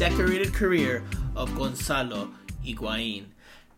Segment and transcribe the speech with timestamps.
[0.00, 1.04] decorated career
[1.36, 2.30] of Gonzalo
[2.64, 3.26] Higuain.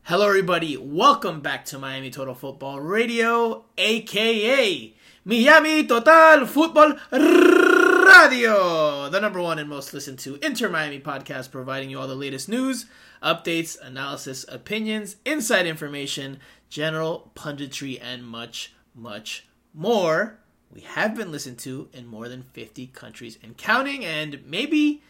[0.05, 0.77] Hello, everybody.
[0.77, 4.95] Welcome back to Miami Total Football Radio, aka
[5.25, 11.91] Miami Total Football Radio, the number one and most listened to Inter Miami podcast, providing
[11.91, 12.87] you all the latest news,
[13.21, 20.39] updates, analysis, opinions, inside information, general punditry, and much, much more.
[20.73, 25.03] We have been listened to in more than 50 countries and counting, and maybe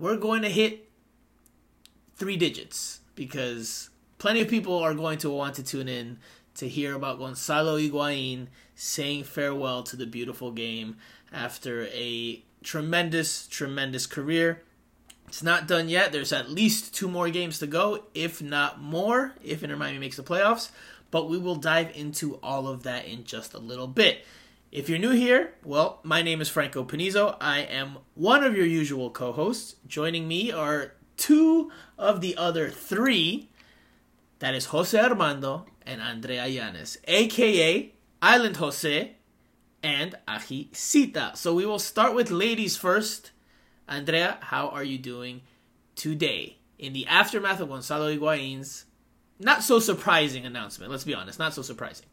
[0.00, 0.88] we're going to hit
[2.16, 6.18] three digits because plenty of people are going to want to tune in
[6.54, 10.96] to hear about Gonzalo Higuain saying farewell to the beautiful game
[11.32, 14.62] after a tremendous, tremendous career.
[15.28, 16.12] It's not done yet.
[16.12, 20.16] There's at least two more games to go, if not more, if Inter Miami makes
[20.16, 20.70] the playoffs.
[21.10, 24.24] But we will dive into all of that in just a little bit.
[24.72, 27.36] If you're new here, well, my name is Franco Panizo.
[27.40, 29.74] I am one of your usual co hosts.
[29.84, 33.50] Joining me are two of the other three.
[34.38, 39.16] That is Jose Armando and Andrea Yanes, aka Island Jose
[39.82, 41.32] and Aji Sita.
[41.34, 43.32] So we will start with ladies first.
[43.88, 45.40] Andrea, how are you doing
[45.96, 46.58] today?
[46.78, 48.84] In the aftermath of Gonzalo Higuain's
[49.40, 52.06] not so surprising announcement, let's be honest, not so surprising.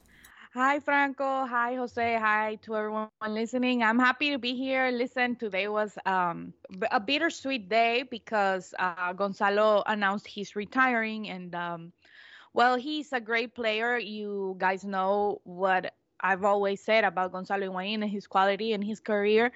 [0.57, 1.45] Hi, Franco.
[1.45, 2.17] Hi, Jose.
[2.17, 3.83] Hi to everyone listening.
[3.83, 4.89] I'm happy to be here.
[4.89, 6.51] Listen, today was um,
[6.89, 11.29] a bittersweet day because uh, Gonzalo announced he's retiring.
[11.29, 11.93] And, um,
[12.55, 13.99] well, he's a great player.
[13.99, 18.99] You guys know what I've always said about Gonzalo Higuain and his quality and his
[18.99, 19.51] career.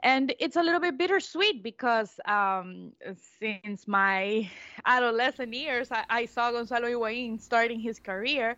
[0.00, 2.90] And it's a little bit bittersweet because um,
[3.38, 4.50] since my
[4.84, 8.56] adolescent years, I, I saw Gonzalo Higuain starting his career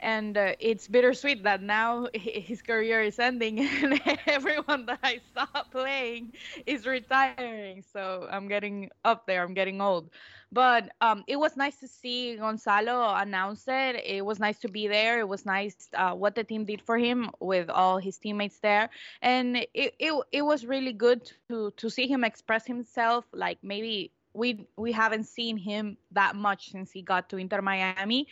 [0.00, 5.46] and uh, it's bittersweet that now his career is ending and everyone that I saw
[5.70, 6.32] playing
[6.66, 7.84] is retiring.
[7.92, 9.42] So I'm getting up there.
[9.42, 10.10] I'm getting old.
[10.52, 14.02] But um, it was nice to see Gonzalo announce it.
[14.04, 15.18] It was nice to be there.
[15.18, 18.88] It was nice uh, what the team did for him with all his teammates there,
[19.20, 23.24] and it, it it was really good to to see him express himself.
[23.32, 28.28] Like maybe we we haven't seen him that much since he got to Inter Miami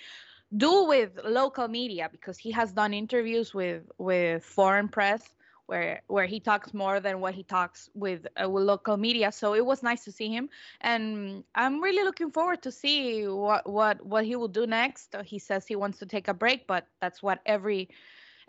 [0.57, 5.23] do with local media because he has done interviews with with foreign press
[5.67, 9.33] where where he talks more than what he talks with, uh, with local media.
[9.33, 10.51] So it was nice to see him.
[10.81, 15.15] And i'm really looking forward to see what what what he will do next.
[15.25, 17.89] He says he wants to take a break but that's what every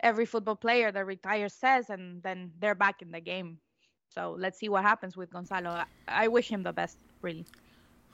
[0.00, 3.58] every football player that retires says and then they're back in the game.
[4.08, 5.70] So let's see what happens with gonzalo.
[5.70, 7.46] I, I wish him the best really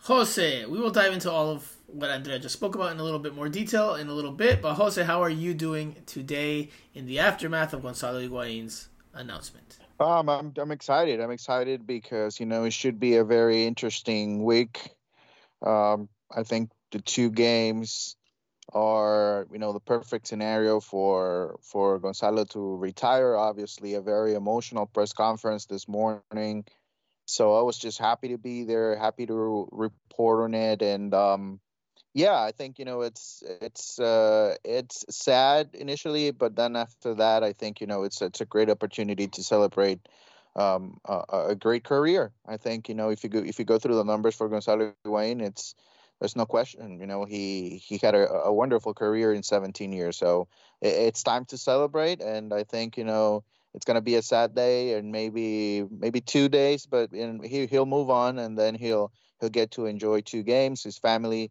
[0.04, 3.18] Jose, we will dive into all of what Andrea just spoke about in a little
[3.18, 4.62] bit more detail in a little bit.
[4.62, 9.78] But Jose, how are you doing today in the aftermath of Gonzalo Higuain's announcement?
[9.98, 11.20] Um, I'm I'm excited.
[11.20, 14.90] I'm excited because you know it should be a very interesting week.
[15.60, 18.16] Um, I think the two games
[18.72, 23.36] are you know the perfect scenario for for Gonzalo to retire.
[23.36, 26.64] Obviously, a very emotional press conference this morning
[27.30, 31.60] so I was just happy to be there, happy to report on it, and um,
[32.12, 37.44] yeah, I think you know it's it's uh, it's sad initially, but then after that,
[37.44, 40.00] I think you know it's it's a great opportunity to celebrate
[40.56, 42.32] um, a, a, great career.
[42.46, 44.92] I think you know if you go if you go through the numbers for Gonzalo
[45.04, 45.76] Higuain, it's
[46.18, 46.98] there's no question.
[46.98, 50.48] You know he he had a, a wonderful career in 17 years, so
[50.80, 53.44] it, it's time to celebrate, and I think you know
[53.74, 57.66] it's going to be a sad day and maybe maybe two days, but in, he
[57.66, 60.82] he'll move on and then he'll he'll get to enjoy two games.
[60.82, 61.50] His family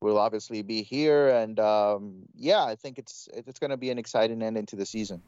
[0.00, 3.98] will obviously be here, and um, yeah, I think it's it's going to be an
[3.98, 5.22] exciting ending to the season.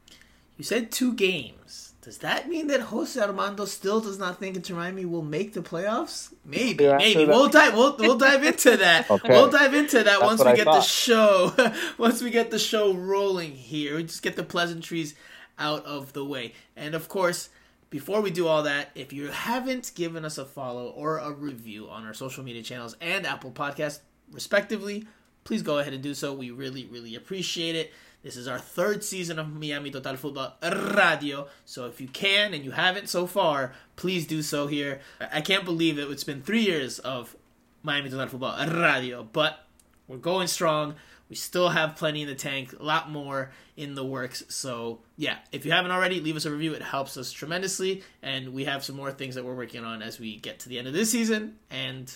[0.57, 1.93] You said two games.
[2.01, 5.61] Does that mean that Jose Armando still does not think Inter Miami will make the
[5.61, 6.33] playoffs?
[6.43, 7.25] Maybe, yeah, maybe.
[7.25, 7.75] We'll dive.
[7.75, 9.11] We'll, we'll dive into that.
[9.11, 9.29] okay.
[9.29, 10.75] We'll dive into that That's once we I get thought.
[10.75, 11.53] the show.
[11.99, 15.13] once we get the show rolling here, we just get the pleasantries
[15.59, 16.53] out of the way.
[16.75, 17.49] And of course,
[17.89, 21.89] before we do all that, if you haven't given us a follow or a review
[21.89, 23.99] on our social media channels and Apple Podcast,
[24.31, 25.07] respectively,
[25.43, 26.33] please go ahead and do so.
[26.33, 27.93] We really, really appreciate it.
[28.23, 31.47] This is our third season of Miami Total Football Radio.
[31.63, 34.99] So if you can and you haven't so far, please do so here.
[35.31, 36.09] I can't believe it.
[36.09, 37.37] It's been three years of
[37.83, 39.65] Miami Total Football Radio, but
[40.07, 40.95] we're going strong.
[41.29, 44.43] We still have plenty in the tank, a lot more in the works.
[44.47, 46.73] So, yeah, if you haven't already, leave us a review.
[46.73, 48.03] It helps us tremendously.
[48.21, 50.79] And we have some more things that we're working on as we get to the
[50.79, 51.57] end of this season.
[51.69, 52.15] And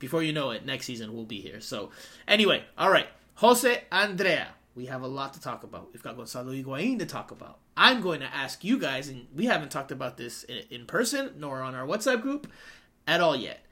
[0.00, 1.60] before you know it, next season we'll be here.
[1.60, 1.90] So,
[2.26, 3.06] anyway, all right.
[3.36, 5.90] Jose Andrea, We have a lot to talk about.
[5.92, 7.58] We've got Gonzalo Higuain to talk about.
[7.76, 11.32] I'm going to ask you guys, and we haven't talked about this in, in person
[11.38, 12.50] nor on our WhatsApp group
[13.06, 13.64] at all yet.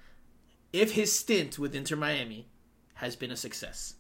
[0.73, 2.47] If his stint with Inter Miami
[2.95, 3.95] has been a success,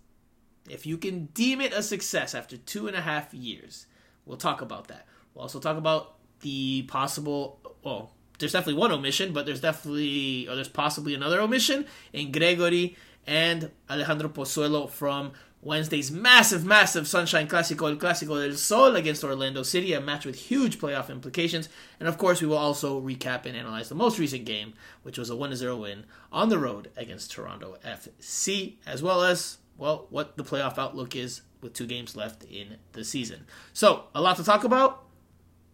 [0.69, 3.87] if you can deem it a success after two and a half years,
[4.25, 5.07] we'll talk about that.
[5.35, 10.55] We'll also talk about the possible, well, there's definitely one omission, but there's definitely, or
[10.55, 12.97] there's possibly another omission in Gregore
[13.27, 15.33] and Alejandro Pozuelo from
[15.65, 20.35] Wednesday's massive, massive Sunshine Clásico, El Clásico del Sol against Orlando City, a match with
[20.35, 21.71] huge playoff implications.
[21.99, 25.31] And of course, we will also recap and analyze the most recent game, which was
[25.31, 30.37] a 1 0 win on the road against Toronto FC, as well as, well, what
[30.37, 33.47] the playoff outlook is with two games left in the season.
[33.73, 35.05] So, a lot to talk about.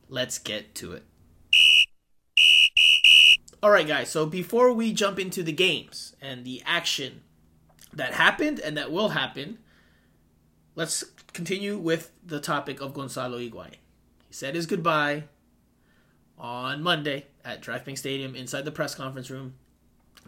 [0.08, 1.04] Let's get to it.
[3.62, 4.08] All right, guys.
[4.08, 7.20] So before we jump into the games and the action
[7.92, 9.58] that happened and that will happen,
[10.74, 11.04] let's
[11.34, 13.74] continue with the topic of Gonzalo Higuain.
[14.26, 15.24] He said his goodbye
[16.38, 19.54] on Monday at PAIN Stadium inside the press conference room.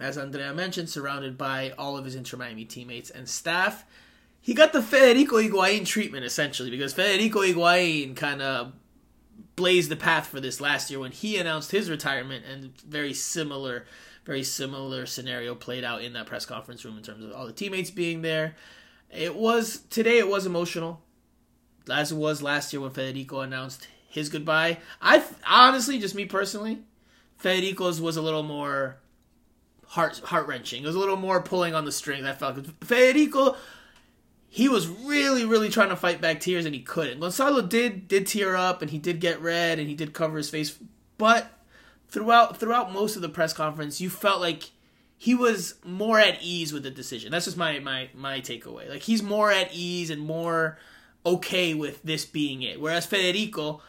[0.00, 3.84] As Andrea mentioned, surrounded by all of his Inter Miami teammates and staff.
[4.40, 8.72] He got the Federico Higuain treatment essentially because Federico Higuain kind of
[9.54, 13.84] blazed the path for this last year when he announced his retirement and very similar
[14.24, 17.52] very similar scenario played out in that press conference room in terms of all the
[17.52, 18.54] teammates being there.
[19.10, 21.02] It was today it was emotional
[21.90, 24.78] as it was last year when Federico announced his goodbye.
[25.00, 26.78] I honestly just me personally,
[27.36, 28.98] Federico's was a little more
[29.92, 30.82] heart heart wrenching.
[30.82, 32.26] It was a little more pulling on the strings.
[32.26, 33.56] I felt Federico
[34.54, 37.20] he was really, really trying to fight back tears and he couldn't.
[37.20, 40.50] Gonzalo did did tear up and he did get red and he did cover his
[40.50, 40.78] face,
[41.16, 41.50] but
[42.08, 44.72] throughout throughout most of the press conference, you felt like
[45.16, 47.32] he was more at ease with the decision.
[47.32, 48.90] That's just my my my takeaway.
[48.90, 50.76] Like he's more at ease and more
[51.24, 52.78] okay with this being it.
[52.78, 53.80] Whereas Federico,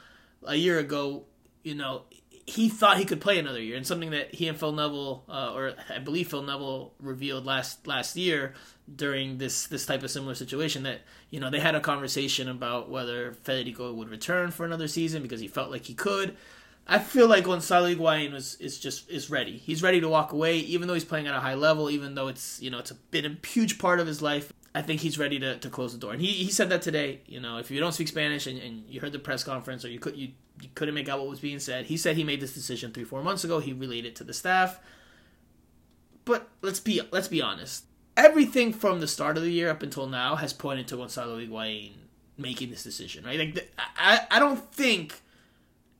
[0.44, 1.26] a year ago,
[1.64, 2.04] you know,
[2.46, 5.54] he thought he could play another year, and something that he and Phil Neville, uh,
[5.54, 8.54] or I believe Phil Neville, revealed last last year
[8.94, 12.90] during this this type of similar situation that you know they had a conversation about
[12.90, 16.36] whether Federico would return for another season because he felt like he could.
[16.86, 19.58] I feel like Gonzalo Higuain was is just is ready.
[19.58, 22.28] He's ready to walk away, even though he's playing at a high level, even though
[22.28, 24.52] it's you know it's been a huge part of his life.
[24.76, 26.14] I think he's ready to, to close the door.
[26.14, 27.22] And he, he said that today.
[27.28, 29.90] You know, if you don't speak Spanish and, and you heard the press conference or
[29.90, 30.30] you could you,
[30.62, 33.04] you couldn't make out what was being said, he said he made this decision three
[33.04, 33.60] four months ago.
[33.60, 34.80] He relayed it to the staff.
[36.26, 37.86] But let's be let's be honest
[38.16, 41.94] everything from the start of the year up until now has pointed to Gonzalo Higuain
[42.38, 43.40] making this decision, right?
[43.40, 45.22] Like, I, I don't think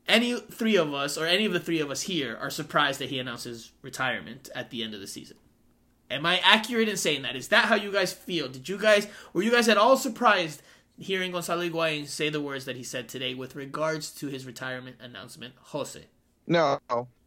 [0.08, 3.10] any three of us or any of the three of us here are surprised that
[3.10, 5.38] he announces retirement at the end of the season.
[6.12, 7.36] Am I accurate in saying that?
[7.36, 8.48] Is that how you guys feel?
[8.48, 10.62] Did you guys were you guys at all surprised
[11.04, 14.98] hearing Gonzalo Higuain say the words that he said today with regards to his retirement
[15.00, 16.06] announcement, Jose?
[16.48, 16.80] No,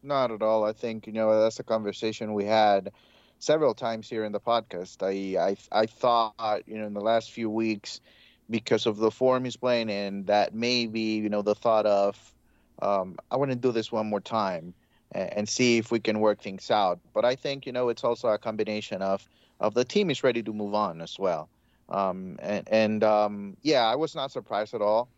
[0.03, 0.65] not at all.
[0.65, 2.91] I think you know that's a conversation we had
[3.39, 5.01] several times here in the podcast.
[5.01, 8.01] I I I thought you know in the last few weeks
[8.49, 12.33] because of the form he's playing in that maybe you know the thought of
[12.81, 14.73] um, I want to do this one more time
[15.11, 16.99] and, and, see if we can work things out.
[17.13, 19.27] But I think you know it's also a combination of
[19.59, 21.49] of the team is ready to move on as well.
[21.89, 25.09] Um, and and um, yeah, I was not surprised at all.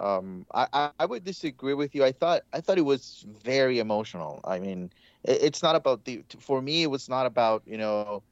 [0.00, 2.04] Um, I, I would disagree with you.
[2.04, 4.40] I thought I thought it was very emotional.
[4.44, 4.90] I mean,
[5.24, 8.22] it's not about the for me it was not about you know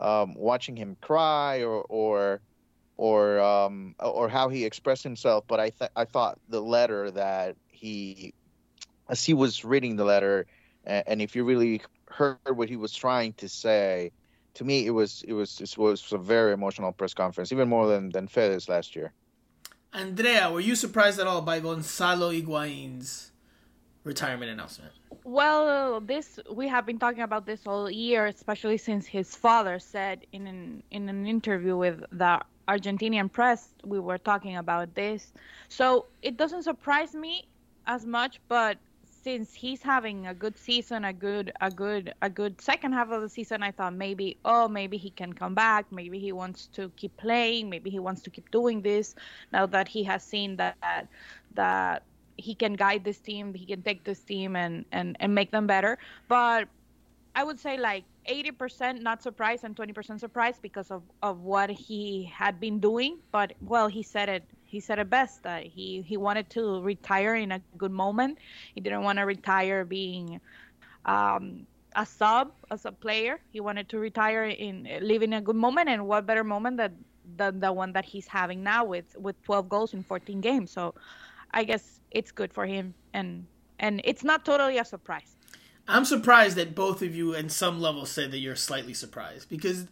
[0.00, 2.42] um, watching him cry or or
[2.96, 7.56] or um, or how he expressed himself but i th- i thought the letter that
[7.70, 8.34] he
[9.08, 10.46] as he was reading the letter
[10.84, 14.12] and if you really heard what he was trying to say
[14.54, 17.86] to me it was it was it was a very emotional press conference even more
[17.86, 19.12] than than Fede's last year
[19.92, 23.32] Andrea were you surprised at all by Gonzalo Higuain's
[24.04, 24.92] retirement announcement
[25.24, 30.26] well, this we have been talking about this all year, especially since his father said
[30.32, 35.32] in an in an interview with the Argentinian press, we were talking about this.
[35.68, 37.46] So it doesn't surprise me
[37.86, 38.78] as much, but
[39.22, 43.22] since he's having a good season, a good a good a good second half of
[43.22, 46.90] the season, I thought maybe oh maybe he can come back, maybe he wants to
[46.96, 49.14] keep playing, maybe he wants to keep doing this
[49.52, 51.08] now that he has seen that
[51.54, 52.04] that
[52.36, 55.66] he can guide this team, he can take this team and and and make them
[55.66, 55.98] better.
[56.28, 56.68] But
[57.34, 62.24] I would say like 80% not surprised and 20% surprised because of of what he
[62.24, 63.18] had been doing.
[63.30, 67.34] But well, he said it he said it best that he he wanted to retire
[67.34, 68.38] in a good moment.
[68.74, 70.40] He didn't want to retire being
[71.04, 73.38] um, a sub as a player.
[73.52, 76.92] He wanted to retire in live in a good moment, and what better moment that
[77.36, 80.70] than the one that he's having now with with 12 goals in 14 games.
[80.70, 80.94] So
[81.50, 83.46] I guess it's good for him and
[83.78, 85.36] and it's not totally a surprise.
[85.86, 89.86] I'm surprised that both of you, in some level, said that you're slightly surprised because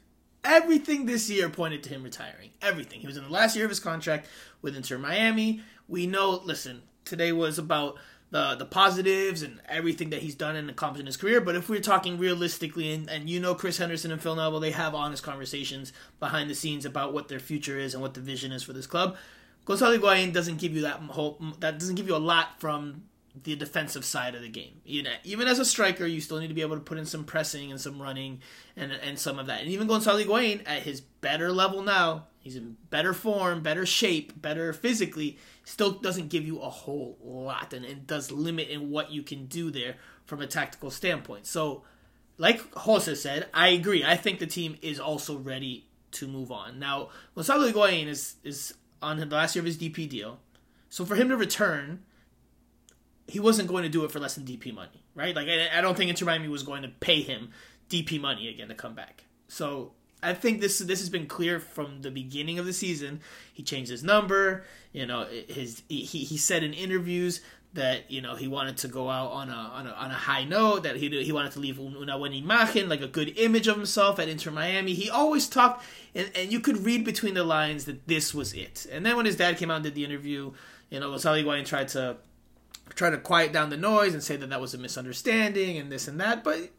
[0.45, 2.51] everything this year pointed to him retiring.
[2.63, 3.01] Everything.
[3.01, 4.27] He was in the last year of his contract
[4.63, 5.63] with Inter Miami.
[5.89, 6.41] We know.
[6.45, 7.99] Listen, today was about
[8.31, 11.41] the the positives and everything that he's done and accomplished in his career.
[11.41, 14.71] But if we're talking realistically, and, and you know Chris Henderson and Phil Neville, they
[14.71, 18.53] have honest conversations behind the scenes about what their future is and what the vision
[18.53, 19.17] is for this club.
[19.65, 21.41] Gonzalo Higuain doesn't give you that hope.
[21.61, 23.03] that doesn't give you a lot from
[23.43, 24.81] the defensive side of the game.
[24.85, 27.25] Know, even as a striker, you still need to be able to put in some
[27.25, 28.41] pressing and some running
[28.77, 29.61] and and some of that.
[29.61, 34.41] And even Gonzalo Higuain at his better level now, he's in better form, better shape,
[34.41, 39.11] better physically, still doesn't give you a whole lot and it does limit in what
[39.11, 41.47] you can do there from a tactical standpoint.
[41.47, 41.85] So,
[42.37, 44.05] like Jose said, I agree.
[44.05, 46.79] I think the team is also ready to move on.
[46.79, 50.41] Now, Gonzalo Higuain is is on the last year of his DP deal.
[50.89, 52.03] So for him to return
[53.31, 55.35] he wasn't going to do it for less than DP money, right?
[55.35, 57.51] Like I, I don't think Inter Miami was going to pay him
[57.89, 59.25] DP money again to come back.
[59.49, 63.21] So I think this this has been clear from the beginning of the season.
[63.53, 64.65] He changed his number.
[64.93, 67.41] You know, his he he said in interviews
[67.73, 70.45] that you know he wanted to go out on a on a, on a high
[70.45, 70.83] note.
[70.83, 74.19] That he he wanted to leave una buena imagen, like a good image of himself
[74.19, 74.95] at Inter Miami.
[74.95, 75.85] He always talked,
[76.15, 78.87] and, and you could read between the lines that this was it.
[78.91, 80.53] And then when his dad came out and did the interview,
[80.91, 82.17] you know, Gonzalo Higuain tried to
[82.95, 86.09] try to quiet down the noise and say that that was a misunderstanding and this
[86.09, 86.45] and that.
[86.45, 86.71] But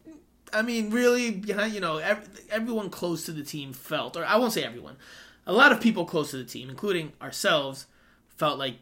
[0.54, 4.38] I mean, really, behind you know, every, everyone close to the team felt, or I
[4.38, 4.98] won't say everyone,
[5.46, 7.88] a lot of people close to the team, including ourselves,
[8.38, 8.76] felt like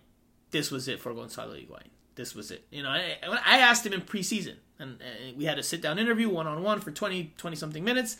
[0.51, 1.88] this was it for Gonzalo Higuain.
[2.15, 2.65] This was it.
[2.69, 6.00] You know, I, I asked him in preseason, and, and we had a sit down
[6.00, 8.17] interview one on one for 20, 20 something minutes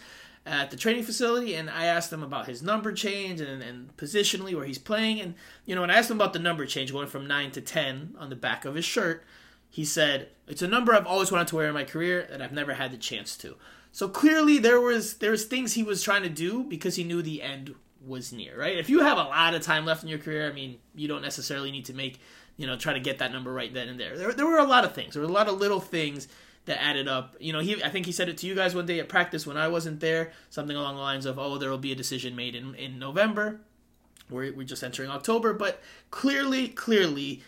[0.50, 4.56] at the training facility and I asked him about his number change and, and positionally
[4.56, 5.22] where he's playing.
[5.22, 7.62] And, you know, when I asked him about the number change going from 9 to
[7.62, 9.24] 10 on the back of his shirt,
[9.70, 12.52] he said, It's a number I've always wanted to wear in my career that I've
[12.52, 13.56] never had the chance to.
[13.92, 17.22] So clearly there was there was things he was trying to do because he knew
[17.22, 17.76] the end
[18.06, 18.78] was near, right?
[18.78, 21.22] If you have a lot of time left in your career, I mean, you don't
[21.22, 22.20] necessarily need to make,
[22.58, 24.18] you know, try to get that number right then and there.
[24.18, 25.14] There, there were a lot of things.
[25.14, 26.28] There were a lot of little things
[26.66, 27.36] that added up.
[27.40, 29.46] You know, he I think he said it to you guys one day at practice
[29.48, 32.36] when I wasn't there, something along the lines of, "Oh, there will be a decision
[32.36, 33.62] made in in November."
[34.30, 37.42] We're we're just entering October, but clearly, clearly,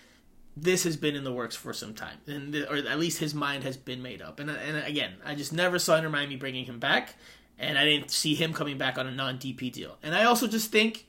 [0.58, 3.34] this has been in the works for some time, and the, or at least his
[3.34, 4.39] mind has been made up.
[4.39, 7.15] And uh, and again, I just never saw Inter Miami bringing him back,
[7.60, 9.98] and I didn't see him coming back on a non DP deal.
[10.01, 11.06] And I also just think,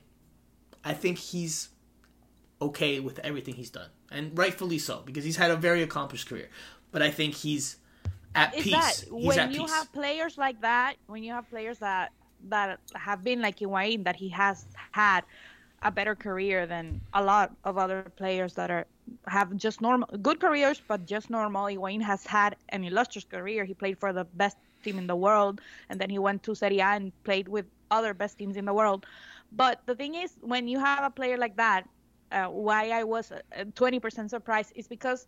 [0.85, 1.71] I think he's
[2.61, 6.50] okay with everything he's done, and rightfully so because he's had a very accomplished career.
[6.90, 7.76] But I think he's
[8.35, 8.73] at is peace.
[8.73, 9.71] that when you peace.
[9.71, 12.12] have players like that, when you have players that
[12.49, 15.25] that have been like Higuain, that he has had
[15.83, 18.87] a better career than a lot of other players that are
[19.27, 21.67] have just normal good careers, but just normal.
[21.67, 23.65] Higuain has had an illustrious career.
[23.65, 26.81] He played for the best team in the world, and then he went to Serie
[26.81, 29.07] A and played with other best teams in the world.
[29.53, 31.89] But the thing is, when you have a player like that,
[32.33, 33.41] uh, why I was uh,
[33.75, 35.27] 20% surprised is because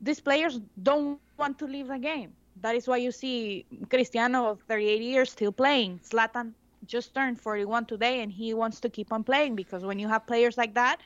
[0.00, 2.32] these players don't want to leave the game.
[2.62, 6.00] That is why you see Cristiano of 38 years still playing.
[6.08, 6.52] Zlatan
[6.86, 10.26] just turned 41 today and he wants to keep on playing because when you have
[10.26, 11.00] players like that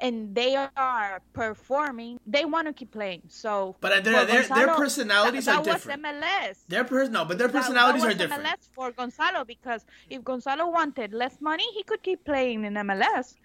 [0.00, 3.22] and they are performing, they want to keep playing.
[3.28, 6.02] So But uh, for their their, their personalities that, are that different.
[6.02, 6.56] was MLS.
[6.68, 8.44] Their pers- no, but their That- that personalities was are different.
[8.44, 13.36] MLS for Gonzalo because if Gonzalo wanted less money, he could keep playing in MLS.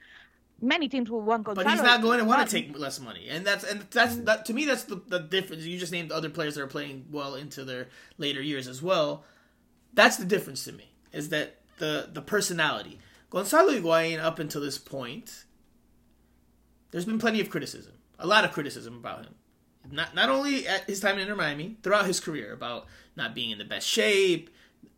[0.64, 1.66] Many teams will want Gonzalo.
[1.66, 4.46] But he's not going to want to take less money, and that's and that's that
[4.46, 4.66] to me.
[4.66, 5.64] That's the, the difference.
[5.64, 7.88] You just named other players that are playing well into their
[8.20, 9.24] later years as well.
[9.94, 10.92] That's the difference to me.
[11.12, 13.00] Is that the the personality?
[13.32, 15.46] Gonzalo Higuain up until this point,
[16.92, 19.36] there's been plenty of criticism, a lot of criticism about him.
[19.90, 23.50] Not not only at his time in Inter Miami, throughout his career about not being
[23.50, 24.50] in the best shape,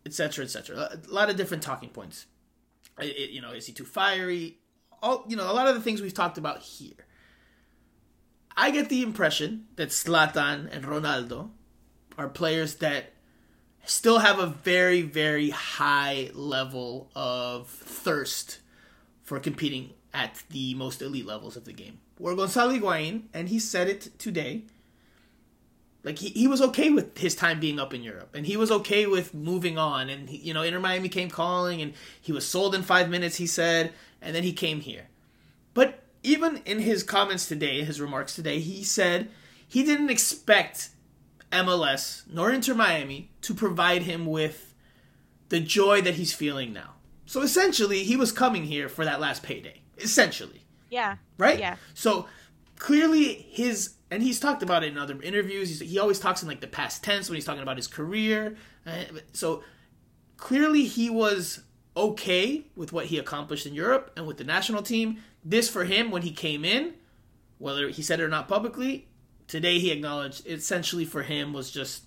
[0.06, 0.76] etc., etc.
[1.08, 2.26] A lot of different talking points.
[3.00, 4.58] It- it- you know, is he too fiery?
[5.04, 7.06] All you know, a lot of the things we've talked about here.
[8.56, 11.50] I get the impression that Zlatan and Ronaldo
[12.18, 13.14] are players that
[13.86, 18.60] still have a very, very high level of thirst
[19.24, 22.00] for competing at the most elite levels of the game.
[22.18, 24.64] Where Gonzalo Higuain, and he said it today,
[26.04, 28.72] like he, he was okay with his time being up in Europe, and he was
[28.72, 30.10] okay with moving on.
[30.10, 33.38] And he, you know, Inter Miami came calling, and he was sold in five minutes.
[33.38, 33.94] He said,
[34.24, 35.08] and then he came here.
[35.74, 39.30] But even in his comments today, his remarks today, he said
[39.68, 40.90] he didn't expect
[41.52, 44.74] MLS nor Inter Miami to provide him with
[45.50, 46.94] the joy that he's feeling now.
[47.26, 49.82] So essentially, he was coming here for that last payday.
[49.98, 50.66] Essentially.
[50.90, 51.18] Yeah.
[51.38, 51.60] Right?
[51.60, 51.76] Yeah.
[51.94, 52.28] So
[52.78, 55.70] clearly his and he's talked about it in other interviews.
[55.70, 58.56] He's, he always talks in like the past tense when he's talking about his career.
[58.86, 59.64] Uh, so
[60.38, 61.62] clearly he was
[61.96, 65.20] okay with what he accomplished in Europe and with the national team.
[65.44, 66.94] This for him when he came in,
[67.58, 69.08] whether he said it or not publicly,
[69.48, 72.04] today he acknowledged essentially for him was just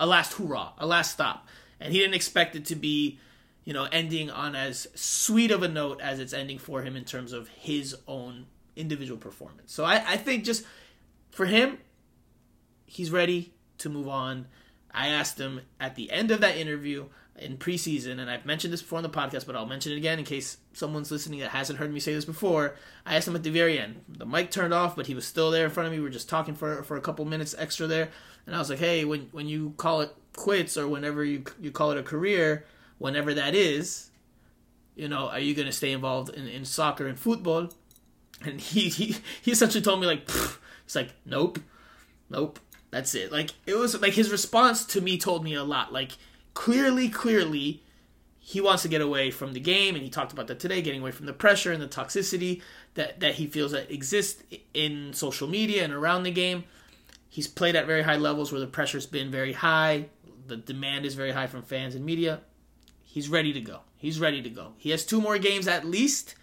[0.00, 1.46] a last hurrah, a last stop.
[1.80, 3.18] And he didn't expect it to be,
[3.64, 7.04] you know, ending on as sweet of a note as it's ending for him in
[7.04, 9.72] terms of his own individual performance.
[9.72, 10.64] So I, I think just
[11.30, 11.78] for him,
[12.86, 14.46] he's ready to move on.
[14.92, 17.06] I asked him at the end of that interview
[17.42, 20.18] in preseason, and I've mentioned this before on the podcast, but I'll mention it again
[20.18, 22.76] in case someone's listening that hasn't heard me say this before.
[23.04, 24.02] I asked him at the very end.
[24.08, 25.98] The mic turned off, but he was still there in front of me.
[25.98, 28.10] We were just talking for for a couple minutes extra there,
[28.46, 31.70] and I was like, "Hey, when when you call it quits or whenever you you
[31.70, 32.64] call it a career,
[32.98, 34.10] whenever that is,
[34.94, 37.70] you know, are you going to stay involved in, in soccer and football?"
[38.44, 40.28] And he he, he essentially told me like,
[40.84, 41.58] he's like, "Nope,
[42.30, 42.58] nope."
[42.92, 43.32] That's it.
[43.32, 45.94] Like it was like his response to me told me a lot.
[45.94, 46.12] Like
[46.54, 47.82] clearly, clearly,
[48.38, 51.00] he wants to get away from the game, and he talked about that today, getting
[51.00, 52.60] away from the pressure and the toxicity
[52.94, 54.42] that that he feels that exists
[54.74, 56.64] in social media and around the game.
[57.28, 60.06] He's played at very high levels where the pressure's been very high,
[60.46, 62.40] the demand is very high from fans and media.
[63.02, 63.80] He's ready to go.
[63.96, 64.72] He's ready to go.
[64.76, 66.34] He has two more games at least.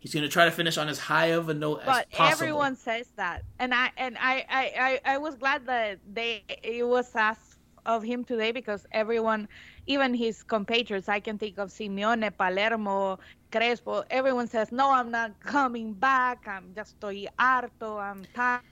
[0.00, 2.32] He's going to try to finish on as high of a note but as possible.
[2.32, 6.86] everyone says that, and I and I, I I I was glad that they it
[6.86, 7.51] was asked
[7.86, 9.48] of him today because everyone,
[9.86, 13.18] even his compatriots, I can think of Simeone, Palermo,
[13.50, 14.04] Crespo.
[14.10, 16.46] Everyone says, "No, I'm not coming back.
[16.46, 18.00] I'm just estoy harto.
[18.00, 18.62] I'm tired."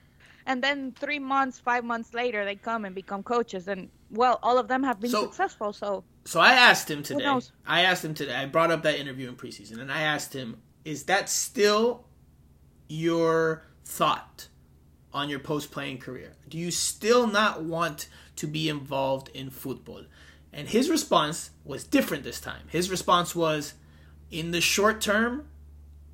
[0.45, 4.57] And then three months, five months later, they come and become coaches, and well, all
[4.57, 5.73] of them have been So- successful.
[5.73, 7.39] So So I asked him today.
[7.65, 8.35] I asked him today.
[8.35, 12.05] I brought up that interview in preseason, and I asked him, "Is that still
[12.87, 14.47] your thought
[15.13, 16.33] on your post-playing career?
[16.47, 20.05] Do you still not want to be involved in football?"
[20.53, 22.67] And his response was different this time.
[22.69, 23.73] His response was,
[24.29, 25.47] "In the short term,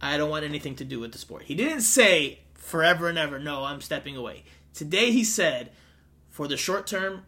[0.01, 3.39] I don't want anything to do with the sport." He didn't say forever and ever,
[3.39, 5.71] "No, I'm stepping away." Today he said,
[6.30, 7.25] "For the short term,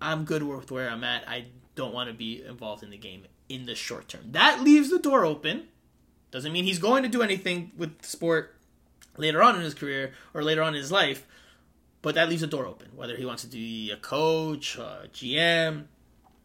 [0.00, 1.28] I'm good with where I'm at.
[1.28, 4.32] I don't want to be involved in the game in the short term.
[4.32, 5.68] That leaves the door open.
[6.30, 8.56] Doesn't mean he's going to do anything with the sport
[9.16, 11.26] later on in his career or later on in his life,
[12.06, 12.86] but that leaves the door open.
[12.94, 15.86] Whether he wants to be a coach, a GM,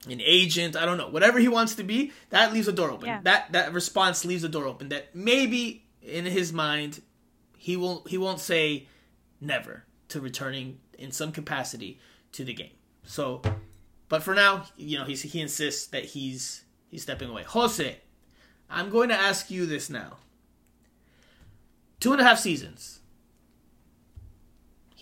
[0.09, 1.07] an agent, I don't know.
[1.07, 3.05] Whatever he wants to be, that leaves the door open.
[3.05, 3.19] Yeah.
[3.21, 4.89] That that response leaves the door open.
[4.89, 7.03] That maybe in his mind
[7.59, 8.87] he will he won't say
[9.39, 11.99] never to returning in some capacity
[12.31, 12.73] to the game.
[13.03, 13.43] So
[14.09, 17.43] but for now, you know, he's, he insists that he's he's stepping away.
[17.43, 17.99] Jose,
[18.67, 20.17] I'm going to ask you this now.
[21.99, 23.00] Two and a half seasons.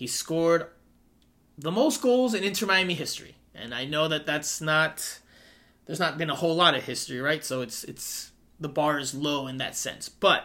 [0.00, 0.68] He scored
[1.58, 5.20] the most goals in Inter Miami history, and I know that that's not.
[5.84, 7.44] There's not been a whole lot of history, right?
[7.44, 10.44] So it's it's the bar is low in that sense, but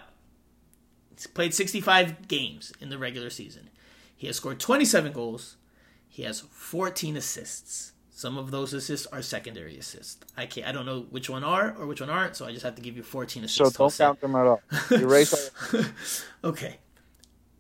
[1.15, 3.69] he's played 65 games in the regular season.
[4.13, 5.55] He has scored 27 goals.
[6.09, 7.93] He has 14 assists.
[8.09, 10.17] Some of those assists are secondary assists.
[10.35, 10.67] I can't.
[10.67, 12.35] I don't know which one are or which one aren't.
[12.35, 13.57] So I just have to give you 14 assists.
[13.57, 14.61] So don't count them at all.
[14.91, 15.49] Erase
[16.43, 16.79] okay.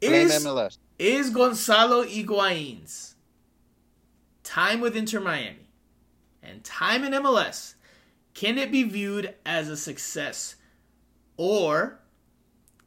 [0.01, 0.77] blame Is, MLS.
[0.97, 3.15] Is Gonzalo Higuain's
[4.43, 5.69] time with Inter Miami
[6.41, 7.73] and time in MLS
[8.33, 10.55] can it be viewed as a success
[11.37, 11.99] or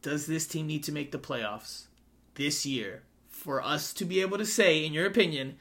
[0.00, 1.86] does this team need to make the playoffs
[2.34, 5.56] this year for us to be able to say in your opinion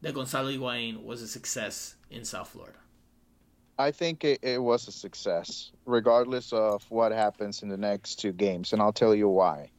[0.00, 2.78] that Gonzalo Higuain was a success in South Florida?
[3.78, 8.32] I think it, it was a success, regardless of what happens in the next two
[8.32, 9.70] games, and I'll tell you why.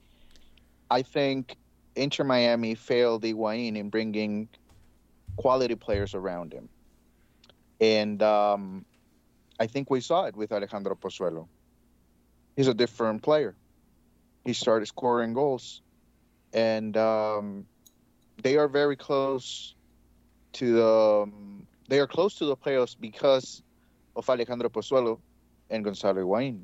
[0.89, 1.55] I think
[1.95, 4.47] Inter Miami failed Higuain in bringing
[5.35, 6.69] quality players around him,
[7.79, 8.85] and um,
[9.59, 11.47] I think we saw it with Alejandro Pozuelo.
[12.55, 13.55] He's a different player.
[14.45, 15.81] He started scoring goals,
[16.53, 17.65] and um,
[18.41, 19.75] they are very close
[20.53, 21.23] to the.
[21.23, 23.61] Um, they are close to the playoffs because
[24.15, 25.19] of Alejandro Pozuelo
[25.69, 26.61] and Gonzalo Higuain.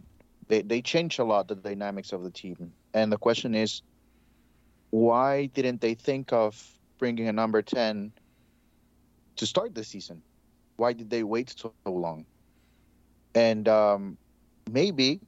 [0.47, 3.81] They they change a lot the dynamics of the team, and the question is,
[4.89, 6.61] why didn't they think of
[6.97, 8.11] bringing a number ten
[9.37, 10.21] to start the season?
[10.77, 12.25] Why did they wait so long?
[13.35, 14.17] And um,
[14.71, 15.19] maybe,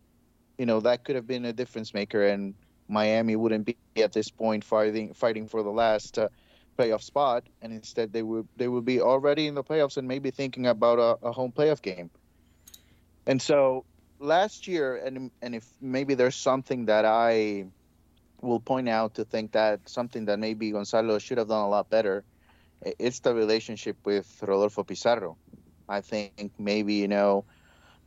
[0.57, 2.53] you know, that could have been a difference maker, and
[2.87, 6.29] Miami wouldn't be at this point fighting fighting for the last uh,
[6.77, 10.31] playoff spot, and instead they would they would be already in the playoffs and maybe
[10.31, 12.09] thinking about a, a home playoff game.
[13.27, 13.85] And so,
[14.19, 17.65] last year, and and if maybe there's something that I
[18.41, 21.89] will point out to think that something that maybe Gonzalo should have done a lot
[21.89, 22.25] better,
[22.81, 25.37] it's the relationship with Rodolfo Pizarro.
[25.89, 27.45] I think maybe you know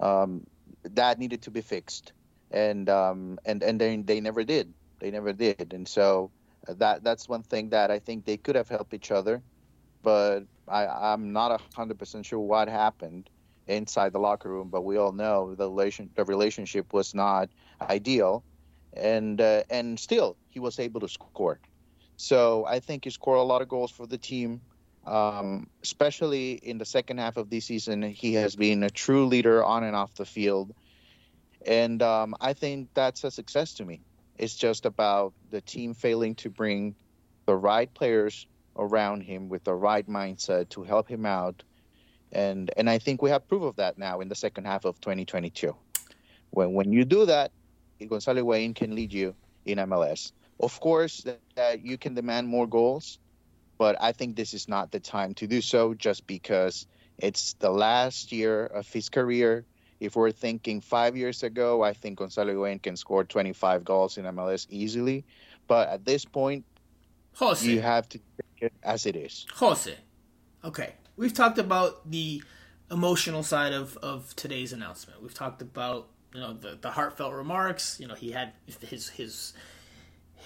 [0.01, 0.44] um,
[0.85, 2.12] that needed to be fixed,
[2.51, 4.75] and um, and and they they never did.
[5.01, 6.33] They never did, and so
[6.68, 9.42] uh, that that's one thing that I think they could have helped each other,
[10.03, 13.31] but I I'm not hundred percent sure what happened
[13.66, 14.70] inside the locker room.
[14.70, 18.44] But we all know the relation the relationship was not ideal,
[18.97, 21.59] and uh, and still he was able to score.
[22.17, 24.61] So I think he scored a lot of goals for the team.
[25.07, 29.63] Um, especially in the second half of this season, he has been a true leader
[29.63, 30.75] on and off the field.
[31.67, 34.01] And um, I think that's a success to me.
[34.39, 36.95] It's just about the team failing to bring
[37.45, 41.63] the right players around him with the right mindset to help him out.
[42.33, 45.01] And and I think we have proof of that now in the second half of
[45.01, 45.77] 2022.
[46.51, 47.53] When when you do that,
[48.09, 50.33] Gonzalo Higuain can lead you in MLS.
[50.61, 53.19] Of course, that, that you can demand more goals,
[53.79, 56.87] but I think this is not the time to do so just because
[57.19, 59.64] it's the last year of his career.
[60.01, 64.25] If we're thinking five years ago, I think Gonzalo Higuain can score 25 goals in
[64.27, 65.25] MLS easily.
[65.67, 66.64] But at this point,
[67.35, 67.67] Jose.
[67.67, 69.47] you have to take it as it is.
[69.55, 69.95] Jose.
[70.64, 70.95] Okay.
[71.17, 72.43] We've talked about the
[72.90, 75.23] emotional side of, of today's announcement.
[75.23, 77.99] We've talked about, you know, the, the heartfelt remarks.
[78.01, 79.53] You know, he had his his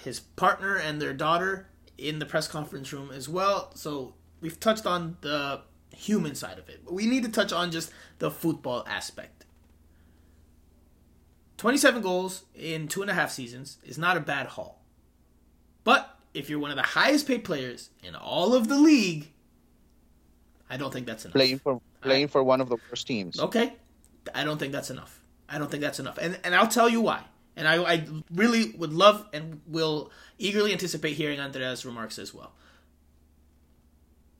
[0.03, 3.71] his partner and their daughter in the press conference room as well.
[3.75, 5.61] So we've touched on the
[5.93, 6.81] human side of it.
[6.85, 9.45] But we need to touch on just the football aspect.
[11.57, 14.81] 27 goals in two and a half seasons is not a bad haul.
[15.83, 19.31] But if you're one of the highest paid players in all of the league,
[20.69, 21.33] I don't think that's enough.
[21.33, 23.39] Playing for playing I, for one of the worst teams.
[23.39, 23.73] Okay.
[24.33, 25.18] I don't think that's enough.
[25.51, 26.17] I don't think that's enough.
[26.19, 27.23] And and I'll tell you why.
[27.55, 32.53] And I, I really would love and will eagerly anticipate hearing Andrea's remarks as well.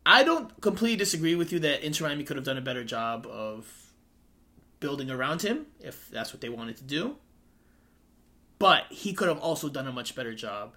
[0.06, 3.28] I don't completely disagree with you that Inter Miami could have done a better job
[3.28, 3.92] of
[4.80, 7.18] building around him if that's what they wanted to do.
[8.58, 10.76] But he could have also done a much better job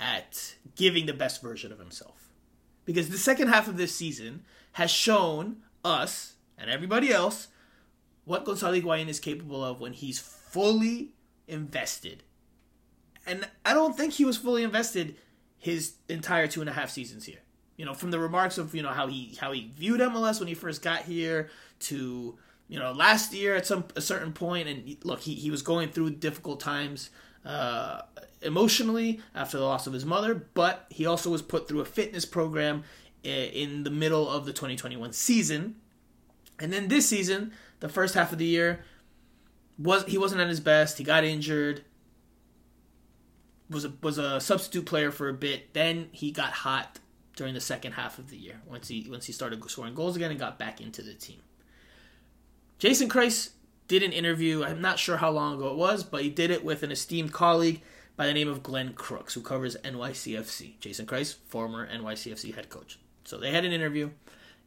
[0.00, 2.30] at giving the best version of himself.
[2.84, 7.48] Because the second half of this season has shown us and everybody else
[8.24, 11.10] what Gonzalo Higuain is capable of when he's fully
[11.46, 12.22] invested.
[13.26, 15.16] And I don't think he was fully invested
[15.58, 17.38] his entire two and a half seasons here.
[17.76, 20.46] You know, from the remarks of you know how he how he viewed MLS when
[20.46, 24.96] he first got here to you know last year at some a certain point, and
[25.04, 27.10] look, he he was going through difficult times
[27.44, 28.02] uh,
[28.42, 32.24] emotionally after the loss of his mother, but he also was put through a fitness
[32.24, 32.84] program
[33.24, 35.76] in the middle of the 2021 season,
[36.60, 37.52] and then this season,
[37.84, 38.82] the first half of the year,
[39.78, 40.96] was he wasn't at his best.
[40.96, 41.84] He got injured.
[43.68, 45.74] Was a was a substitute player for a bit.
[45.74, 46.98] Then he got hot
[47.36, 50.30] during the second half of the year once he once he started scoring goals again
[50.30, 51.40] and got back into the team.
[52.78, 53.50] Jason Kreis
[53.86, 54.64] did an interview.
[54.64, 57.34] I'm not sure how long ago it was, but he did it with an esteemed
[57.34, 57.82] colleague
[58.16, 60.80] by the name of Glenn Crooks, who covers NYCFC.
[60.80, 62.98] Jason Kreis, former NYCFC head coach.
[63.24, 64.12] So they had an interview,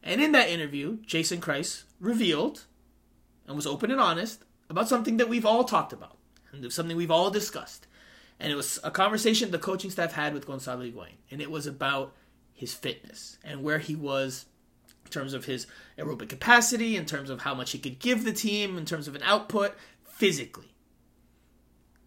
[0.04, 2.66] and in that interview, Jason Kreis revealed
[3.48, 6.18] and was open and honest about something that we've all talked about
[6.52, 7.86] and something we've all discussed.
[8.38, 11.66] And it was a conversation the coaching staff had with Gonzalo Higuain, and it was
[11.66, 12.14] about
[12.52, 14.46] his fitness and where he was
[15.04, 15.66] in terms of his
[15.98, 19.16] aerobic capacity, in terms of how much he could give the team, in terms of
[19.16, 20.74] an output physically.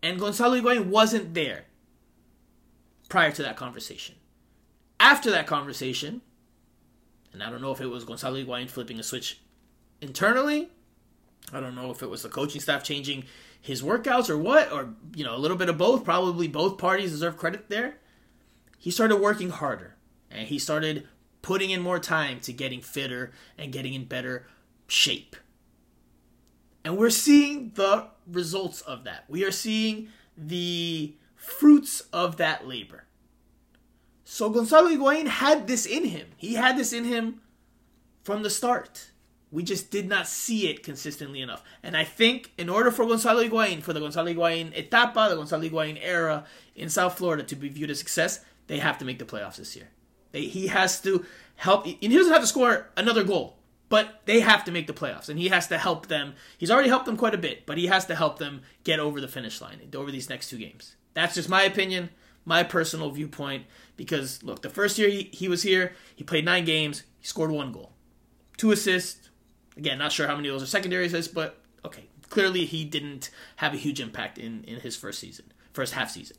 [0.03, 1.65] And Gonzalo Higuain wasn't there
[3.09, 4.15] prior to that conversation.
[4.99, 6.21] After that conversation,
[7.33, 9.41] and I don't know if it was Gonzalo Higuain flipping a switch
[9.99, 10.69] internally
[11.53, 13.25] I don't know if it was the coaching staff changing
[13.59, 16.03] his workouts or what, or you know, a little bit of both.
[16.03, 17.97] Probably both parties deserve credit there.
[18.77, 19.95] He started working harder
[20.29, 21.07] and he started
[21.41, 24.47] putting in more time to getting fitter and getting in better
[24.87, 25.35] shape.
[26.83, 29.25] And we're seeing the results of that.
[29.27, 33.05] We are seeing the fruits of that labor.
[34.23, 36.27] So Gonzalo Higuain had this in him.
[36.37, 37.41] He had this in him
[38.23, 39.10] from the start.
[39.51, 41.61] We just did not see it consistently enough.
[41.83, 45.61] And I think in order for Gonzalo Higuain, for the Gonzalo Higuain etapa, the Gonzalo
[45.61, 49.25] Higuain era in South Florida to be viewed as success, they have to make the
[49.25, 49.89] playoffs this year.
[50.31, 51.85] They, he has to help.
[51.85, 53.57] And he doesn't have to score another goal,
[53.89, 55.27] but they have to make the playoffs.
[55.27, 56.35] And he has to help them.
[56.57, 59.19] He's already helped them quite a bit, but he has to help them get over
[59.19, 60.95] the finish line over these next two games.
[61.13, 62.09] That's just my opinion,
[62.45, 63.65] my personal viewpoint.
[63.97, 67.51] Because, look, the first year he, he was here, he played nine games, he scored
[67.51, 67.91] one goal,
[68.55, 69.29] two assists,
[69.77, 73.29] Again, not sure how many of those are secondary assists, but okay, clearly he didn't
[73.57, 76.37] have a huge impact in in his first season, first half season.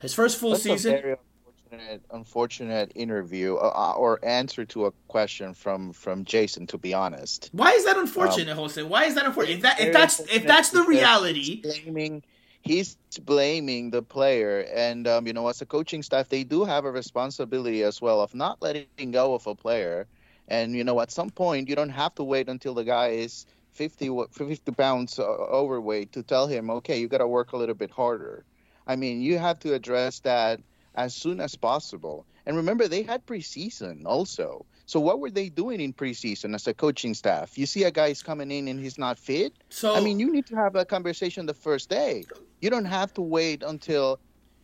[0.00, 0.94] His first full That's season.
[0.94, 1.16] A very
[1.46, 6.66] unfortunate, unfortunate interview uh, uh, or answer to a question from from Jason.
[6.68, 8.82] To be honest, why is that unfortunate, Jose?
[8.82, 9.56] Why is that unfortunate?
[9.56, 12.22] If that if that's if that's the reality, he's blaming
[12.64, 16.84] he's blaming the player, and um, you know, as a coaching staff, they do have
[16.84, 20.06] a responsibility as well of not letting go of a player.
[20.48, 23.46] And you know, at some point, you don't have to wait until the guy is
[23.72, 27.90] 50, 50 pounds overweight to tell him, okay, you got to work a little bit
[27.90, 28.44] harder.
[28.86, 30.60] I mean, you have to address that
[30.94, 32.26] as soon as possible.
[32.46, 34.66] And remember, they had preseason also.
[34.86, 37.56] So what were they doing in preseason as a coaching staff?
[37.56, 39.54] You see a guy's coming in and he's not fit.
[39.70, 42.24] so I mean, you need to have a conversation the first day.
[42.60, 44.20] You don't have to wait until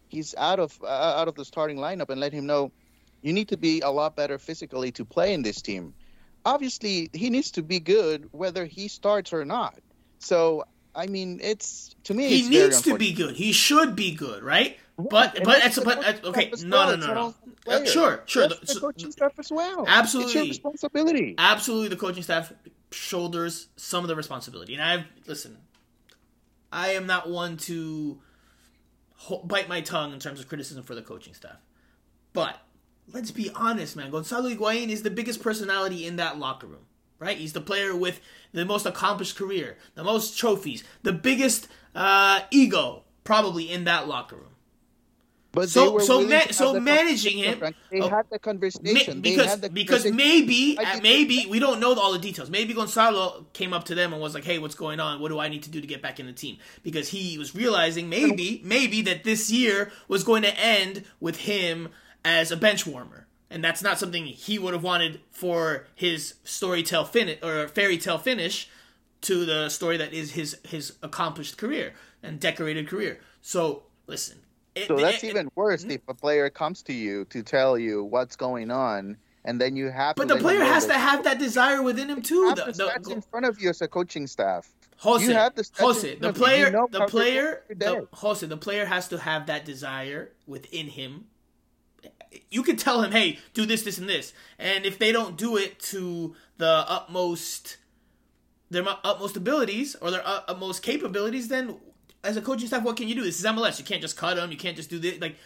[0.09, 2.71] he's out of uh, out of the starting lineup and let him know
[3.23, 5.95] you need to be a lot better physically to play in this team.
[6.45, 9.79] Obviously, he needs to be good whether he starts or not.
[10.19, 13.37] So, I mean, it's to me he it's needs to be good.
[13.37, 14.79] He should be good, right?
[14.97, 17.35] But and but that's it's the but okay, no no no no.
[17.67, 18.49] the Uh, sure sure.
[18.49, 19.83] That's the So- coaching staff as well.
[19.83, 20.33] It's Absolutely.
[20.35, 21.35] your responsibility.
[21.39, 22.53] absolutely the coaching staff
[22.91, 24.75] shoulders some of the responsibility.
[24.75, 25.59] And I've listen,
[26.73, 28.21] I am not one to
[29.45, 31.57] bite my tongue in terms of criticism for the coaching staff,
[32.33, 32.59] but
[33.13, 34.11] let's be honest, man.
[34.11, 36.87] Gonzalo Higuain is the biggest personality in that locker room,
[37.19, 37.37] right?
[37.37, 38.21] He's the player with
[38.53, 44.37] the most accomplished career, the most trophies, the biggest uh, ego probably in that locker
[44.37, 44.47] room.
[45.53, 47.59] But So- so ma- so managing him.
[47.91, 49.21] They oh, had the conversation.
[49.21, 50.17] They because the because conversation.
[50.17, 52.51] maybe uh, maybe we don't know all the details.
[52.51, 55.21] Maybe Gonzalo came up to them and was like, "Hey, what's going on?
[55.21, 57.53] What do I need to do to get back in the team?" Because he was
[57.53, 61.89] realizing maybe maybe that this year was going to end with him
[62.25, 63.27] as a bench warmer.
[63.53, 68.19] And that's not something he would have wanted for his storytell finish or fairy tale
[68.19, 68.69] finish
[69.23, 73.19] to the story that is his his accomplished career and decorated career.
[73.43, 74.39] So listen,
[74.75, 75.93] it- So that's it- even worse mm-hmm.
[75.93, 79.91] if a player comes to you to tell you what's going on, and then you
[79.91, 80.15] have.
[80.17, 82.49] But the player has to have that desire within him too.
[82.49, 84.71] have The, the the- in front of you as a coaching staff.
[84.99, 86.45] Jose, you have the Jose, the of you.
[86.45, 90.89] You player, know the player, the, Jose, the player has to have that desire within
[90.89, 91.25] him.
[92.51, 95.57] You can tell him, "Hey, do this, this, and this," and if they don't do
[95.57, 97.79] it to the utmost,
[98.71, 101.77] their utmost abilities or their uh, utmost capabilities, then
[102.23, 103.23] as a coaching staff, what can you do?
[103.23, 103.79] This is MLS.
[103.79, 104.51] You can't just cut them.
[104.51, 105.21] You can't just do this.
[105.21, 105.37] Like,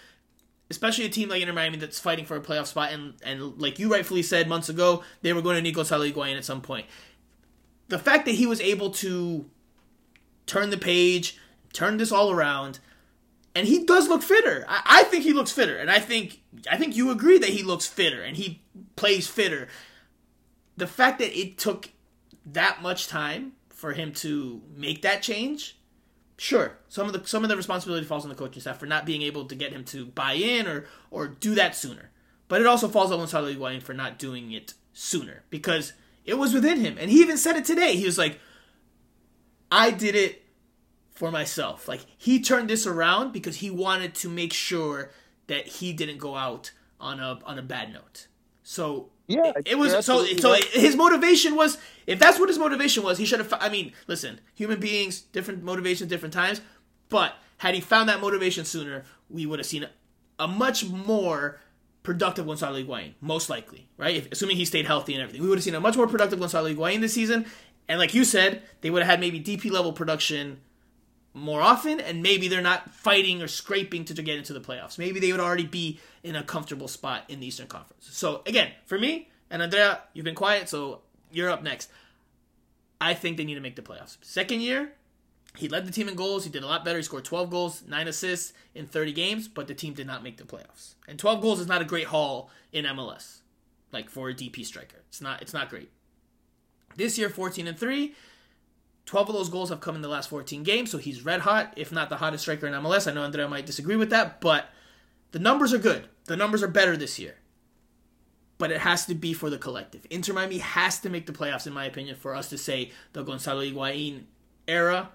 [0.70, 3.78] especially a team like Inter Miami that's fighting for a playoff spot, and and like
[3.78, 6.86] you rightfully said months ago, they were going to Nico Higuain at some point.
[7.88, 9.48] The fact that he was able to
[10.46, 11.38] turn the page,
[11.72, 12.80] turn this all around,
[13.54, 14.64] and he does look fitter.
[14.68, 16.40] I, I think he looks fitter, and I think
[16.70, 18.62] I think you agree that he looks fitter and he
[18.96, 19.68] plays fitter.
[20.76, 21.90] The fact that it took
[22.46, 25.78] that much time for him to make that change,
[26.36, 29.06] sure, some of the some of the responsibility falls on the coaching staff for not
[29.06, 32.10] being able to get him to buy in or or do that sooner.
[32.48, 35.92] But it also falls on Gonzalo Higuain for not doing it sooner because
[36.24, 37.96] it was within him, and he even said it today.
[37.96, 38.40] He was like,
[39.70, 40.43] "I did it
[41.14, 41.88] for myself.
[41.88, 45.10] Like he turned this around because he wanted to make sure
[45.46, 48.26] that he didn't go out on a on a bad note.
[48.62, 50.64] So Yeah, it, it was so so right.
[50.64, 53.52] his motivation was if that's what his motivation was, he should have.
[53.60, 56.60] I mean, listen, human beings, different motivations, different times.
[57.08, 59.90] But had he found that motivation sooner, we would have seen a,
[60.38, 61.60] a much more
[62.02, 64.16] productive Gonzalo Higuain, most likely, right?
[64.16, 66.40] If, assuming he stayed healthy and everything, we would have seen a much more productive
[66.40, 67.46] Gonzalo Higuain this season.
[67.88, 70.60] And like you said, they would have had maybe DP level production
[71.34, 74.98] more often, and maybe they're not fighting or scraping to, to get into the playoffs.
[74.98, 78.08] Maybe they would already be in a comfortable spot in the Eastern Conference.
[78.10, 81.00] So again, for me and Andrea, you've been quiet, so
[81.32, 81.90] you're up next.
[83.00, 84.16] I think they need to make the playoffs.
[84.22, 84.92] Second year,
[85.56, 86.44] he led the team in goals.
[86.44, 86.98] He did a lot better.
[86.98, 90.36] He scored 12 goals, 9 assists in 30 games, but the team did not make
[90.36, 90.94] the playoffs.
[91.06, 93.40] And 12 goals is not a great haul in MLS.
[93.92, 94.98] Like for a DP striker.
[95.08, 95.90] It's not it's not great.
[96.96, 98.14] This year 14 and 3.
[99.06, 101.74] 12 of those goals have come in the last 14 games, so he's red hot,
[101.76, 103.06] if not the hottest striker in MLS.
[103.06, 104.68] I know Andrea might disagree with that, but
[105.32, 106.08] the numbers are good.
[106.24, 107.36] The numbers are better this year.
[108.56, 110.06] But it has to be for the collective.
[110.10, 113.22] Inter Miami has to make the playoffs, in my opinion, for us to say the
[113.22, 114.22] Gonzalo Higuain
[114.66, 115.10] era,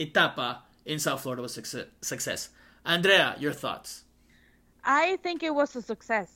[0.00, 2.48] etapa in South Florida was success.
[2.84, 4.04] Andrea, your thoughts?
[4.84, 6.32] I think it was a success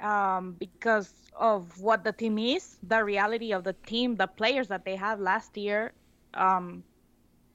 [0.00, 4.84] um, because of what the team is, the reality of the team, the players that
[4.84, 5.92] they had last year.
[6.34, 6.84] Um,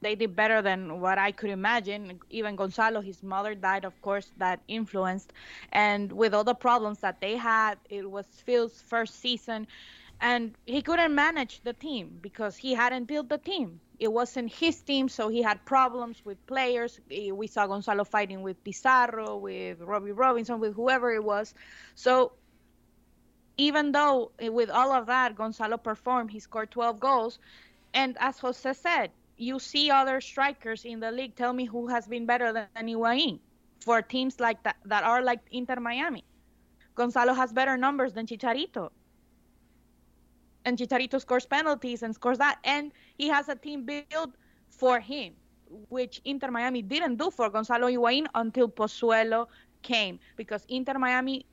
[0.02, 2.20] they did better than what I could imagine.
[2.30, 5.34] Even Gonzalo, his mother died, of course, that influenced.
[5.72, 9.68] And with all the problems that they had, it was Phil's first season.
[10.22, 13.82] And he couldn't manage the team because he hadn't built the team.
[14.00, 17.00] it wasn't his team, so he had problems with players.
[17.12, 21.54] Eh, we saw Gonzalo fighting with Pizarro, with Robbie Robinson, with whoever it was.
[21.96, 22.34] So
[23.58, 27.40] even though eh, with all of that, Gonzalo performed, he scored 12 goals.
[27.94, 31.36] And as Jose said, you see other strikers in the league.
[31.36, 33.40] Tell me who has been better than Higuain
[33.80, 36.24] for teams like that that are like Inter Miami.
[36.96, 38.90] Gonzalo has better numbers than Chicharito.
[40.66, 42.58] And Chicharito scores penalties and scores that.
[42.64, 44.32] And he has a team built
[44.70, 45.34] for him,
[45.90, 49.48] which Inter Miami didn't do for Gonzalo Higuain until Pozuelo
[49.84, 50.20] came.
[50.36, 51.46] Because Inter Miami,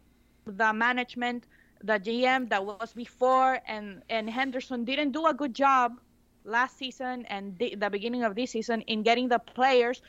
[0.47, 1.47] the management,
[1.83, 6.01] the GM that was before, and, and Henderson didn't do a good job
[6.45, 10.03] last season and the, the beginning of this season in getting the players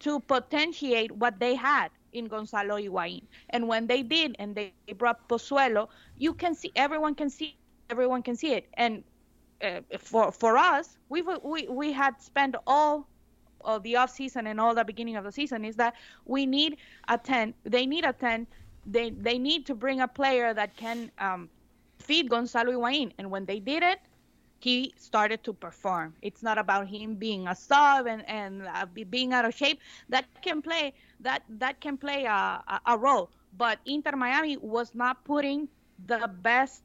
[0.00, 3.22] to potentiate what they had in Gonzalo Higuain.
[3.50, 7.56] And when they did, and they brought Pozuelo, you can see everyone can see
[7.90, 8.68] everyone can see it.
[8.74, 9.04] And
[9.62, 13.08] uh, for for us, we we we had spent all
[13.64, 16.76] of the off season and all the beginning of the season is that we need
[17.08, 17.54] a ten.
[17.64, 18.46] They need a ten.
[18.86, 21.48] They they need to bring a player that can um,
[21.98, 23.12] feed Gonzalo Higuain.
[23.18, 24.00] And when they did it,
[24.62, 26.14] he started to perform.
[26.22, 29.80] It's not about him being a sub and, and uh, being out of shape.
[30.08, 33.30] That can play that that can play a, a, role.
[33.56, 35.68] But Inter Miami was not putting
[36.06, 36.84] the best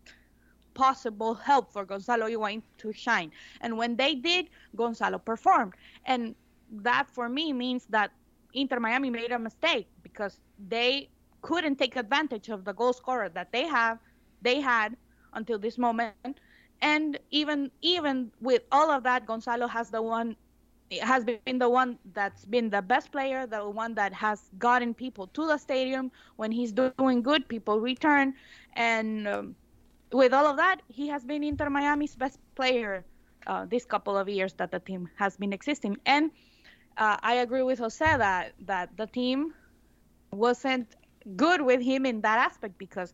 [0.74, 3.32] possible help for Gonzalo Higuain to shine.
[3.62, 5.74] And when they did, Gonzalo performed.
[6.06, 6.36] And
[6.72, 8.12] that for me means that
[8.54, 11.10] Inter Miami made a mistake because they
[11.44, 14.00] couldn't take advantage of the goal scorer that they have
[14.42, 14.98] they had
[15.34, 16.40] until this moment
[16.82, 20.36] and even even with all of that gonzalo has the one
[21.02, 25.28] has been the one that's been the best player the one that has gotten people
[25.28, 26.12] to the stadium.
[26.38, 28.34] When he's doing good people return.
[28.74, 29.56] And um,
[30.12, 33.04] with all of that he has been inter miami's best player
[33.48, 35.98] uh, this couple of years that the team has been existing.
[36.06, 36.32] And
[36.98, 39.54] uh, i agree with jose that that the team
[40.32, 40.96] wasn't
[41.36, 43.14] good with him in that aspect because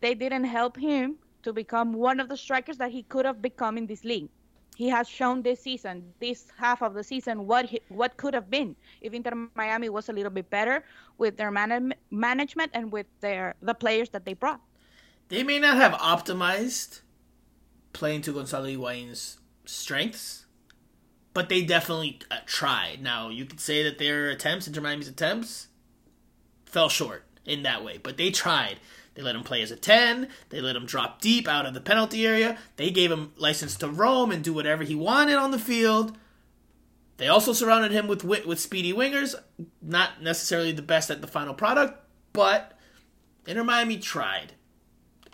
[0.00, 3.78] they didn't help him to become one of the strikers that he could have become
[3.78, 4.28] in this league.
[4.76, 8.48] He has shown this season, this half of the season, what he, what could have
[8.50, 10.84] been if Inter Miami was a little bit better
[11.18, 14.60] with their man- management and with their the players that they brought.
[15.28, 17.00] They may not have optimized
[17.92, 20.46] playing to Gonzalo Higuain's strengths,
[21.34, 23.02] but they definitely uh, tried.
[23.02, 25.68] Now you could say that their attempts, Inter Miami's attempts,
[26.64, 28.78] fell short in that way, but they tried.
[29.20, 30.28] They let him play as a 10.
[30.48, 32.56] They let him drop deep out of the penalty area.
[32.76, 36.16] They gave him license to roam and do whatever he wanted on the field.
[37.18, 39.34] They also surrounded him with wit with speedy wingers,
[39.82, 42.02] not necessarily the best at the final product,
[42.32, 42.78] but
[43.46, 44.54] Inter Miami tried,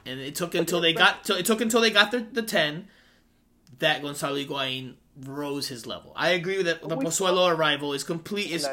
[0.04, 2.88] and it took until they got to, it took until they got the, the ten
[3.78, 6.12] that Gonzalo Higuain rose his level.
[6.14, 6.82] I agree with that.
[6.86, 8.50] The Pozuelo arrival is complete.
[8.50, 8.68] Is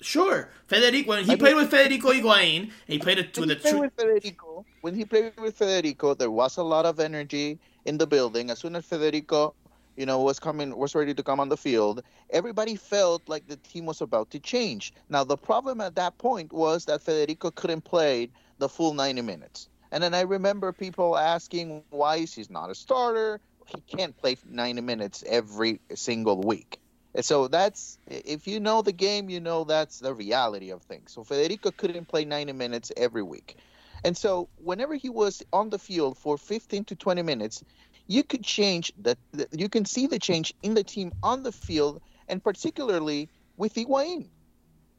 [0.00, 3.48] sure Federico when he I played mean, with Federico Higuain, he played it with.
[3.48, 8.06] With Federico, when he played with Federico, there was a lot of energy in the
[8.06, 8.50] building.
[8.50, 9.54] As soon as Federico,
[9.96, 13.56] you know, was coming, was ready to come on the field, everybody felt like the
[13.56, 14.92] team was about to change.
[15.08, 19.68] Now the problem at that point was that Federico couldn't play the full 90 minutes.
[19.92, 23.40] And then I remember people asking why is he not a starter?
[23.66, 26.80] He can't play 90 minutes every single week.
[27.14, 31.12] And so that's if you know the game, you know that's the reality of things.
[31.12, 33.56] So Federico couldn't play 90 minutes every week.
[34.04, 37.64] And so whenever he was on the field for 15 to 20 minutes,
[38.06, 39.16] you could change that
[39.52, 44.28] you can see the change in the team on the field and particularly with Higuain.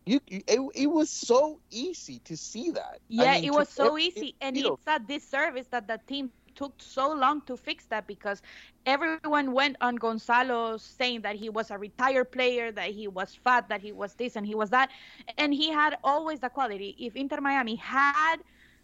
[0.06, 3.00] You, it, it was so easy to see that.
[3.08, 6.74] Yeah, I mean, it was so easy, and it's a disservice that the team took
[6.78, 8.42] so long to fix that because
[8.86, 13.70] everyone went on Gonzalo saying that he was a retired player, that he was fat,
[13.70, 14.90] that he was this and he was that.
[15.38, 16.96] And he had always the quality.
[17.00, 18.38] If Inter Miami had,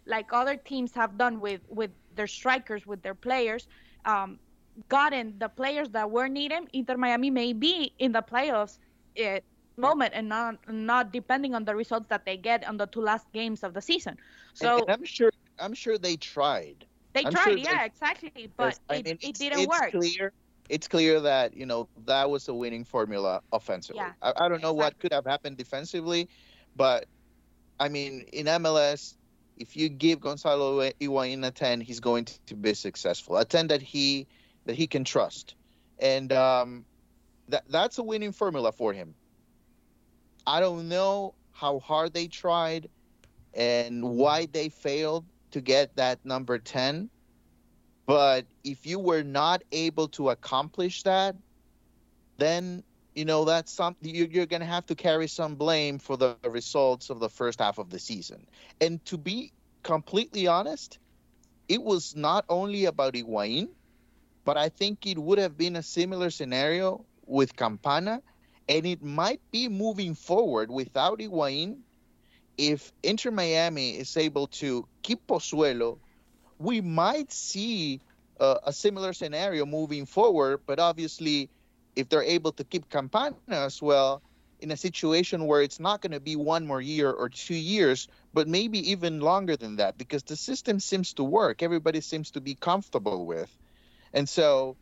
[0.06, 3.68] like other teams have done with, with their strikers, with their players,
[4.04, 4.38] um,
[4.88, 8.78] gotten the players that were needed, Inter Miami may be in the playoffs.
[9.14, 9.40] It, eh,
[9.76, 13.30] moment and not not depending on the results that they get on the two last
[13.32, 14.18] games of the season.
[14.54, 16.86] So and, and I'm sure I'm sure they tried.
[17.12, 19.90] They I'm tried, sure yeah, they, exactly, but it, mean, it didn't it's work.
[19.90, 20.32] Clear,
[20.68, 24.00] it's clear that you know that was a winning formula offensively.
[24.00, 24.76] Yeah, I, I don't know exactly.
[24.76, 26.28] what could have happened defensively,
[26.74, 27.06] but
[27.78, 29.14] I mean, in MLS,
[29.58, 33.36] if you give Gonzalo Higuain a ten, he's going to be successful.
[33.36, 34.26] A ten that he
[34.64, 35.54] that he can trust,
[35.98, 36.84] and um,
[37.48, 39.14] that that's a winning formula for him.
[40.46, 42.88] I don't know how hard they tried
[43.54, 47.08] and why they failed to get that number 10.
[48.06, 51.36] But if you were not able to accomplish that,
[52.38, 52.82] then
[53.14, 57.10] you know that's something you're going to have to carry some blame for the results
[57.10, 58.46] of the first half of the season.
[58.80, 60.98] And to be completely honest,
[61.68, 63.68] it was not only about Higuain,
[64.44, 68.20] but I think it would have been a similar scenario with Campana,
[68.68, 71.78] and it might be moving forward without Higuain.
[72.58, 75.98] If Inter Miami is able to keep Pozuelo,
[76.58, 78.00] we might see
[78.38, 80.60] uh, a similar scenario moving forward.
[80.66, 81.50] But obviously,
[81.96, 84.22] if they're able to keep Campana as well,
[84.62, 88.06] in a situation where it's not going to be one more year or two years,
[88.32, 91.62] but maybe even longer than that, because the system seems to work.
[91.64, 93.50] Everybody seems to be comfortable with.
[94.14, 94.76] And so,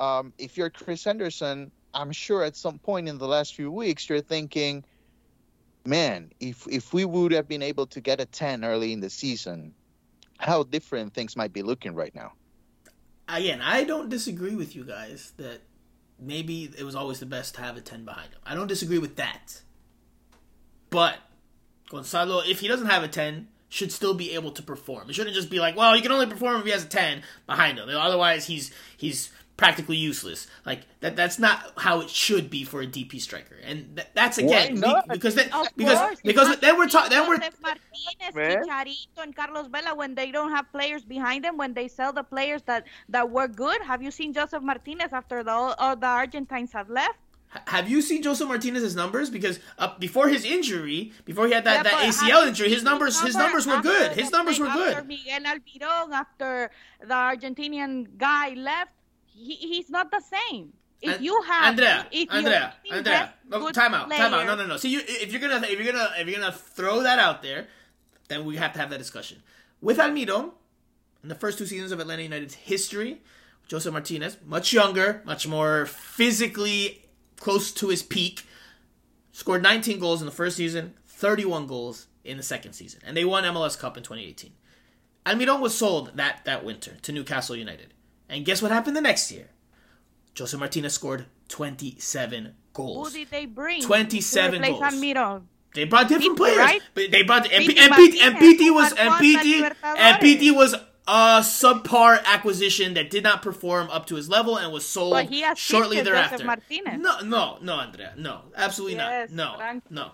[0.00, 4.08] um, if you're Chris Henderson, I'm sure at some point in the last few weeks,
[4.08, 4.82] you're thinking,
[5.84, 9.10] man, if, if we would have been able to get a 10 early in the
[9.10, 9.74] season,
[10.38, 12.32] how different things might be looking right now.
[13.28, 15.60] Again, I don't disagree with you guys that
[16.18, 18.40] maybe it was always the best to have a 10 behind him.
[18.44, 19.62] I don't disagree with that.
[20.90, 21.16] But
[21.88, 25.08] Gonzalo, if he doesn't have a 10, should still be able to perform.
[25.08, 27.22] It shouldn't just be like, well, he can only perform if he has a 10
[27.46, 27.88] behind him.
[27.88, 29.30] Otherwise, he's he's
[29.62, 30.48] practically useless.
[30.66, 33.56] Like that that's not how it should be for a DP striker.
[33.64, 36.20] And th- that's again be, because then because course.
[36.24, 40.70] because then we're talking then we're Martinez, Chicharito and Carlos Vela when they don't have
[40.72, 43.80] players behind them when they sell the players that that were good.
[43.82, 47.18] Have you seen Josef Martinez after the all the Argentines have left?
[47.66, 49.28] Have you seen Josef Martinez's numbers?
[49.28, 53.20] Because uh, before his injury, before he had that, yeah, that ACL injury, his numbers
[53.20, 54.12] his numbers were good.
[54.12, 54.94] His numbers were good.
[54.94, 58.92] After Miguel Almiron, after the Argentinian guy left,
[59.34, 60.72] he, he's not the same.
[61.00, 64.46] If and, you have Andrea, if Andrea, Andrea, no, time out, time out.
[64.46, 64.76] No, no, no.
[64.76, 67.66] See, you, if you're gonna if you're gonna if you're gonna throw that out there,
[68.28, 69.42] then we have to have that discussion.
[69.80, 70.52] With Almiron,
[71.24, 73.20] in the first two seasons of Atlanta United's history,
[73.66, 77.02] Josef Martinez, much younger, much more physically
[77.36, 78.44] close to his peak,
[79.32, 83.24] scored 19 goals in the first season, 31 goals in the second season, and they
[83.24, 84.52] won MLS Cup in 2018.
[85.26, 87.92] Almiron was sold that that winter to Newcastle United.
[88.32, 89.50] And guess what happened the next year?
[90.38, 93.12] Jose Martinez scored 27 goals.
[93.12, 93.82] Who did they bring?
[93.82, 94.80] 27 goals.
[94.80, 95.42] Almiron?
[95.74, 96.56] They brought different players.
[96.56, 96.82] Right?
[96.94, 100.74] But they brought and, and, and, Pity was and Pity and Pity was
[101.06, 105.14] a subpar acquisition that did not perform up to his level and was sold
[105.56, 106.44] shortly thereafter.
[106.96, 109.58] No, no, no, Andrea, no, absolutely yes, not.
[109.58, 110.12] No, no.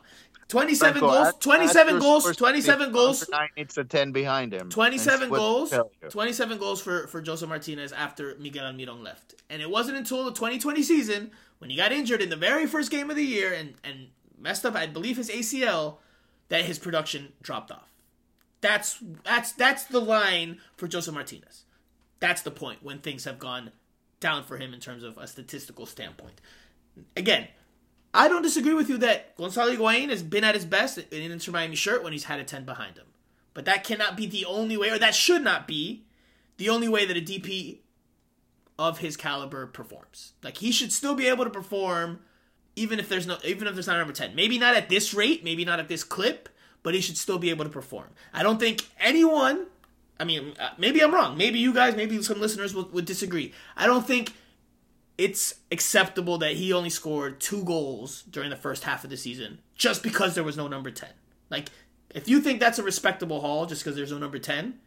[0.48, 3.28] 27 Franco, goals, 27 goals, 27 goals.
[3.28, 4.70] Nine needs a 10 behind him.
[4.70, 5.74] 27 goals,
[6.08, 9.34] 27 goals for, for Jose Martinez after Miguel Almiron left.
[9.50, 12.90] And it wasn't until the 2020 season when he got injured in the very first
[12.90, 15.96] game of the year and, and messed up, I believe, his ACL,
[16.48, 17.92] that his production dropped off.
[18.60, 21.64] That's that's that's the line for Jose Martinez.
[22.20, 23.70] That's the point when things have gone
[24.18, 26.40] down for him in terms of a statistical standpoint.
[27.16, 27.48] Again,
[28.14, 31.30] I don't disagree with you that Gonzalo Higuain has been at his best in an
[31.30, 33.06] Inter Miami shirt when he's had a 10 behind him.
[33.54, 36.04] But that cannot be the only way, or that should not be
[36.56, 37.78] the only way that a DP
[38.78, 40.32] of his caliber performs.
[40.42, 42.20] Like he should still be able to perform
[42.76, 44.34] even if there's no even if there's not a number 10.
[44.34, 46.48] Maybe not at this rate, maybe not at this clip,
[46.82, 48.08] but he should still be able to perform.
[48.32, 49.66] I don't think anyone
[50.20, 51.36] I mean, uh, maybe I'm wrong.
[51.36, 53.52] Maybe you guys, maybe some listeners would, would disagree.
[53.76, 54.32] I don't think
[55.18, 59.58] it's acceptable that he only scored two goals during the first half of the season
[59.74, 61.08] just because there was no number 10.
[61.50, 61.68] Like,
[62.14, 64.78] if you think that's a respectable haul just because there's no number 10,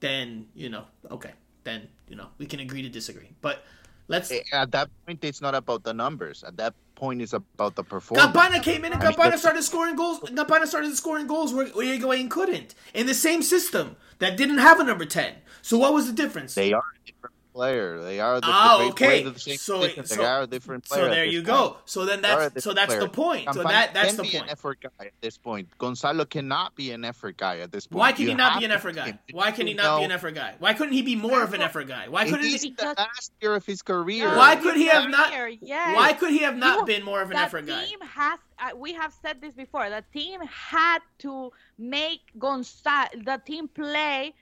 [0.00, 1.30] then, you know, okay.
[1.64, 3.30] Then, you know, we can agree to disagree.
[3.40, 3.62] But
[4.08, 4.32] let's.
[4.52, 6.42] At that point, it's not about the numbers.
[6.42, 8.32] At that point, it's about the performance.
[8.32, 10.18] Campana came in and Campana started scoring goals.
[10.34, 12.74] Campana started scoring goals where Higuain couldn't.
[12.94, 15.34] In the same system that didn't have a number 10.
[15.62, 16.56] So what was the difference?
[16.56, 18.00] They are different player.
[18.00, 19.22] They are the oh, okay.
[19.22, 21.04] The so, so, they are a different player.
[21.04, 21.76] So there you go.
[21.84, 23.00] So then that's so that's player.
[23.00, 23.52] the point.
[23.52, 24.34] so that that's the point.
[24.34, 25.68] An effort guy at this point.
[25.78, 27.98] Gonzalo cannot be an effort guy at this point.
[27.98, 29.18] Why can you he not be an effort guy?
[29.32, 29.98] Why can he not know.
[29.98, 30.54] be an effort guy?
[30.58, 32.08] Why couldn't he be more of an effort guy?
[32.08, 32.58] Why couldn't he?
[32.58, 34.28] Be the last year of his career.
[34.36, 35.32] Why could he have not?
[35.60, 35.96] Yes.
[35.96, 37.84] Why could he have not you, been more of an effort guy?
[37.84, 38.38] Team has.
[38.58, 39.90] Uh, we have said this before.
[39.90, 43.08] The team had to make Gonzalo.
[43.24, 44.34] The team play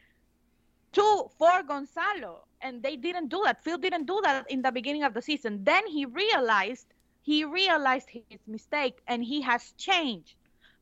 [0.93, 3.63] to for Gonzalo and they didn't do that.
[3.65, 5.65] Phil didn't do that in the beginning of the season.
[5.65, 6.87] Then he realized
[7.23, 10.35] he realized his mistake and he has changed.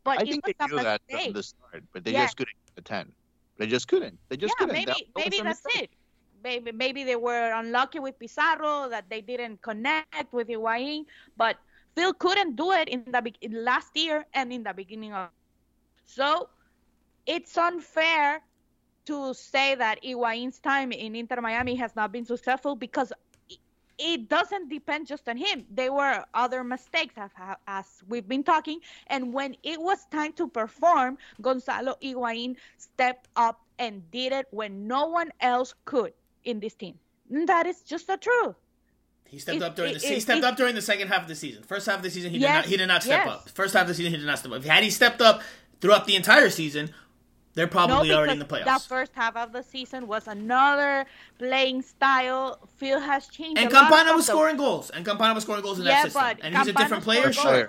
[0.05, 3.13] But I think they knew that from the start, but they just couldn't attend.
[3.59, 4.19] They just couldn't.
[4.29, 4.75] They just yeah, couldn't.
[4.75, 5.91] Maybe that, maybe that's it.
[6.43, 11.05] Maybe maybe they were unlucky with Pizarro that they didn't connect with Higuain,
[11.37, 11.57] but
[11.97, 15.31] Phil couldn't do it in the in last year and in the beginning of.
[16.07, 16.49] So
[17.27, 18.41] it's unfair
[19.09, 23.11] to say that Higuain's time in Inter Miami has not been successful because
[23.99, 25.65] it doesn't depend just on him.
[25.71, 27.15] There were other mistakes
[27.67, 28.81] as we've been talking.
[29.09, 34.87] And when it was time to perform, Gonzalo Higuain stepped up and did it when
[34.87, 36.13] no one else could
[36.45, 36.95] in this team.
[37.31, 38.57] And that is just the truth.
[39.25, 41.29] He stepped it, up during the it, he stepped up during the second half of
[41.29, 41.63] the season.
[41.63, 43.35] First half of the season he yes, did not he did not step yes.
[43.35, 43.49] up.
[43.51, 44.65] First half of the season he did not step up.
[44.65, 45.43] Had he stepped up
[45.81, 46.91] throughout the entire season,
[47.59, 48.67] they're probably no, already in the playoffs.
[48.67, 51.07] That first half of the season was another
[51.41, 52.61] playing style.
[52.77, 53.61] Phil has changed.
[53.61, 54.91] And Campana was scoring goals.
[54.91, 56.23] And Campana was scoring goals in yeah, that system.
[56.23, 57.69] And Campana he's a different player, sure.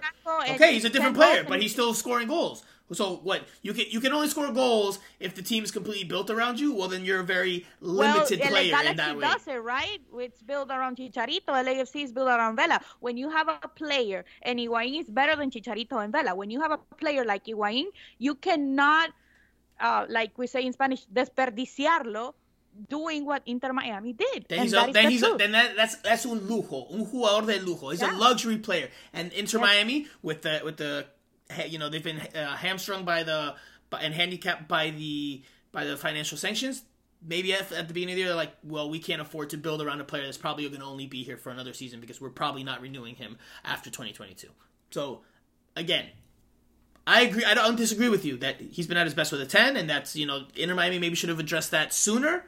[0.52, 2.64] Okay, he's a different player, but he's still scoring goals.
[2.92, 6.30] So what you can you can only score goals if the team is completely built
[6.30, 6.74] around you.
[6.74, 9.22] Well, then you're a very limited well, player in that way.
[9.22, 10.02] does it right.
[10.18, 11.48] It's built around Chicharito.
[11.48, 12.80] LAFC is built around Vela.
[13.00, 16.36] When you have a player, and Higuain is better than Chicharito and Vela.
[16.36, 17.86] When you have a player like Higuain,
[18.18, 19.12] you cannot
[19.80, 22.34] uh, like we say in Spanish, desperdiciarlo
[22.88, 24.46] doing what Inter Miami did.
[24.48, 27.60] Then he's, a, then, he's a, then that, that's that's un lujo, un jugador de
[27.60, 27.92] lujo.
[27.92, 28.16] He's yeah.
[28.16, 28.90] a luxury player.
[29.14, 29.68] And Inter yes.
[29.68, 31.06] Miami with the with the
[31.68, 33.56] you know they've been uh, hamstrung by the
[33.90, 36.84] by, and handicapped by the by the financial sanctions.
[37.22, 39.58] Maybe at, at the beginning of the year, they're like, well, we can't afford to
[39.58, 42.22] build around a player that's probably going to only be here for another season because
[42.22, 44.48] we're probably not renewing him after 2022.
[44.92, 45.20] So,
[45.76, 46.06] again,
[47.10, 47.44] I agree.
[47.44, 49.90] I don't disagree with you that he's been at his best with a ten, and
[49.90, 52.46] that's you know Inter Miami maybe should have addressed that sooner.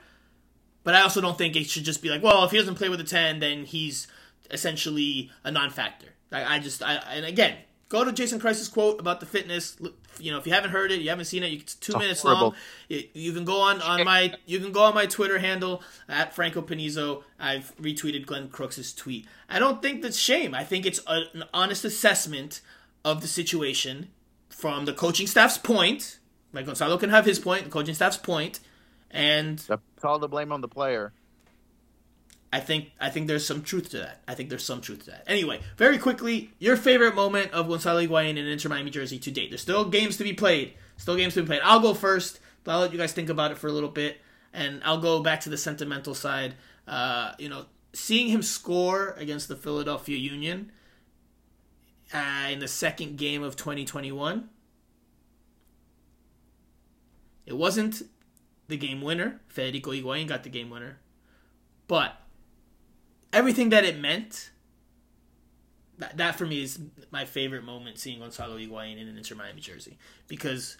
[0.83, 2.87] But I also don't think it should just be like, well, if he doesn't play
[2.87, 4.07] with a ten, then he's
[4.51, 6.09] essentially a non-factor.
[6.31, 7.57] I, I just, I, and again,
[7.89, 9.77] go to Jason Kreis's quote about the fitness.
[10.19, 12.21] You know, if you haven't heard it, you haven't seen it, it's two oh, minutes
[12.21, 12.41] horrible.
[12.41, 12.55] long.
[12.87, 16.35] You, you, can go on on my you can go on my Twitter handle at
[16.35, 17.23] Franco Panizo.
[17.39, 19.27] I've retweeted Glenn Crooks's tweet.
[19.49, 20.53] I don't think that's shame.
[20.53, 22.61] I think it's a, an honest assessment
[23.03, 24.09] of the situation
[24.61, 26.19] from the coaching staff's point,
[26.53, 28.59] like Gonzalo can have his point, the coaching staff's point,
[29.09, 31.13] and That's all the blame on the player.
[32.53, 34.21] I think I think there's some truth to that.
[34.27, 35.23] I think there's some truth to that.
[35.25, 39.49] Anyway, very quickly, your favorite moment of Gonzalo Higuain in Inter Miami jersey to date.
[39.49, 40.73] There's still games to be played.
[40.97, 41.61] Still games to be played.
[41.63, 42.39] I'll go first.
[42.67, 44.21] I'll let you guys think about it for a little bit,
[44.53, 46.53] and I'll go back to the sentimental side.
[46.87, 50.71] Uh, you know, seeing him score against the Philadelphia Union
[52.13, 54.49] uh, in the second game of 2021.
[57.45, 58.03] It wasn't
[58.67, 59.41] the game winner.
[59.47, 60.99] Federico Higuain got the game winner.
[61.87, 62.15] But
[63.33, 64.51] everything that it meant,
[65.97, 66.79] that, that for me is
[67.11, 69.97] my favorite moment seeing Gonzalo Higuain in an Inter Miami jersey.
[70.27, 70.77] Because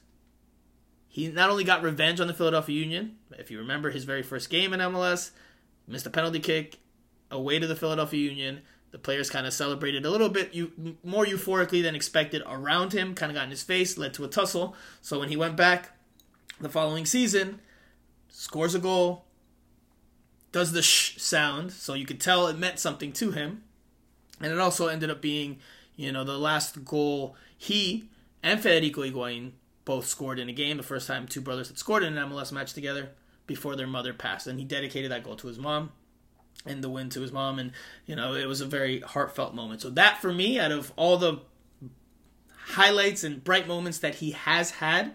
[1.08, 4.50] he not only got revenge on the Philadelphia Union, if you remember his very first
[4.50, 5.32] game in MLS,
[5.88, 6.80] missed a penalty kick
[7.30, 8.62] away to the Philadelphia Union,
[8.92, 13.16] the players kind of celebrated a little bit you, more euphorically than expected around him,
[13.16, 14.76] kind of got in his face, led to a tussle.
[15.02, 15.98] So when he went back
[16.60, 17.60] the following season,
[18.30, 19.26] scores a goal,
[20.52, 23.64] does the sh sound, so you could tell it meant something to him.
[24.42, 25.60] And it also ended up being,
[25.96, 28.10] you know, the last goal he
[28.44, 29.52] and Federico Higuain
[29.86, 30.78] both scored in a game.
[30.78, 33.12] The first time two brothers had scored in an MLS match together
[33.48, 34.48] before their mother passed.
[34.48, 35.92] And he dedicated that goal to his mom
[36.66, 37.72] and the win to his mom, and
[38.06, 39.82] you know it was a very heartfelt moment.
[39.82, 41.40] So that for me, out of all the
[42.68, 45.14] highlights and bright moments that he has had,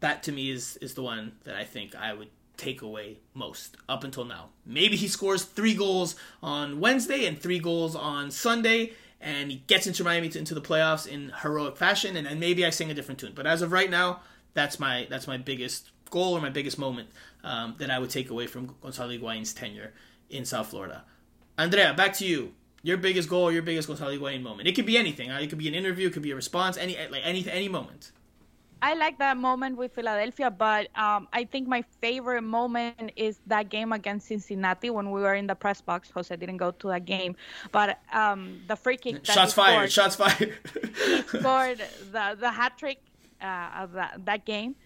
[0.00, 3.76] that to me is is the one that I think I would take away most
[3.88, 4.50] up until now.
[4.64, 9.86] Maybe he scores three goals on Wednesday and three goals on Sunday, and he gets
[9.86, 12.94] into Miami to, into the playoffs in heroic fashion, and then maybe I sing a
[12.94, 13.32] different tune.
[13.34, 14.20] But as of right now,
[14.52, 17.08] that's my that's my biggest goal or my biggest moment
[17.42, 19.92] um, that I would take away from Gonzalo Higuain's tenure
[20.30, 21.04] in South Florida.
[21.58, 22.52] Andrea, back to you.
[22.82, 24.68] Your biggest goal your biggest Gonzalo Higuain moment.
[24.68, 25.30] It could be anything.
[25.30, 26.06] It could be an interview.
[26.08, 26.76] It could be a response.
[26.76, 28.12] Any like any any moment.
[28.88, 33.70] I like that moment with Philadelphia, but um, I think my favorite moment is that
[33.70, 36.10] game against Cincinnati when we were in the press box.
[36.14, 37.34] Jose didn't go to that game,
[37.72, 39.24] but um, the free kick.
[39.24, 39.90] shots fired!
[39.90, 40.52] Scored, shots fired!
[41.06, 41.80] he scored
[42.14, 42.98] the the hat trick
[43.40, 44.76] uh, of that, that game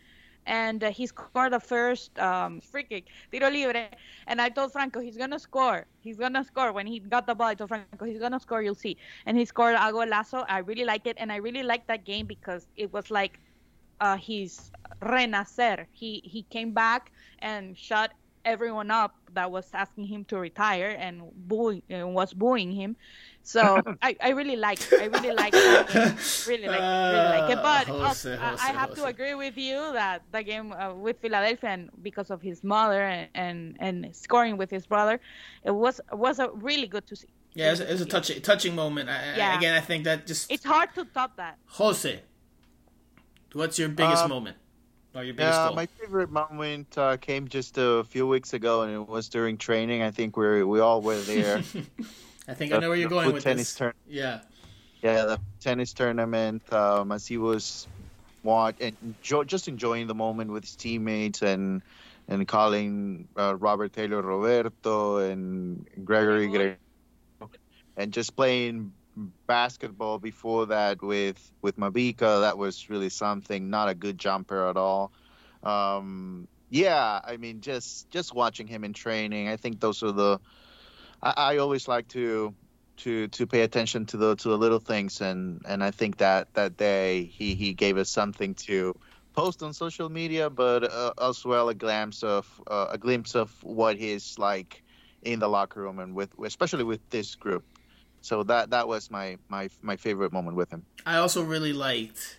[0.49, 3.91] and uh, he scored the first um, free kick, tiro libre.
[4.27, 5.87] And I told Franco he's gonna score.
[6.01, 6.73] He's gonna score.
[6.73, 8.63] When he got the ball, I told Franco he's gonna score.
[8.63, 8.97] You'll see.
[9.11, 10.35] And he scored a golazo.
[10.37, 13.41] I really like it, and I really like that game because it was like
[14.01, 14.71] uh, his
[15.03, 15.87] renacer.
[15.93, 18.13] He he came back and shut
[18.45, 22.97] everyone up that was asking him to retire and booing and was booing him.
[23.43, 27.59] So I, I really like I really like really like really like it.
[27.62, 29.01] But uh, Jose, Jose, I have Jose.
[29.01, 33.03] to agree with you that the game uh, with Philadelphia and because of his mother
[33.03, 35.20] and, and, and scoring with his brother,
[35.64, 37.28] it was was a really good to see.
[37.55, 39.09] Yeah, it was, it was a touching touching moment.
[39.09, 39.59] I, yeah.
[39.59, 41.59] again, I think that just it's hard to top that.
[41.66, 42.20] Jose,
[43.53, 44.57] what's your biggest uh, moment?
[45.15, 48.93] Or your biggest Yeah, my favorite moment uh, came just a few weeks ago, and
[48.93, 50.03] it was during training.
[50.03, 51.59] I think we we all were there.
[52.49, 53.75] I think I know where you're going with tennis this.
[53.77, 54.41] turn- Yeah.
[55.03, 56.63] yeah, the tennis tournament.
[56.73, 57.87] Um, as he was
[58.43, 61.83] watch and enjoy, just enjoying the moment with his teammates and
[62.29, 67.47] and calling uh, Robert Taylor Roberto and Gregory Gre-
[67.97, 68.93] and just playing
[69.47, 72.41] basketball before that with with Mabika.
[72.43, 73.71] That was really something.
[73.71, 75.12] Not a good jumper at all.
[75.62, 79.49] Um, yeah, I mean, just just watching him in training.
[79.49, 80.41] I think those are the.
[81.23, 82.55] I, I always like to
[82.99, 86.55] to to pay attention to the to the little things and and I think that
[86.55, 88.95] that day he he gave us something to
[89.35, 93.53] post on social media but uh, as well a glimpse of uh, a glimpse of
[93.62, 94.83] what he's like
[95.23, 97.64] in the locker room and with especially with this group
[98.29, 102.39] so that that was my my my favorite moment with him I also really liked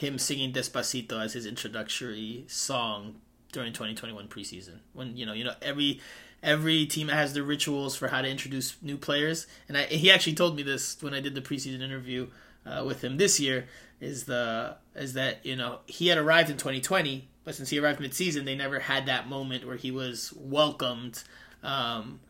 [0.00, 3.16] him singing Despacito as his introductory song
[3.52, 4.78] during 2021 preseason.
[4.92, 6.00] When you know, you know every
[6.42, 10.34] every team has their rituals for how to introduce new players, and I, he actually
[10.34, 12.28] told me this when I did the preseason interview
[12.64, 13.66] uh, with him this year.
[14.00, 18.00] Is the is that you know he had arrived in 2020, but since he arrived
[18.00, 21.22] mid-season, they never had that moment where he was welcomed.
[21.62, 22.20] Um,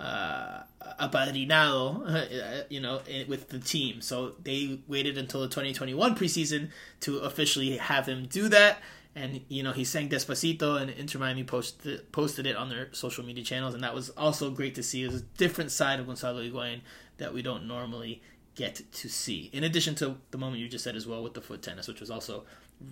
[0.00, 0.62] uh,
[0.98, 4.00] apadrinado, uh, you know, with the team.
[4.00, 6.70] So they waited until the 2021 preseason
[7.00, 8.78] to officially have him do that.
[9.14, 13.24] And you know, he sang Despacito, and Inter Miami posted posted it on their social
[13.24, 15.02] media channels, and that was also great to see.
[15.02, 16.80] It was a different side of Gonzalo Higuain
[17.18, 18.22] that we don't normally
[18.54, 19.50] get to see.
[19.52, 22.00] In addition to the moment you just said as well with the foot tennis, which
[22.00, 22.44] was also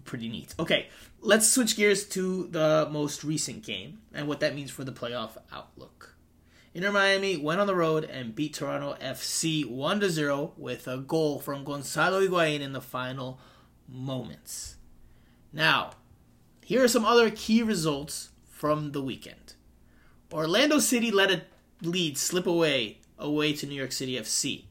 [0.05, 0.55] pretty neat.
[0.59, 0.89] Okay,
[1.21, 5.37] let's switch gears to the most recent game and what that means for the playoff
[5.53, 6.08] outlook.
[6.79, 11.41] Inter Miami went on the road and beat Toronto FC 1 0 with a goal
[11.41, 13.41] from Gonzalo Higuain in the final
[13.89, 14.76] moments.
[15.53, 15.95] Now,
[16.62, 19.55] here are some other key results from the weekend.
[20.33, 21.43] Orlando City let a
[21.83, 24.66] lead slip away away to New York City FC.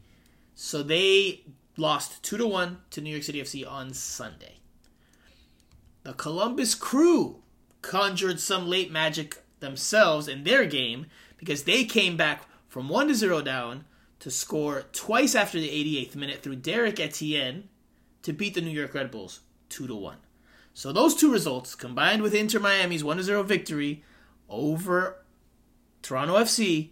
[0.55, 1.41] So they
[1.75, 4.59] lost 2 to 1 to New York City FC on Sunday.
[6.03, 7.41] The Columbus Crew
[7.81, 11.07] conjured some late magic themselves in their game
[11.37, 13.85] because they came back from 1 to 0 down
[14.19, 17.69] to score twice after the 88th minute through Derrick Etienne
[18.23, 20.17] to beat the New York Red Bulls 2 to 1.
[20.73, 24.03] So those two results combined with Inter Miami's 1 to 0 victory
[24.49, 25.23] over
[26.01, 26.89] Toronto FC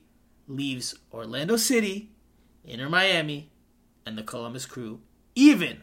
[0.47, 2.11] leaves Orlando City,
[2.63, 3.51] Inter Miami,
[4.05, 5.01] and the Columbus Crew
[5.35, 5.81] even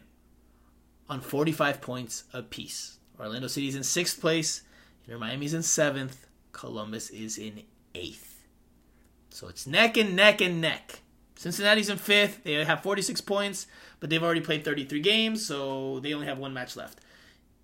[1.09, 2.97] on 45 points apiece.
[3.19, 4.63] Orlando City's in sixth place,
[5.05, 8.32] Inter Miami's in seventh, Columbus is in eighth.
[9.33, 10.99] So it's neck and neck and neck.
[11.35, 12.43] Cincinnati's in fifth.
[12.43, 13.65] They have 46 points,
[13.99, 16.99] but they've already played 33 games, so they only have one match left.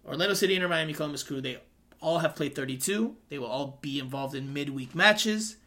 [0.03, 1.59] Orlando City, Inter Miami, Columbus Crew, they
[2.01, 3.15] all have played 32.
[3.30, 5.57] They will all be involved in midweek matches.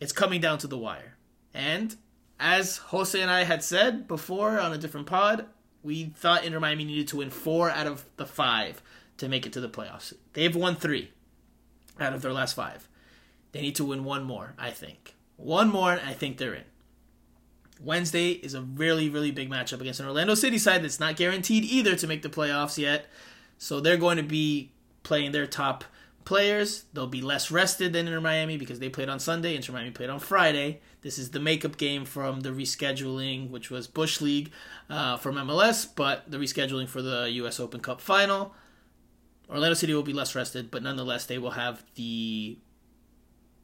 [0.00, 1.16] It's coming down to the wire.
[1.54, 1.94] And
[2.40, 5.46] as Jose and I had said before on a different pod,
[5.84, 8.82] we thought Inter Miami needed to win four out of the five
[9.18, 10.12] to make it to the playoffs.
[10.32, 11.12] They've won three
[12.00, 12.88] out of their last five.
[13.52, 15.14] They need to win one more, I think.
[15.36, 16.64] One more, and I think they're in.
[17.80, 21.64] Wednesday is a really, really big matchup against an Orlando City side that's not guaranteed
[21.64, 23.06] either to make the playoffs yet.
[23.58, 24.72] So they're going to be
[25.02, 25.84] playing their top
[26.24, 26.84] players.
[26.92, 29.56] They'll be less rested than Inter Miami because they played on Sunday.
[29.56, 30.80] Inter Miami played on Friday.
[31.02, 34.52] This is the makeup game from the rescheduling, which was Bush League
[34.88, 37.58] uh, from MLS, but the rescheduling for the U.S.
[37.58, 38.54] Open Cup final.
[39.50, 42.58] Orlando City will be less rested, but nonetheless, they will have the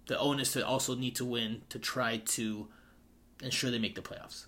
[0.08, 2.66] the onus to also need to win to try to
[3.42, 4.46] ensure they make the playoffs.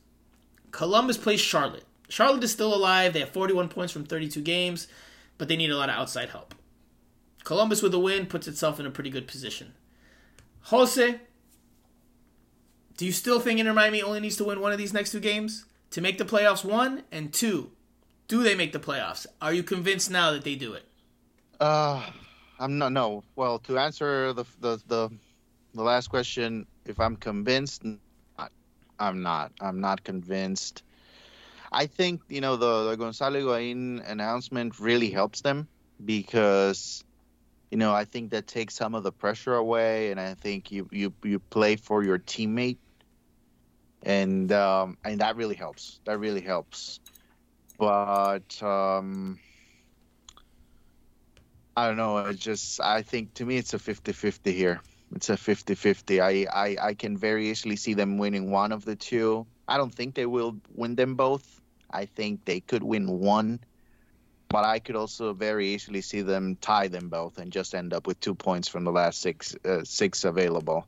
[0.73, 1.85] Columbus plays Charlotte.
[2.09, 3.13] Charlotte is still alive.
[3.13, 4.89] They have 41 points from 32 games,
[5.39, 6.55] but they need a lot of outside help.
[7.45, 9.75] Columbus with a win puts itself in a pretty good position.
[10.65, 11.21] Jose,
[12.97, 15.21] do you still think Inter Miami only needs to win one of these next two
[15.21, 16.65] games to make the playoffs?
[16.65, 17.71] One and two,
[18.29, 19.27] do they make the playoffs?
[19.41, 20.85] Are you convinced now that they do it?
[21.59, 22.03] Uh,
[22.59, 22.93] I'm not.
[22.93, 23.25] No.
[23.37, 25.11] Well, to answer the the the,
[25.75, 27.85] the last question, if I'm convinced.
[28.99, 29.53] I'm not.
[29.61, 30.83] I'm not convinced.
[31.73, 35.69] I think you know the, the Gonzalo Higuain announcement really helps them
[36.05, 37.05] because
[37.71, 40.89] you know I think that takes some of the pressure away, and I think you
[40.93, 42.79] you you play for your teammate,
[44.03, 46.01] and um, and that really helps.
[46.05, 47.01] That really helps.
[47.79, 49.39] But um,
[51.77, 52.19] I don't know.
[52.19, 54.81] It's just I think to me it's a 50-50 here.
[55.15, 56.21] It's a 50-50.
[56.21, 59.47] I, I I can very easily see them winning one of the two.
[59.69, 61.61] I don't think they will win them both.
[61.91, 63.61] I think they could win one.
[64.51, 68.07] but I could also very easily see them tie them both and just end up
[68.07, 70.87] with two points from the last six uh, six available.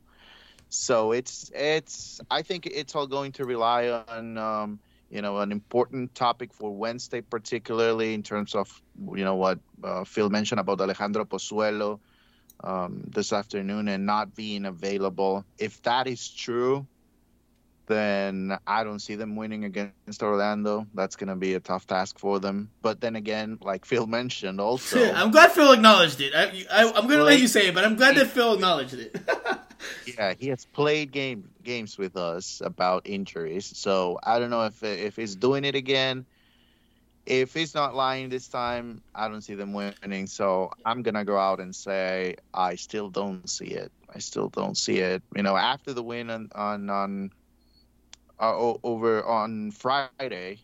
[0.69, 5.51] So it's it's I think it's all going to rely on um, you know an
[5.51, 8.81] important topic for Wednesday, particularly in terms of
[9.15, 11.99] you know what uh, Phil mentioned about Alejandro Pozuelo
[12.63, 15.45] um, this afternoon and not being available.
[15.57, 16.87] If that is true,
[17.87, 20.87] then I don't see them winning against Orlando.
[20.93, 22.69] That's going to be a tough task for them.
[22.81, 26.33] But then again, like Phil mentioned, also, I'm glad Phil acknowledged it.
[26.33, 28.93] I, I, am going to let you say it, but I'm glad that Phil acknowledged
[28.93, 29.15] it.
[30.17, 34.81] yeah, he has played game games with us about injuries, so I don't know if
[34.83, 36.25] if he's doing it again.
[37.25, 40.27] If he's not lying this time, I don't see them winning.
[40.27, 43.91] So I'm gonna go out and say I still don't see it.
[44.13, 45.23] I still don't see it.
[45.35, 47.31] You know, after the win on on, on
[48.39, 50.59] uh, over on Friday,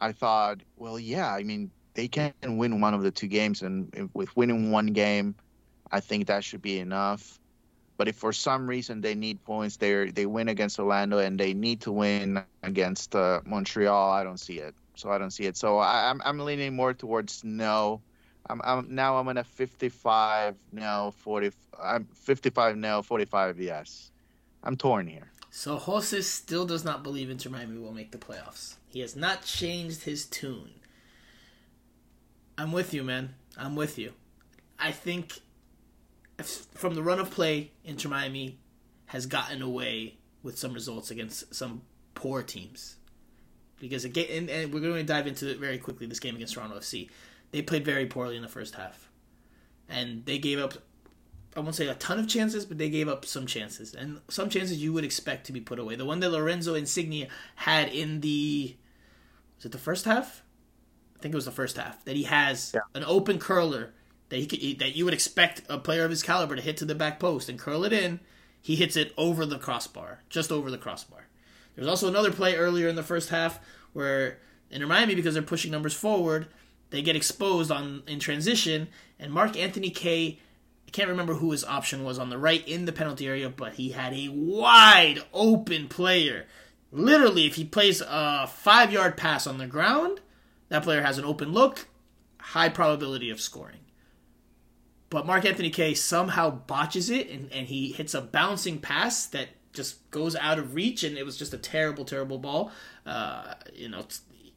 [0.00, 4.10] I thought, well, yeah, I mean, they can win one of the two games, and
[4.14, 5.34] with winning one game,
[5.90, 7.38] I think that should be enough.
[7.96, 11.54] But if for some reason they need points, they they win against Orlando and they
[11.54, 14.74] need to win against uh, Montreal, I don't see it.
[14.98, 15.56] So I don't see it.
[15.56, 18.00] So I, am I'm, I'm leaning more towards no.
[18.50, 21.52] I'm, I'm now I'm in a 55 no 40.
[21.80, 24.10] I'm 55 no 45 yes.
[24.64, 25.30] I'm torn here.
[25.50, 28.74] So Jose still does not believe Inter Miami will make the playoffs.
[28.88, 30.70] He has not changed his tune.
[32.56, 33.34] I'm with you, man.
[33.56, 34.12] I'm with you.
[34.78, 35.40] I think
[36.42, 38.58] from the run of play, Inter Miami
[39.06, 41.82] has gotten away with some results against some
[42.14, 42.96] poor teams.
[43.80, 46.06] Because again, and, and we're going to dive into it very quickly.
[46.06, 47.08] This game against Toronto FC,
[47.52, 49.10] they played very poorly in the first half,
[49.88, 50.74] and they gave up
[51.56, 54.48] I won't say a ton of chances, but they gave up some chances, and some
[54.48, 55.96] chances you would expect to be put away.
[55.96, 57.26] The one that Lorenzo Insigne
[57.56, 58.76] had in the
[59.56, 60.44] was it the first half?
[61.16, 62.82] I think it was the first half that he has yeah.
[62.94, 63.92] an open curler
[64.28, 66.84] that he could, that you would expect a player of his caliber to hit to
[66.84, 68.20] the back post and curl it in.
[68.60, 71.27] He hits it over the crossbar, just over the crossbar.
[71.78, 73.60] There's also another play earlier in the first half
[73.92, 76.48] where in Miami because they're pushing numbers forward,
[76.90, 80.40] they get exposed on in transition, and Mark Anthony Kaye
[80.88, 83.74] I can't remember who his option was on the right in the penalty area, but
[83.74, 86.46] he had a wide open player.
[86.90, 90.20] Literally, if he plays a five yard pass on the ground,
[90.70, 91.86] that player has an open look,
[92.40, 93.80] high probability of scoring.
[95.10, 99.48] But Mark Anthony Kaye somehow botches it and, and he hits a bouncing pass that
[99.78, 102.70] just goes out of reach, and it was just a terrible, terrible ball.
[103.06, 104.04] Uh, you know,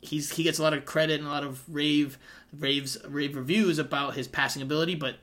[0.01, 2.17] he's he gets a lot of credit and a lot of rave
[2.51, 5.15] raves rave reviews about his passing ability, but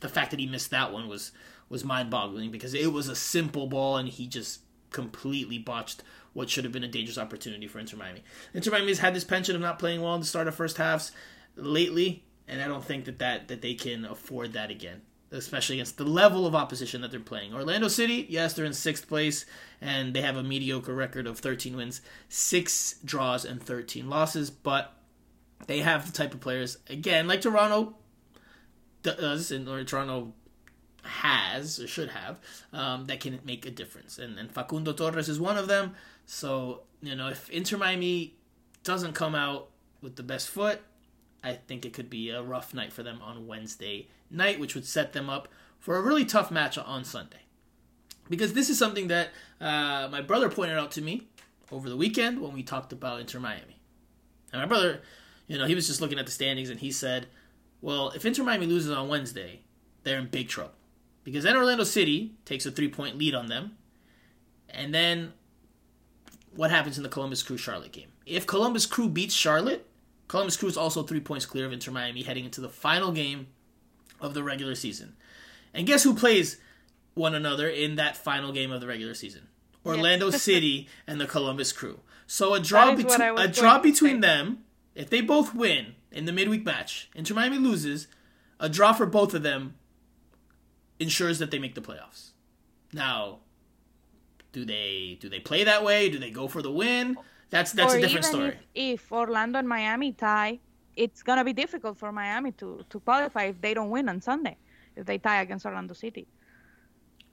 [0.00, 1.30] the fact that he missed that one was
[1.68, 6.64] was mind-boggling because it was a simple ball and he just completely botched what should
[6.64, 8.22] have been a dangerous opportunity for Inter Miami.
[8.52, 10.76] Inter Miami has had this penchant of not playing well in the start of first
[10.76, 11.12] halves
[11.56, 15.02] lately, and I don't think that, that that they can afford that again,
[15.34, 17.52] especially against the level of opposition that they're playing.
[17.52, 19.44] Orlando City, yes, they're in sixth place,
[19.80, 24.94] and they have a mediocre record of 13 wins, six draws, and 13 losses, but
[25.66, 27.94] they have the type of players, again, like Toronto,
[29.02, 30.32] does or Toronto
[31.02, 32.40] has or should have
[32.72, 34.18] um, that can make a difference.
[34.18, 35.94] And, and Facundo Torres is one of them.
[36.26, 38.34] So you know if Inter Miami
[38.82, 39.68] doesn't come out
[40.00, 40.80] with the best foot,
[41.44, 44.86] I think it could be a rough night for them on Wednesday night, which would
[44.86, 47.42] set them up for a really tough match on Sunday.
[48.30, 49.28] Because this is something that
[49.60, 51.28] uh, my brother pointed out to me
[51.70, 53.78] over the weekend when we talked about Inter Miami.
[54.50, 55.02] And my brother,
[55.46, 57.26] you know, he was just looking at the standings and he said,
[57.82, 59.60] well, if Inter Miami loses on Wednesday,
[60.04, 60.72] they're in big trouble.
[61.22, 63.76] Because then Orlando City takes a three point lead on them.
[64.70, 65.34] And then
[66.54, 68.08] what happens in the Columbus Crew Charlotte game?
[68.24, 69.86] If Columbus Crew beats Charlotte,
[70.28, 73.48] Columbus Crew is also three points clear of Inter Miami heading into the final game
[74.20, 75.16] of the regular season.
[75.72, 76.58] And guess who plays
[77.14, 79.48] one another in that final game of the regular season?
[79.84, 82.00] Orlando City and the Columbus Crew.
[82.26, 84.64] So a draw, between a draw between them,
[84.94, 88.06] if they both win, in the midweek match, Inter Miami loses,
[88.60, 89.74] a draw for both of them
[90.98, 92.30] ensures that they make the playoffs.
[92.92, 93.40] Now,
[94.52, 96.08] do they do they play that way?
[96.08, 97.16] Do they go for the win?
[97.50, 98.58] That's that's or a different story.
[98.74, 100.58] If, if Orlando and Miami tie,
[100.96, 104.56] it's gonna be difficult for Miami to to qualify if they don't win on Sunday.
[104.96, 106.26] If they tie against Orlando City.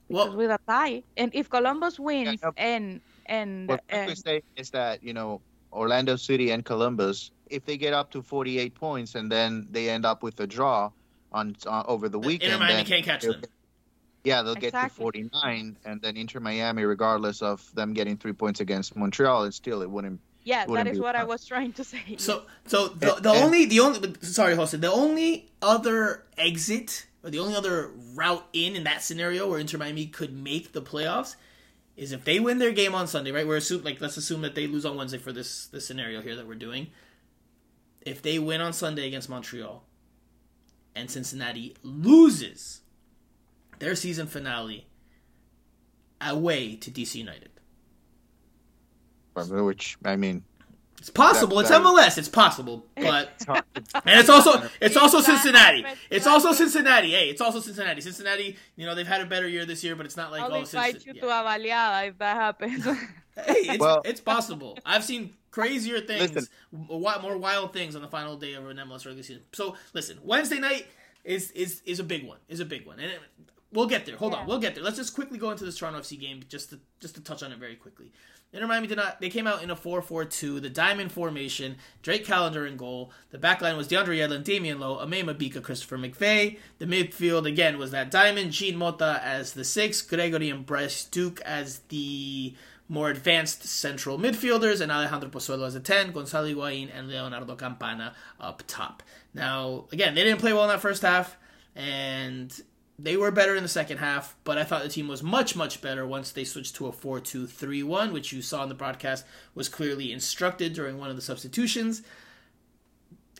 [0.08, 4.42] Because well, with a tie, and if Columbus wins yeah, and and what uh, say
[4.56, 5.40] is that you know
[5.72, 10.06] Orlando City and Columbus if they get up to 48 points and then they end
[10.06, 10.90] up with a draw
[11.32, 13.42] on uh, over the weekend, Inter Miami can't catch them.
[14.24, 14.80] Yeah, they'll exactly.
[14.82, 19.44] get to 49, and then Inter Miami, regardless of them getting three points against Montreal,
[19.44, 22.16] it still it wouldn't Yeah, that is what I was trying to say.
[22.18, 27.40] So, so the, the only the only sorry, Jose, the only other exit or the
[27.40, 31.36] only other route in in that scenario where Inter Miami could make the playoffs
[31.96, 33.46] is if they win their game on Sunday, right?
[33.46, 36.36] We're assume like let's assume that they lose on Wednesday for this this scenario here
[36.36, 36.88] that we're doing.
[38.02, 39.84] If they win on Sunday against Montreal,
[40.94, 42.81] and Cincinnati loses
[43.82, 44.86] their season finale
[46.20, 47.50] away to DC United.
[49.34, 50.44] Which I mean,
[50.98, 51.56] it's possible.
[51.56, 52.18] That, that, it's MLS.
[52.18, 53.64] It's possible, but and
[54.20, 55.84] it's also it's also Cincinnati.
[56.10, 57.10] It's also Cincinnati.
[57.10, 58.00] Hey, it's also Cincinnati.
[58.02, 58.56] Cincinnati.
[58.76, 60.60] You know they've had a better year this year, but it's not like I'll oh,
[60.60, 61.22] invite you yeah.
[61.22, 62.84] to Avaliada if that happens.
[62.84, 62.94] hey,
[63.36, 64.78] it's, well, it's possible.
[64.86, 66.52] I've seen crazier things, listen.
[66.70, 69.42] more wild things on the final day of an MLS regular season.
[69.52, 70.86] So listen, Wednesday night
[71.24, 72.38] is is is a big one.
[72.48, 73.20] Is a big one, and it,
[73.72, 74.16] we'll get there.
[74.16, 74.40] Hold yeah.
[74.40, 74.84] on, we'll get there.
[74.84, 77.52] Let's just quickly go into this Toronto FC game just to just to touch on
[77.52, 78.12] it very quickly.
[78.52, 79.18] Inter Miami did not.
[79.18, 81.76] They came out in a 4-4-2, the diamond formation.
[82.02, 83.10] Drake Callender in goal.
[83.30, 86.58] The backline was DeAndre Yedlin, Damion Lowe, Mabika, Christopher McVey.
[86.78, 88.52] The midfield again was that diamond.
[88.52, 92.54] Jean Mota as the six, Gregore and Bryce Duke as the
[92.90, 98.14] more advanced central midfielders, and Alejandro Pozuelo as a 10, Gonzalo Higuain and Leonardo Campana
[98.38, 99.02] up top.
[99.32, 101.38] Now, again, they didn't play well in that first half,
[101.74, 102.52] and
[102.98, 105.80] they were better in the second half, but I thought the team was much, much
[105.80, 108.74] better once they switched to a 4 2 3 1, which you saw in the
[108.74, 109.24] broadcast
[109.54, 112.02] was clearly instructed during one of the substitutions.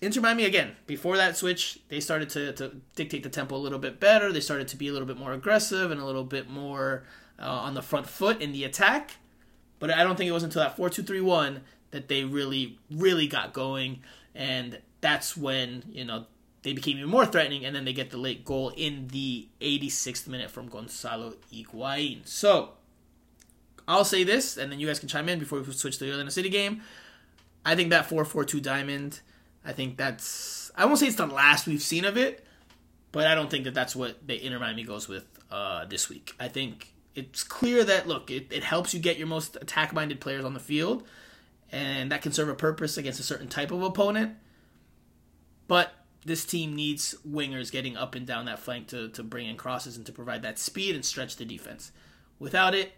[0.01, 3.79] Inter Miami, again, before that switch, they started to, to dictate the tempo a little
[3.79, 4.33] bit better.
[4.33, 7.05] They started to be a little bit more aggressive and a little bit more
[7.39, 9.13] uh, on the front foot in the attack.
[9.79, 11.61] But I don't think it was until that 4 2 3 1
[11.93, 14.01] that they really, really got going.
[14.35, 16.27] And that's when, you know,
[16.63, 20.29] they became even more threatening, and then they get the late goal in the 86th
[20.29, 22.27] minute from Gonzalo Higuain.
[22.27, 22.71] So,
[23.89, 26.11] I'll say this, and then you guys can chime in before we switch to the
[26.13, 26.83] Atlanta City game.
[27.65, 29.21] I think that 4 4 2 diamond,
[29.65, 30.71] I think that's.
[30.77, 32.45] I won't say it's the last we've seen of it,
[33.11, 36.35] but I don't think that that's what the Inter Miami goes with uh, this week.
[36.39, 40.21] I think it's clear that, look, it, it helps you get your most attack minded
[40.21, 41.07] players on the field,
[41.71, 44.37] and that can serve a purpose against a certain type of opponent.
[45.69, 45.93] But
[46.25, 49.97] this team needs wingers getting up and down that flank to, to bring in crosses
[49.97, 51.91] and to provide that speed and stretch the defense.
[52.39, 52.93] Without it,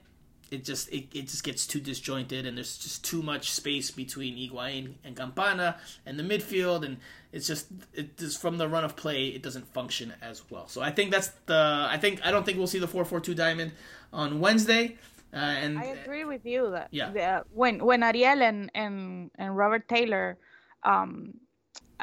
[0.50, 4.36] it just it, it just gets too disjointed and there's just too much space between
[4.36, 6.98] Higuain and Campana and the midfield and
[7.32, 10.68] it's just it just from the run of play it doesn't function as well.
[10.68, 13.72] So I think that's the I think I don't think we'll see the 4-4-2 diamond
[14.12, 14.96] on Wednesday.
[15.32, 17.10] Uh, and I agree with you that yeah.
[17.10, 20.38] The, when when Ariel and and and Robert Taylor
[20.84, 21.34] um,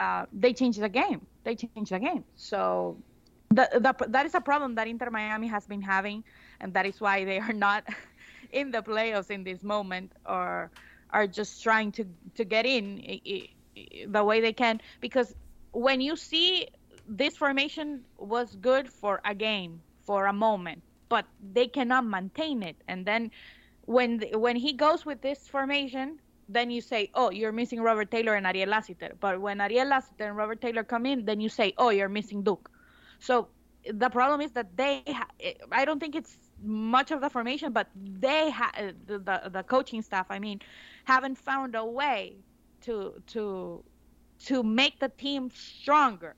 [0.01, 1.21] uh, they change the game.
[1.43, 2.23] They change the game.
[2.35, 2.97] So
[3.49, 6.23] the, that is a problem that Inter Miami has been having,
[6.59, 7.83] and that is why they are not
[8.51, 10.71] in the playoffs in this moment, or
[11.11, 12.85] are just trying to to get in
[14.07, 14.81] the way they can.
[14.99, 15.35] Because
[15.71, 16.67] when you see
[17.07, 22.77] this formation was good for a game, for a moment, but they cannot maintain it,
[22.87, 23.31] and then
[23.85, 26.19] when when he goes with this formation
[26.53, 29.13] then you say, oh, you're missing Robert Taylor and Ariel Lassiter.
[29.19, 32.43] But when Ariel Lassiter and Robert Taylor come in, then you say, oh, you're missing
[32.43, 32.69] Duke.
[33.19, 33.49] So
[33.89, 37.73] the problem is that they, ha- eh, I don't think it's much of the formation,
[37.73, 40.59] but they, ha- eh, the, the, the coaching staff, I mean,
[41.05, 42.37] haven't found a way
[42.81, 43.83] to to
[44.39, 46.35] to make the team stronger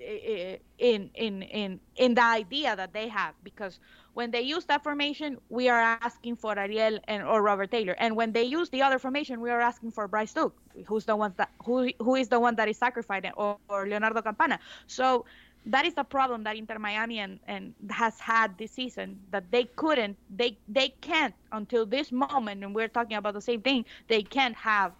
[0.00, 3.78] eh, in in in in the idea that they have because
[4.14, 8.16] when they use that formation, we are asking for Ariel and or Robert Taylor, and
[8.16, 10.56] when they use the other formation, we are asking for Bryce Duke,
[10.86, 14.22] who's the one that who who is the one that is sacrificed, or, or Leonardo
[14.22, 14.58] Campana.
[14.86, 15.26] So
[15.66, 19.64] that is the problem that Inter Miami and, and has had this season that they
[19.64, 24.22] couldn't they they can't until this moment and we're talking about the same thing they
[24.22, 24.92] can't have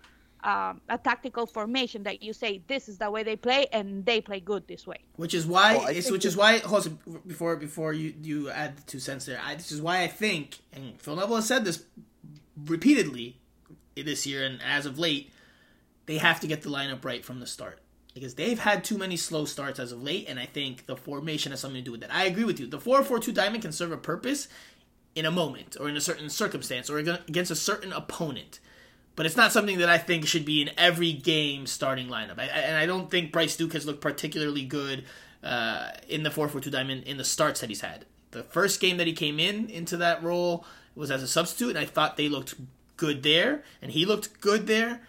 [0.45, 4.21] um, a tactical formation that you say this is the way they play and they
[4.21, 4.99] play good this way.
[5.17, 6.91] Which is why well, it's which is why Jose,
[7.27, 9.41] before before you you add the two cents there.
[9.43, 11.85] I, this is why I think and Phil Neville has said this
[12.67, 13.39] repeatedly
[13.97, 15.33] this year and as of late
[16.07, 17.81] they have to get the lineup right from the start
[18.13, 21.53] because they've had too many slow starts as of late and I think the formation
[21.53, 22.15] has something to do with that.
[22.15, 22.67] I agree with you.
[22.67, 24.47] The 4-4-2 diamond can serve a purpose
[25.15, 28.61] in a moment or in a certain circumstance or against a certain opponent
[29.17, 32.39] but it's not something that I think should be in every game starting lineup.
[32.39, 35.05] I, and I don't think Bryce Duke has looked particularly good
[35.43, 38.07] uh, in the 4 4 2 diamond in the starts that he's had.
[38.33, 41.79] The first game that he came in into that role was as a substitute, and
[41.79, 42.55] I thought they looked
[42.97, 45.03] good there, and he looked good there.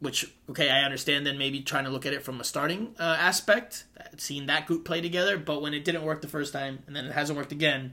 [0.00, 3.16] Which, okay, I understand then maybe trying to look at it from a starting uh,
[3.20, 3.84] aspect,
[4.16, 7.04] seeing that group play together, but when it didn't work the first time and then
[7.04, 7.92] it hasn't worked again,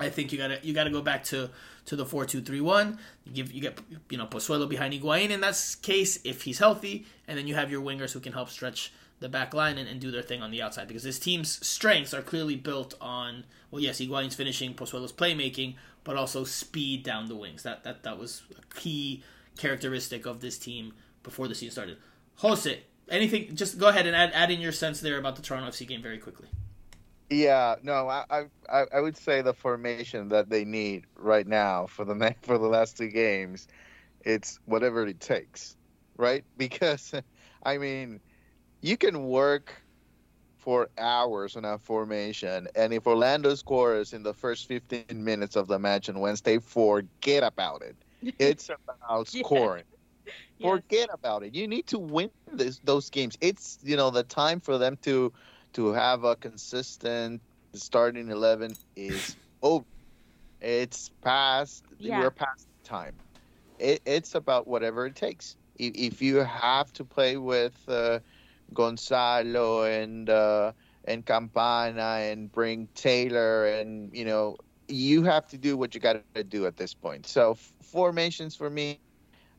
[0.00, 1.50] I think you gotta you gotta go back to
[1.86, 2.98] to the four two three one.
[3.24, 3.78] You give you get
[4.08, 7.70] you know Pozuelo behind Higuain in that case if he's healthy, and then you have
[7.70, 10.50] your wingers who can help stretch the back line and, and do their thing on
[10.50, 15.12] the outside because this team's strengths are clearly built on well yes Higuain's finishing, Pozuelo's
[15.12, 15.74] playmaking,
[16.04, 17.62] but also speed down the wings.
[17.62, 19.22] That that that was a key
[19.58, 21.98] characteristic of this team before the season started.
[22.36, 22.80] Jose,
[23.10, 23.54] anything?
[23.54, 26.02] Just go ahead and add add in your sense there about the Toronto FC game
[26.02, 26.48] very quickly.
[27.30, 28.24] Yeah, no, I,
[28.68, 32.66] I I would say the formation that they need right now for the for the
[32.68, 33.66] last two games,
[34.24, 35.76] it's whatever it takes,
[36.18, 36.44] right?
[36.56, 37.14] Because,
[37.64, 38.20] I mean,
[38.82, 39.84] you can work
[40.56, 45.56] for hours on a formation, and if Orlando scores in the first 15 minutes of
[45.68, 48.04] the match on Wednesday, forget about it.
[48.38, 49.84] It's about scoring.
[50.58, 50.82] Yes.
[50.82, 51.54] Forget about it.
[51.54, 53.36] You need to win this, those games.
[53.40, 55.32] It's you know the time for them to
[55.74, 57.40] to have a consistent
[57.74, 59.84] starting eleven is over.
[60.60, 61.84] It's past.
[61.98, 62.20] Yeah.
[62.20, 63.14] We're past time.
[63.78, 65.56] It, it's about whatever it takes.
[65.78, 68.18] If, if you have to play with uh,
[68.74, 70.72] Gonzalo and uh,
[71.06, 74.56] and Campana and bring Taylor and you know
[74.90, 77.26] you have to do what you got to do at this point.
[77.26, 78.98] So formations for me,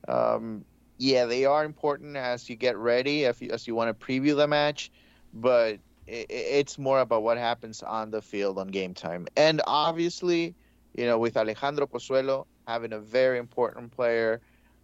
[0.07, 0.65] um,
[0.97, 4.35] yeah, they are important as you get ready, if you, as you want to preview
[4.35, 4.91] the match,
[5.33, 5.79] but
[6.11, 9.27] it's more about what happens on the field on game time.
[9.37, 10.53] And obviously,
[10.95, 14.41] you know, with Alejandro Pozuelo having a very important player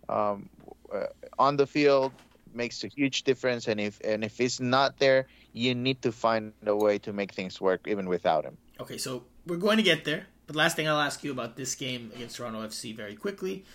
[0.09, 0.49] um,
[0.93, 1.07] uh,
[1.37, 2.13] on the field
[2.53, 3.67] makes a huge difference.
[3.67, 7.33] And if and if he's not there, you need to find a way to make
[7.33, 8.57] things work even without him.
[8.79, 10.27] Okay, so we're going to get there.
[10.45, 13.65] But last thing I'll ask you about this game against Toronto FC very quickly,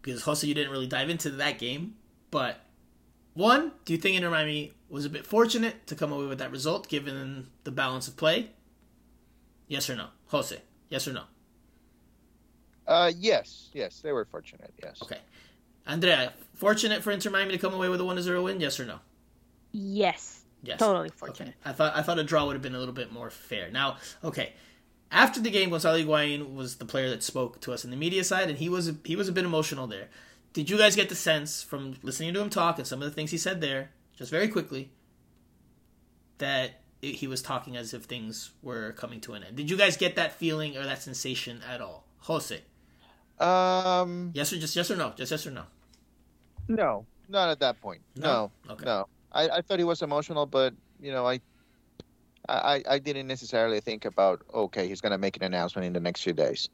[0.00, 1.96] because Jose, you didn't really dive into that game.
[2.30, 2.64] But
[3.34, 6.50] one, do you think Inter Miami was a bit fortunate to come away with that
[6.50, 8.50] result given the balance of play?
[9.68, 10.60] Yes or no, Jose?
[10.88, 11.22] Yes or no?
[12.86, 14.72] Uh, yes, yes, they were fortunate.
[14.82, 15.00] Yes.
[15.02, 15.18] Okay,
[15.86, 18.60] Andrea, fortunate for Inter Miami to come away with a one 0 win.
[18.60, 18.98] Yes or no?
[19.72, 20.40] Yes.
[20.62, 20.78] Yes.
[20.78, 21.54] Totally fortunate.
[21.60, 21.70] Okay.
[21.70, 23.70] I thought I thought a draw would have been a little bit more fair.
[23.70, 24.52] Now, okay,
[25.10, 28.24] after the game, Gonzalo Higuain was the player that spoke to us in the media
[28.24, 30.08] side, and he was he was a bit emotional there.
[30.52, 33.14] Did you guys get the sense from listening to him talk and some of the
[33.14, 34.90] things he said there, just very quickly,
[36.38, 39.56] that it, he was talking as if things were coming to an end?
[39.56, 42.60] Did you guys get that feeling or that sensation at all, Jose?
[43.38, 44.30] Um.
[44.34, 45.12] Yes or just yes or no?
[45.16, 45.64] Just yes or no?
[46.68, 48.02] No, not at that point.
[48.16, 48.72] No, no.
[48.74, 48.84] Okay.
[48.84, 49.08] no.
[49.32, 51.40] I, I thought he was emotional, but you know, I
[52.48, 56.00] I, I didn't necessarily think about okay, he's going to make an announcement in the
[56.00, 56.68] next few days.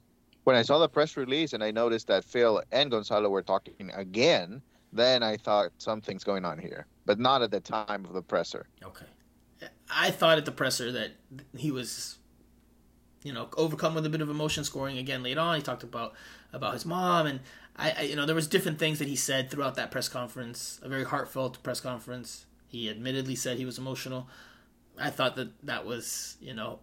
[0.48, 3.90] When I saw the press release and I noticed that Phil and Gonzalo were talking
[3.94, 4.62] again,
[4.94, 8.66] then I thought something's going on here, but not at the time of the presser.
[8.82, 9.04] Okay,
[9.90, 11.10] I thought at the presser that
[11.54, 12.16] he was,
[13.22, 15.56] you know, overcome with a bit of emotion, scoring again late on.
[15.56, 16.14] He talked about
[16.54, 17.40] about his mom, and
[17.76, 20.80] I, I you know, there was different things that he said throughout that press conference.
[20.82, 22.46] A very heartfelt press conference.
[22.68, 24.30] He admittedly said he was emotional.
[24.98, 26.78] I thought that that was you know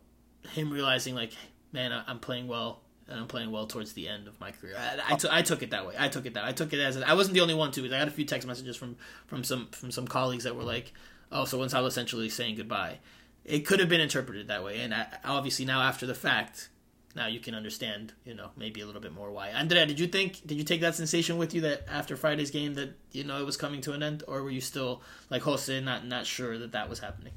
[0.51, 1.31] him realizing like
[1.71, 4.75] man I'm playing well and I'm playing well towards the end of my career.
[4.77, 5.95] I, I, t- I took it that way.
[5.97, 6.43] I took it that.
[6.43, 7.85] I took it as I wasn't the only one to.
[7.85, 8.95] I got a few text messages from
[9.27, 10.93] from some from some colleagues that were like,
[11.31, 12.99] "Oh, so Gonzalo essentially saying goodbye."
[13.43, 16.69] It could have been interpreted that way, and I, obviously now after the fact,
[17.15, 19.49] now you can understand, you know, maybe a little bit more why.
[19.49, 22.73] Andrea, did you think, did you take that sensation with you that after Friday's game
[22.73, 25.79] that you know it was coming to an end, or were you still like Jose,
[25.81, 27.33] not not sure that that was happening?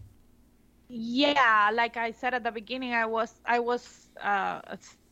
[0.89, 4.61] Yeah, like I said at the beginning, I was I was uh,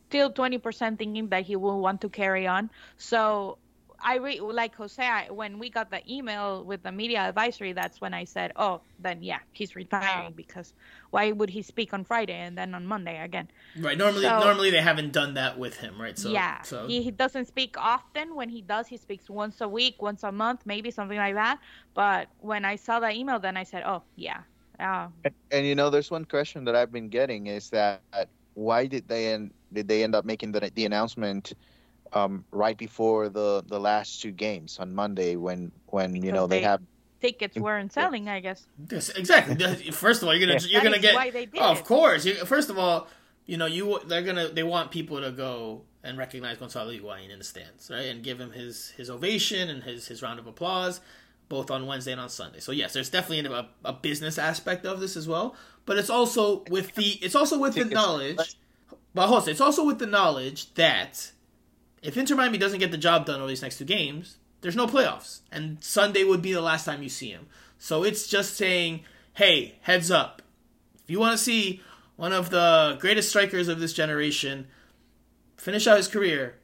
[0.09, 2.69] still 20% thinking that he will want to carry on.
[2.97, 3.57] So
[3.99, 7.73] I re- like Jose I, when we got the email with the media advisory.
[7.73, 10.73] That's when I said, "Oh, then yeah, he's retiring because
[11.09, 13.97] why would he speak on Friday and then on Monday again?" Right.
[13.97, 16.17] Normally, so, normally they haven't done that with him, right?
[16.17, 16.87] So yeah, so.
[16.87, 18.35] He, he doesn't speak often.
[18.35, 21.59] When he does, he speaks once a week, once a month, maybe something like that.
[21.93, 24.41] But when I saw the email, then I said, "Oh, yeah,
[24.79, 25.09] yeah.
[25.25, 28.01] And, and, you know, there's one question that I've been getting is that
[28.57, 31.53] why did they end did they end up making the the announcement
[32.13, 36.47] um, right before the the last two games on Monday when when because you know
[36.47, 36.81] they, they have
[37.21, 38.65] tickets weren't selling, I guess.
[38.89, 39.55] Yes, exactly.
[39.91, 41.13] First of all, you're gonna you're gonna get.
[41.13, 42.25] Why they did oh, of course.
[42.25, 43.07] You, first of all,
[43.45, 47.37] you know you they're gonna they want people to go and recognize Gonzalo Higuain in
[47.37, 50.99] the stands, right, and give him his his ovation and his his round of applause
[51.49, 52.59] both on Wednesday and on Sunday.
[52.59, 55.55] So yes, there's definitely a, a business aspect of this as well,
[55.87, 58.57] but it's also with the it's also with the knowledge.
[59.15, 61.31] But Jose, it's also with the knowledge that
[62.03, 64.85] if Inter Miami doesn't get the job done over these next two games, there's no
[64.85, 67.47] playoffs, and Sunday would be the last time you see him.
[67.79, 69.01] So it's just saying,
[69.33, 70.43] hey, heads up,
[71.03, 71.81] if you want to see
[72.15, 74.67] one of the greatest strikers of this generation,
[75.55, 76.55] finish out his career,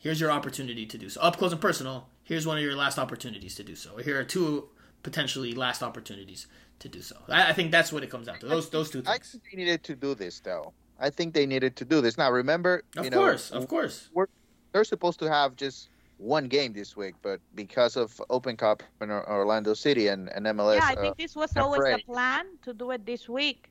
[0.00, 1.20] here's your opportunity to do so.
[1.20, 3.96] Up close and personal, here's one of your last opportunities to do so.
[3.96, 4.68] Here are two
[5.02, 6.46] potentially last opportunities
[6.82, 7.16] to do so.
[7.28, 8.46] I, I think that's what it comes down to.
[8.46, 9.30] Those those two I things.
[9.30, 10.74] think they needed to do this, though.
[10.98, 12.18] I think they needed to do this.
[12.18, 14.08] Now, remember, Of you know, course, of course.
[14.14, 14.26] we're,
[14.72, 19.10] they're supposed to have just one game this week, but because of Open Cup in
[19.10, 22.44] Orlando City and, and MLS, yeah, I uh, think this was they're always the plan
[22.62, 23.70] to do it this week.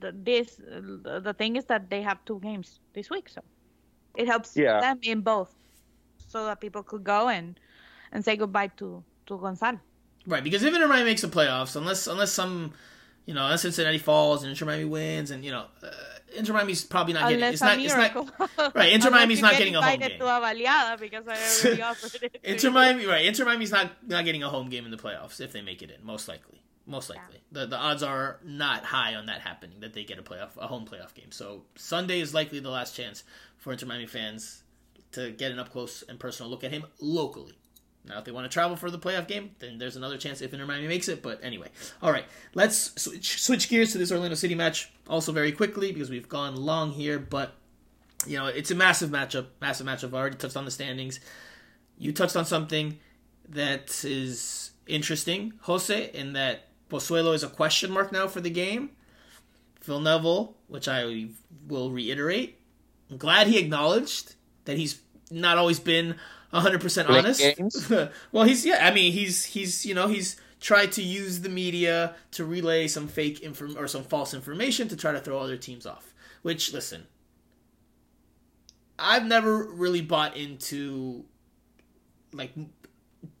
[0.00, 3.42] The, this uh, the thing is that they have two games this week, so
[4.16, 4.80] it helps Yeah.
[4.80, 5.52] them in both,
[6.32, 7.60] so that people could go and
[8.12, 9.80] and say goodbye to to Gonzalo.
[10.26, 12.72] Right, because if Inter Miami makes the playoffs, unless unless some,
[13.26, 15.90] you know, unless Cincinnati falls and Inter Miami wins, and you know, uh,
[16.36, 17.36] Inter Miami's probably not getting.
[17.36, 17.78] Unless It's a not.
[17.78, 18.74] It's not.
[18.74, 20.18] Right, Inter Miami's not getting a home game.
[20.18, 22.40] to a baleada because I already offered it.
[22.42, 22.70] Inter.
[22.70, 23.24] Miami, right?
[23.26, 25.90] Inter Miami's not not getting a home game in the playoffs if they make it
[25.90, 26.04] in.
[26.04, 27.60] Most likely, most likely, yeah.
[27.60, 30.66] the the odds are not high on that happening that they get a playoff a
[30.66, 31.30] home playoff game.
[31.30, 33.24] So Sunday is likely the last chance
[33.58, 34.62] for Inter Miami fans
[35.12, 37.58] to get an up close and personal look at him locally.
[38.06, 40.52] Now, if they want to travel for the playoff game, then there's another chance if
[40.52, 41.22] Inter Miami makes it.
[41.22, 41.68] But anyway,
[42.02, 42.24] all right,
[42.54, 46.54] let's switch, switch gears to this Orlando City match also very quickly because we've gone
[46.54, 47.18] long here.
[47.18, 47.54] But
[48.26, 49.46] you know, it's a massive matchup.
[49.60, 50.12] Massive matchup.
[50.12, 51.20] I already touched on the standings.
[51.96, 52.98] You touched on something
[53.48, 58.90] that is interesting, Jose, in that Pozuelo is a question mark now for the game.
[59.80, 61.28] Phil Neville, which I
[61.68, 62.58] will reiterate,
[63.10, 64.34] I'm glad he acknowledged
[64.64, 65.00] that he's
[65.30, 66.16] not always been
[66.54, 68.10] 100% honest.
[68.32, 72.14] well, he's yeah, I mean, he's he's, you know, he's tried to use the media
[72.30, 75.84] to relay some fake inform or some false information to try to throw other teams
[75.84, 76.14] off.
[76.42, 77.06] Which listen,
[78.98, 81.24] I've never really bought into
[82.32, 82.52] like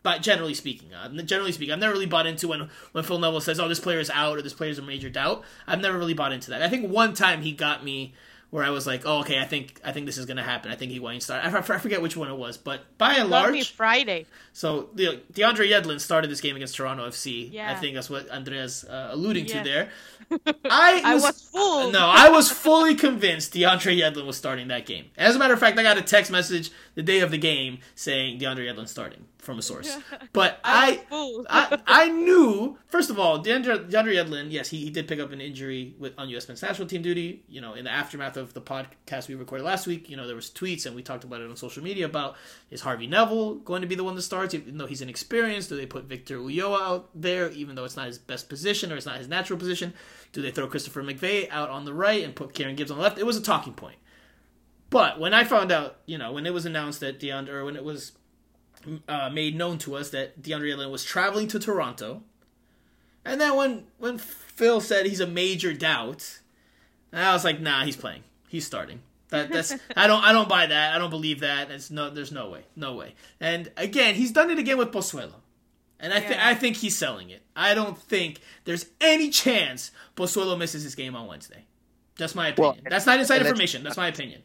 [0.02, 3.40] but generally speaking, uh, generally speaking, I've never really bought into when when Phil Neville
[3.40, 5.98] says, "Oh, this player is out" or "This player is a major doubt." I've never
[5.98, 6.62] really bought into that.
[6.62, 8.14] I think one time he got me
[8.54, 10.70] where I was like, "Oh, okay, I think I think this is going to happen.
[10.70, 13.24] I think he won't start." I, I forget which one it was, but by and
[13.24, 14.26] me large, Friday.
[14.52, 17.52] so the DeAndre Yedlin started this game against Toronto FC.
[17.52, 17.68] Yeah.
[17.68, 19.56] I think that's what Andrea's uh, alluding Yes.
[19.58, 19.88] to there.
[20.70, 21.92] I I was, was fooled.
[21.92, 25.06] no, I was fully convinced DeAndre Yedlin was starting that game.
[25.18, 27.78] As a matter of fact, I got a text message the day of the game
[27.96, 29.96] saying DeAndre Yedlin starting from a source.
[30.32, 31.02] But I
[31.48, 31.78] I.
[31.86, 34.50] I, knew first of all DeAndre, DeAndre Yedlin.
[34.50, 36.48] Yes, he, he did pick up an injury with on U.S.
[36.48, 37.44] men's national team duty.
[37.48, 40.34] You know, in the aftermath of the podcast we recorded last week, you know there
[40.34, 42.36] was tweets and we talked about it on social media about
[42.70, 45.68] is Harvey Neville going to be the one that starts, even though he's inexperienced?
[45.68, 48.96] Do they put Victor Ulloa out there, even though it's not his best position or
[48.96, 49.94] it's not his natural position?
[50.32, 53.02] Do they throw Christopher McVey out on the right and put Kieran Gibbs on the
[53.02, 53.18] left?
[53.18, 53.98] It was a talking point.
[54.90, 57.76] But when I found out, you know, when it was announced that DeAndre, or when
[57.76, 58.12] it was
[59.08, 62.22] uh, made known to us that DeAndre Yedlin was traveling to Toronto,
[63.24, 66.40] and then when when Phil said he's a major doubt,
[67.12, 69.00] I was like, nah, he's playing, he's starting.
[69.30, 70.94] That, that's I don't I don't buy that.
[70.94, 71.70] I don't believe that.
[71.70, 73.14] It's no, there's no way, no way.
[73.40, 75.34] And again, he's done it again with Pozuelo,
[75.98, 76.48] and I think Yeah.
[76.48, 77.42] I think he's selling it.
[77.56, 81.64] I don't think there's any chance Pozuelo misses his game on Wednesday.
[82.16, 82.76] That's my opinion.
[82.82, 83.82] Well, that's not inside information.
[83.82, 84.42] That's my opinion.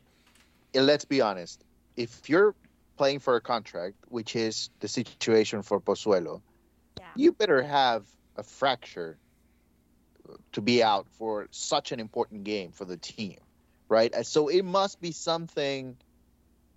[0.74, 1.64] and let's be honest,
[1.98, 2.56] if you're
[3.00, 6.42] playing for a contract, which is the situation for Pozuelo,
[7.00, 7.06] Yeah.
[7.16, 9.18] you better have a fracture
[10.52, 13.40] to be out for such an important game for the team,
[13.90, 14.14] right?
[14.26, 15.98] So it must be something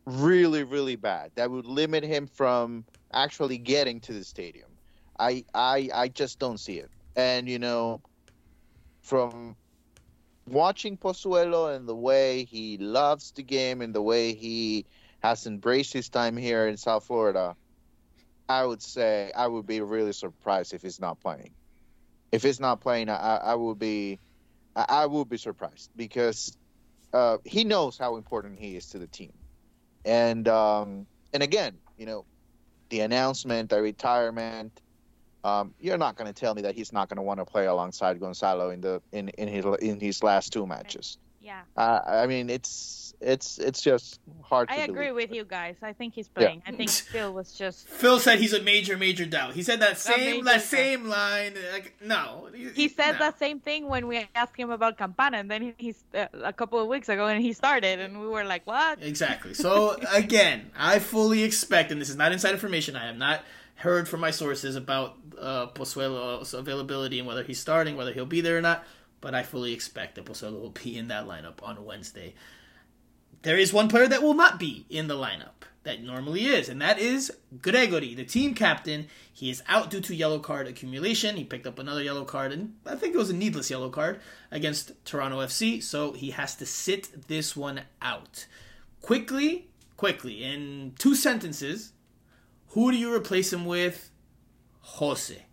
[0.07, 4.71] really, really bad that would limit him from actually getting to the stadium.
[5.19, 6.91] I, I, I just don't see it.
[7.17, 8.01] And you know,
[9.03, 9.57] from
[10.47, 14.87] watching Pozuelo and the way he loves the game and the way he
[15.23, 17.55] has embraced his time here in South Florida,
[18.49, 21.53] I would say I would be really surprised if he's not playing.
[22.33, 24.19] If he's not playing, I, I would be,
[24.75, 26.57] I, I would be surprised because
[27.13, 29.33] uh, he knows how important he is to the team,
[30.05, 32.25] and um, and again, you know,
[32.89, 34.81] the announcement, the retirement.
[35.45, 37.67] Um, you're not going to tell me that he's not going to want to play
[37.67, 41.19] alongside Gonzalo in the in in his in his last two matches.
[41.41, 41.63] Yeah.
[41.77, 44.69] Uh, I mean, it's it's it's just hard.
[44.69, 45.15] to I agree believe.
[45.15, 45.77] with you guys.
[45.83, 46.63] I think he's playing.
[46.67, 49.55] I think Phil was just Phil said he's a major, major doubt.
[49.55, 50.63] He said that same that doubt.
[50.63, 51.55] same line.
[51.73, 53.31] Like, no, he said no.
[53.31, 56.81] the same thing when we asked him about Campana, and then he's uh, a couple
[56.81, 59.55] of weeks ago, and he started, and we were like, "What?" Exactly.
[59.55, 62.97] So again, I fully expect, and this is not inside information.
[62.97, 63.41] I have not
[63.77, 68.41] heard from my sources about uh, Pozuelo's availability and whether he's starting, whether he'll be
[68.41, 68.85] there or not.
[69.21, 72.35] But I fully expect that Pozuelo will be in that lineup on Wednesday.
[73.43, 76.81] There is one player that will not be in the lineup, that normally is, and
[76.81, 79.09] that is Gregore, the team captain.
[79.33, 81.37] He is out due to yellow card accumulation.
[81.37, 84.21] He picked up another yellow card, and I think it was a needless yellow card
[84.53, 88.47] against Toronto FC, so he has to sit this one out.
[89.01, 91.93] Quickly, quickly, in two sentences,
[92.69, 94.11] who do you replace him with?
[94.81, 95.47] Jose.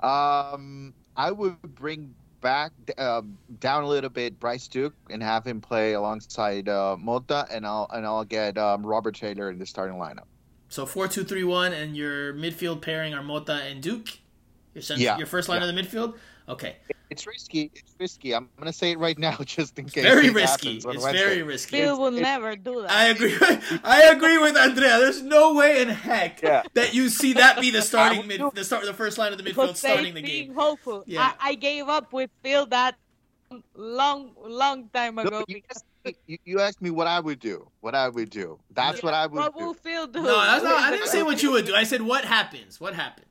[0.00, 3.22] Um, I would bring back uh,
[3.60, 7.88] down a little bit Bryce Duke and have him play alongside uh, Mota, and I'll
[7.92, 10.26] and I'll get um, Robert Taylor in the starting lineup.
[10.68, 14.08] So four two three one, and your midfield pairing are Mota and Duke.
[14.74, 15.68] Your, center, Yeah, your first line yeah.
[15.68, 16.16] of the midfield.
[16.48, 16.76] Okay,
[17.10, 17.70] It's risky.
[17.74, 18.34] It's risky.
[18.34, 20.02] I'm gonna say it right now, just in case.
[20.02, 20.76] very risky.
[20.76, 21.12] It's Wednesday.
[21.12, 21.76] very risky.
[21.78, 22.90] Phil will it's- never do that.
[22.90, 23.36] I agree.
[23.84, 24.98] I agree with Andrea.
[24.98, 26.62] There's no way in heck Yeah.
[26.74, 29.38] that you see that be the starting would mid, the start, the first line of
[29.38, 30.54] the midfield Jose starting the being game.
[30.54, 31.04] hopeful.
[31.06, 31.32] Yeah.
[31.40, 32.96] I, I gave up with Phil that
[33.74, 35.44] long, long time No, ago.
[35.48, 37.68] you, because- asked me, you, you asked me what I would do.
[37.80, 38.58] What I would do.
[38.72, 39.64] That's what I would what do.
[39.66, 40.22] will Phil do?
[40.22, 40.82] No, that's not.
[40.82, 41.74] I didn't say what you would do.
[41.74, 42.80] I said what happens.
[42.80, 43.26] What happens.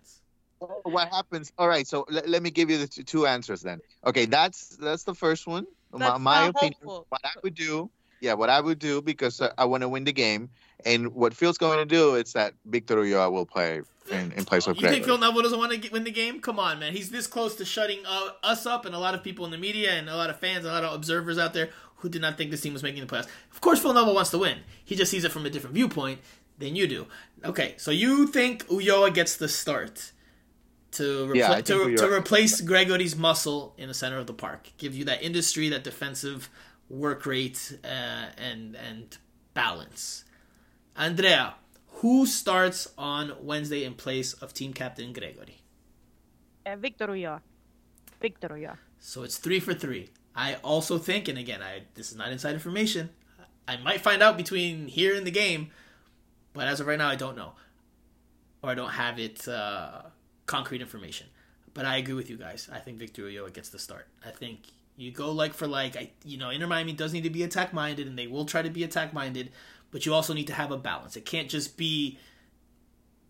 [0.83, 1.51] What happens?
[1.57, 1.87] All right.
[1.87, 3.79] So let, let me give you the two, two answers then.
[4.05, 5.65] Okay, that's that's the first one.
[5.91, 6.73] my That's my not opinion.
[6.83, 7.05] hopeful.
[7.09, 7.89] What I would do.
[8.19, 10.49] Yeah, what I would do because uh, I want to win the game,
[10.85, 13.81] and what Phil's going to do is that Victor Ulloa will play
[14.11, 16.39] in, in place of You think Phil Neville doesn't want to win the game?
[16.39, 16.93] Come on, man.
[16.93, 19.57] He's this close to shutting uh, us up, and a lot of people in the
[19.59, 22.37] media, and a lot of fans, a lot of observers out there who did not
[22.37, 23.27] think this team was making the playoffs.
[23.51, 24.59] Of course, Phil Neville wants to win.
[24.83, 26.19] He just sees it from a different viewpoint
[26.57, 27.05] than you do.
[27.43, 30.11] Okay, so you think Ulloa gets the start
[30.91, 34.71] to repl- Yeah, to, think to replace Gregore's muscle in the center of the park,
[34.77, 36.49] give you that industry, that defensive
[36.89, 39.17] work rate, uh, and and
[39.53, 40.23] balance.
[40.95, 41.55] Andrea,
[42.01, 45.61] who starts on Wednesday in place of team captain Gregory?
[46.65, 47.41] Uh, Victor Ulloa.
[48.21, 48.77] Victor Ulloa.
[48.99, 50.09] So it's three for three.
[50.35, 53.09] I also think, and again, I this is not inside information.
[53.67, 55.71] I might find out between here and the game,
[56.53, 57.53] but as of right now, I don't know,
[58.61, 60.03] or I don't have it uh,
[60.47, 61.27] concrete information.
[61.73, 62.67] But I agree with you guys.
[62.73, 64.07] I think Victor Ulloa gets the start.
[64.25, 64.61] I think
[64.95, 65.95] you go like for like.
[65.95, 68.63] I you know Inter Miami does need to be attack minded, and they will try
[68.63, 69.51] to be attack minded.
[69.91, 71.15] But you also need to have a balance.
[71.15, 72.17] It can't just be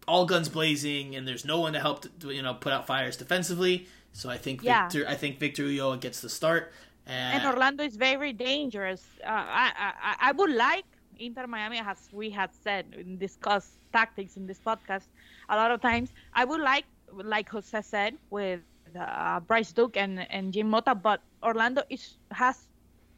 [0.08, 3.18] all guns blazing, and there's no one to help to, you know put out fires
[3.18, 3.88] defensively.
[4.14, 4.88] So I think Yeah.
[4.88, 6.72] Victor, I think Victor Ulloa gets the start.
[7.06, 9.04] And And Orlando is very dangerous.
[9.24, 10.86] Uh, I, I I would like
[11.20, 15.08] Inter Miami, as we had said and discussed tactics in this podcast
[15.50, 16.10] a lot of times.
[16.34, 18.62] I would like, like Jose said, with
[19.00, 22.68] uh, Bryce Duke and and Jean Mota, but Orlando is has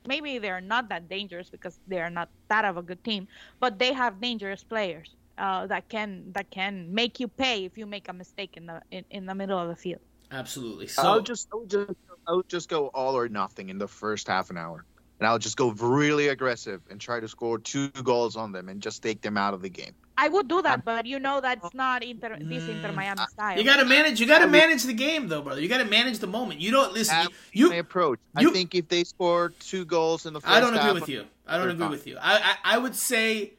[0.08, 3.28] maybe they're not that dangerous because they're not that of a good team,
[3.60, 7.86] but they have dangerous players uh, that can that can make you pay if you
[7.86, 10.02] make a mistake in the in, in the middle of the field.
[10.32, 10.88] absolutely.
[10.88, 11.92] So I'll just, I'll just,
[12.28, 14.86] I'll just go all or nothing in the first half an hour,
[15.20, 18.82] and I'll just go really aggressive and try to score two goals on them and
[18.82, 19.94] just take them out of the game.
[20.18, 23.58] I would do that, but you know that's not Inter this Inter Mm, Miami style.
[23.58, 24.20] you got to manage.
[24.20, 25.62] You got to manage the game, though, brother.
[25.62, 26.60] You got to manage the moment.
[26.60, 27.16] You don't listen.
[27.16, 28.20] That You, my approach.
[28.38, 30.94] you- I think if they score two goals in the first I don't agree half,
[30.96, 31.26] with you.
[31.48, 31.92] I don't agree fine.
[31.92, 32.18] with you.
[32.22, 33.54] I, I I would say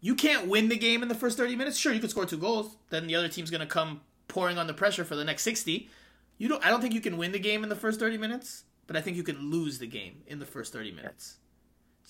[0.00, 1.76] you can't win the game in the first thirty minutes.
[1.76, 2.76] Sure, you could score two goals.
[2.88, 5.90] Then the other team's gonna come pouring on the pressure for the next sixty.
[6.38, 6.64] You don't.
[6.64, 9.02] I don't think you can win the game in the first thirty minutes, but I
[9.02, 11.38] think you can lose the game in the first thirty minutes.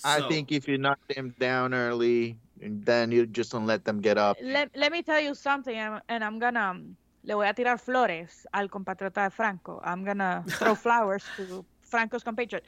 [0.02, 4.00] I think if you knock them down early, and then you just don't let them
[4.00, 4.38] get up.
[4.42, 7.78] let, let me tell you something, and and I'm gonna um, le voy a tirar
[7.78, 9.78] flores al compatriota de Franco.
[9.84, 12.64] I'm gonna throw flowers to Franco's compatriot.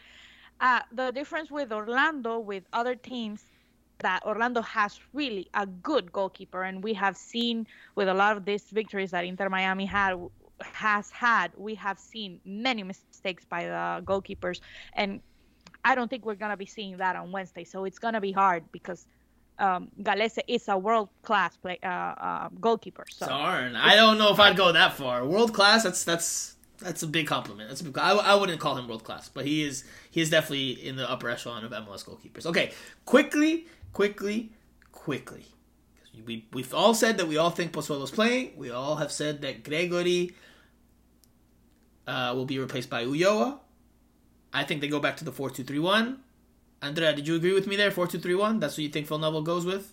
[0.60, 3.46] Uh, the difference with Orlando, with other teams,
[4.00, 8.44] that Orlando has really a good goalkeeper, and we have seen with a lot of
[8.44, 10.20] these victories that Inter Miami had
[10.66, 14.60] has had, we have seen many mistakes by the goalkeepers,
[14.94, 15.20] and
[15.84, 17.64] I don't think we're gonna be seeing that on Wednesday.
[17.64, 19.06] So it's gonna be hard because
[19.58, 23.04] um, Gallese is a world class play uh, uh, goalkeeper.
[23.08, 25.24] So Darn, I don't know if I'd go that far.
[25.24, 27.68] World class, that's that's that's a big compliment.
[27.68, 30.30] That's a big, I, I wouldn't call him world class, but he is he is
[30.30, 32.46] definitely in the upper echelon of MLS goalkeepers.
[32.46, 32.72] Okay,
[33.04, 34.50] quickly, quickly,
[34.90, 35.46] quickly.
[36.26, 38.52] We we've all said that we all think Pozuelo's playing.
[38.56, 40.32] We all have said that Gregore
[42.06, 43.58] uh, will be replaced by Ulloa.
[44.52, 46.20] I think they go back to the four two three one.
[46.80, 47.90] Andrea, did you agree with me there?
[47.90, 48.58] Four two three one.
[48.60, 49.92] That's what you think Phil Neville goes with?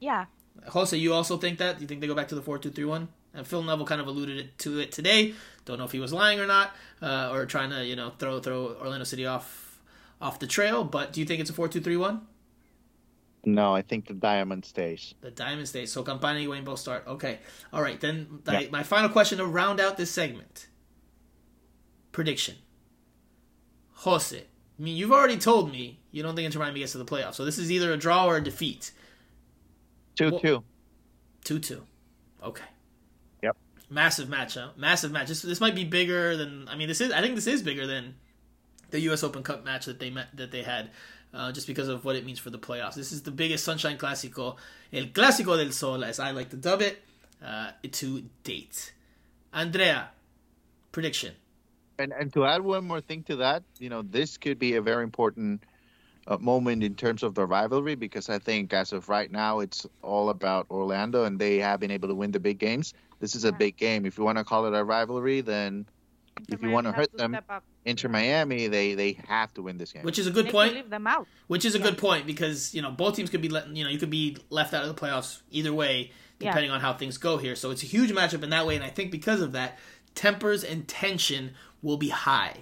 [0.00, 0.26] yeah,
[0.68, 1.80] Jose, you also think that?
[1.80, 3.08] You think they go back to the four two three one?
[3.32, 5.34] And Phil Neville kind of alluded to it today.
[5.64, 6.72] Don't know if he was lying or not,
[7.02, 9.80] uh, or trying to you know throw throw Orlando City off
[10.20, 10.84] off the trail.
[10.84, 12.22] But do you think it's a four two three one?
[13.46, 15.14] No, I think the diamond stays.
[15.20, 15.92] The Diamond stays.
[15.92, 17.04] So Campana and Wayne both start.
[17.06, 17.40] Okay.
[17.74, 18.00] All right.
[18.00, 18.60] Then Yeah.
[18.60, 20.68] my, my final question to round out this segment.
[22.14, 22.54] Prediction.
[23.92, 24.38] Jose.
[24.38, 27.34] I mean, you've already told me you don't think Inter Miami gets to the playoffs.
[27.34, 28.92] So this is either a draw or a defeat.
[30.14, 30.64] Two well, two.
[31.42, 31.82] Two two.
[32.40, 32.64] Okay.
[33.42, 33.56] Yep.
[33.90, 34.68] Massive match, huh?
[34.76, 35.26] Massive match.
[35.26, 37.84] This this might be bigger than I mean this is I think this is bigger
[37.84, 38.14] than
[38.90, 40.90] the US Open Cup match that they met that they had.
[41.32, 42.94] Uh, just because of what it means for the playoffs.
[42.94, 44.54] This is the biggest Sunshine Clásico,
[44.92, 47.02] El Clásico del Sol, as I like to dub it,
[47.44, 48.92] uh, to date.
[49.52, 50.10] Andrea,
[50.92, 51.34] prediction.
[51.98, 54.82] And and to add one more thing to that, you know, this could be a
[54.82, 55.62] very important
[56.26, 59.86] uh, moment in terms of the rivalry because I think as of right now it's
[60.02, 62.94] all about Orlando and they have been able to win the big games.
[63.20, 64.06] This is a big game.
[64.06, 65.86] If you want to call it a rivalry, then
[66.36, 67.38] Inter if you want to hurt them,
[67.84, 70.02] Inter Miami, they they have to win this game.
[70.02, 70.74] Which is a good they point.
[70.74, 71.28] Leave them out.
[71.46, 71.84] Which is a yeah.
[71.84, 74.36] good point because you know both teams could be let, you know you could be
[74.50, 76.74] left out of the playoffs either way depending yeah.
[76.74, 77.54] on how things go here.
[77.54, 79.78] So it's a huge matchup in that way, and I think because of that,
[80.14, 81.52] tempers and tension
[81.84, 82.56] will be high,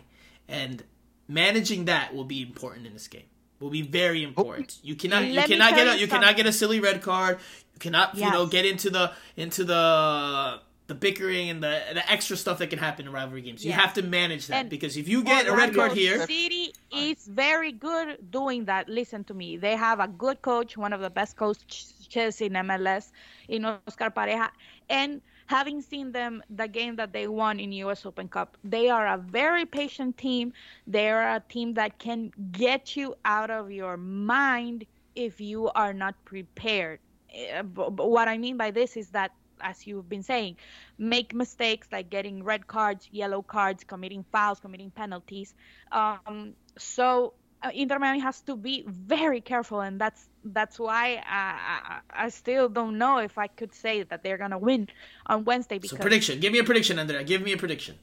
[0.48, 0.84] and
[1.28, 3.22] managing that will be important in this game
[3.62, 4.78] will be very oh, important.
[4.82, 7.38] You cannot you cannot get a, you cannot get a silly red card.
[7.74, 8.26] You cannot yes.
[8.26, 12.68] you know get into the into the the bickering and the the extra stuff that
[12.68, 13.64] can happen in rivalry games.
[13.64, 13.80] You yes.
[13.80, 17.26] have to manage that and because if you get a red card here, City is
[17.26, 18.88] very good doing that.
[18.88, 19.56] Listen to me.
[19.56, 23.12] They have a good coach, one of the best coaches in MLS,
[23.48, 24.50] in Oscar Pareja,
[24.90, 29.06] and having seen them the game that they won in US Open Cup, they are
[29.06, 30.52] a very patient team.
[30.86, 35.92] They are a team that can get you out of your mind if you are
[35.92, 37.00] not prepared.
[37.34, 39.30] Eh, what I mean by this is that
[39.60, 40.56] as you've been saying,
[40.98, 45.54] make mistakes like getting red cards, yellow cards, committing fouls, committing penalties.
[45.92, 52.00] Um, so Uh, Inter Miami has to be very careful, and that's that's why I,
[52.14, 54.88] I, I still don't know if I could say that they're gonna win
[55.26, 55.78] on Wednesday.
[55.78, 57.22] Because so prediction, give me a prediction, Andrea.
[57.22, 57.98] Give me a prediction.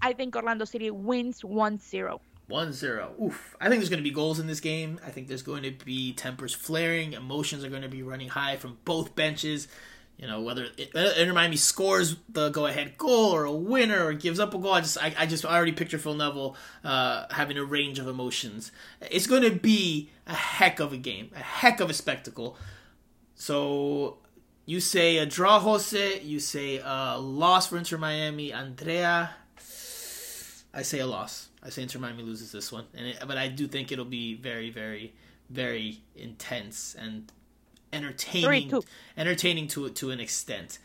[0.00, 2.20] I think Orlando City wins 1-0.
[2.50, 3.22] 1-0.
[3.22, 3.56] Oof.
[3.58, 5.00] I think there's going to be goals in this game.
[5.04, 7.14] I think there's going to be tempers flaring.
[7.14, 9.66] Emotions are going to be running high from both benches.
[10.16, 14.54] You know, whether Inter Miami scores the go-ahead goal or a winner or gives up
[14.54, 17.64] a goal, I just I, I just I already picture Phil Neville uh, having a
[17.64, 18.70] range of emotions.
[19.10, 22.56] It's going to be a heck of a game, a heck of a spectacle.
[23.34, 24.18] So
[24.66, 26.20] you say a draw, Jose.
[26.20, 29.30] You say a loss for Inter Miami, Andrea.
[30.72, 31.48] I say a loss.
[31.62, 34.34] I say Inter Miami loses this one, and it, but I do think it'll be
[34.34, 35.12] very, very,
[35.50, 37.30] very intense and
[37.94, 38.80] entertaining, Three,
[39.16, 40.78] entertaining to to an extent.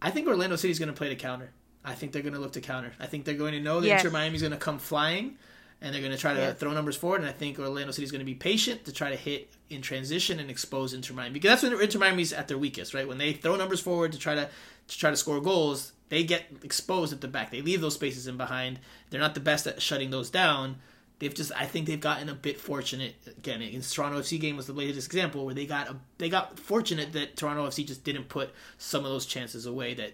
[0.00, 1.50] I think Orlando City's going to play to counter.
[1.84, 2.92] I think they're going to look to counter.
[3.00, 4.04] I think they're going to know that yes.
[4.04, 5.36] Inter Miami's going to come flying,
[5.80, 6.58] and they're going to try to yes.
[6.58, 7.20] throw numbers forward.
[7.20, 10.40] And I think Orlando City's going to be patient to try to hit in transition
[10.40, 13.08] and expose Inter Miami because that's when Inter Miami's at their weakest, right?
[13.08, 14.48] When they throw numbers forward to try to
[14.88, 17.50] to try to score goals, they get exposed at the back.
[17.50, 18.78] They leave those spaces in behind.
[19.10, 20.76] They're not the best at shutting those down
[21.18, 24.66] they've just I think they've gotten a bit fortunate again against Toronto FC game was
[24.66, 28.28] the latest example where they got a, they got fortunate that Toronto FC just didn't
[28.28, 30.12] put some of those chances away that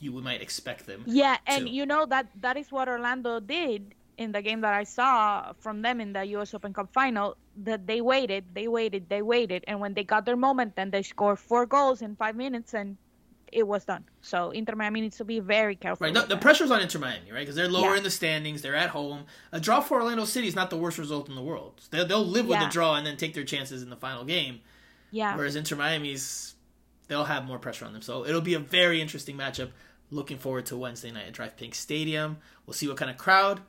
[0.00, 1.04] you might expect them.
[1.06, 1.70] Yeah, and to.
[1.70, 5.82] you know that that is what Orlando did in the game that I saw from
[5.82, 9.80] them in the US Open Cup final that they waited, they waited, they waited and
[9.80, 12.96] when they got their moment then they scored four goals in 5 minutes and
[13.54, 14.04] it was done.
[14.20, 16.04] So Inter Miami needs to be very careful.
[16.04, 17.40] Right, the, the pressure's on Inter Miami, right?
[17.40, 17.98] Because they're lower yeah.
[17.98, 19.24] in the standings, they're at home.
[19.52, 21.80] A draw for Orlando City is not the worst result in the world.
[21.90, 22.66] They'll, they'll live with yeah.
[22.66, 24.60] the draw and then take their chances in the final game.
[25.12, 25.36] Yeah.
[25.36, 26.56] Whereas Inter Miami's,
[27.06, 28.02] they'll have more pressure on them.
[28.02, 29.70] So it'll be a very interesting matchup.
[30.10, 32.38] Looking forward to Wednesday night at DRV PNK Stadium.
[32.66, 33.60] We'll see what kind of crowd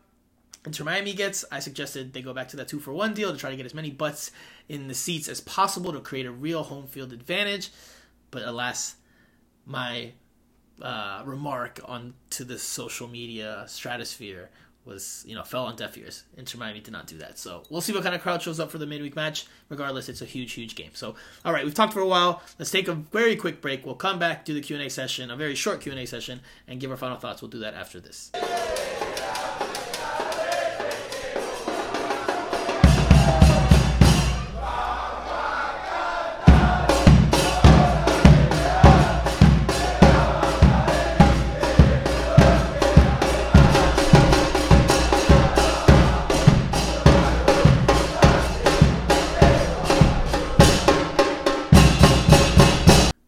[0.65, 1.45] Inter Miami gets.
[1.51, 3.65] I suggested they go back to that two for one deal to try to get
[3.65, 4.31] as many butts
[4.67, 7.71] in the seats as possible to create a real home field advantage.
[8.31, 8.95] But alas,
[9.65, 10.11] my
[10.81, 14.49] uh, remark on to the social media stratosphere
[14.85, 16.23] was you know fell on deaf ears.
[16.37, 18.71] Inter Miami did not do that, so we'll see what kind of crowd shows up
[18.71, 19.47] for the midweek match.
[19.69, 20.91] Regardless, it's a huge, huge game.
[20.93, 22.41] So, all right, we've talked for a while.
[22.59, 23.85] Let's take a very quick break.
[23.85, 26.05] We'll come back, do the Q and A session, a very short Q and A
[26.05, 27.41] session, and give our final thoughts.
[27.41, 28.31] We'll do that after this.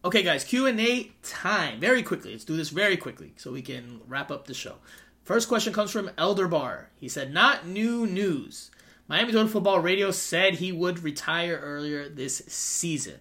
[0.08, 1.80] Okay, guys, Q and A time.
[1.80, 4.76] Very quickly, let's do this very quickly so we can wrap up the show.
[5.22, 6.88] First question comes from Elder Bar.
[6.96, 8.70] He said, "Not new news.
[9.06, 13.18] Miami Total Football Radio said he would retire earlier this season."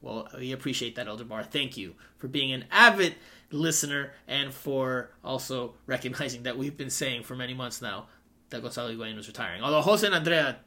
[0.00, 1.44] Well, we appreciate that, Elder Bar.
[1.44, 3.16] Thank you for being an avid
[3.50, 8.06] listener and for also recognizing that we've been saying for many months now
[8.48, 9.62] that Gonzalo Higuain was retiring.
[9.62, 10.60] Although Jose and Andrea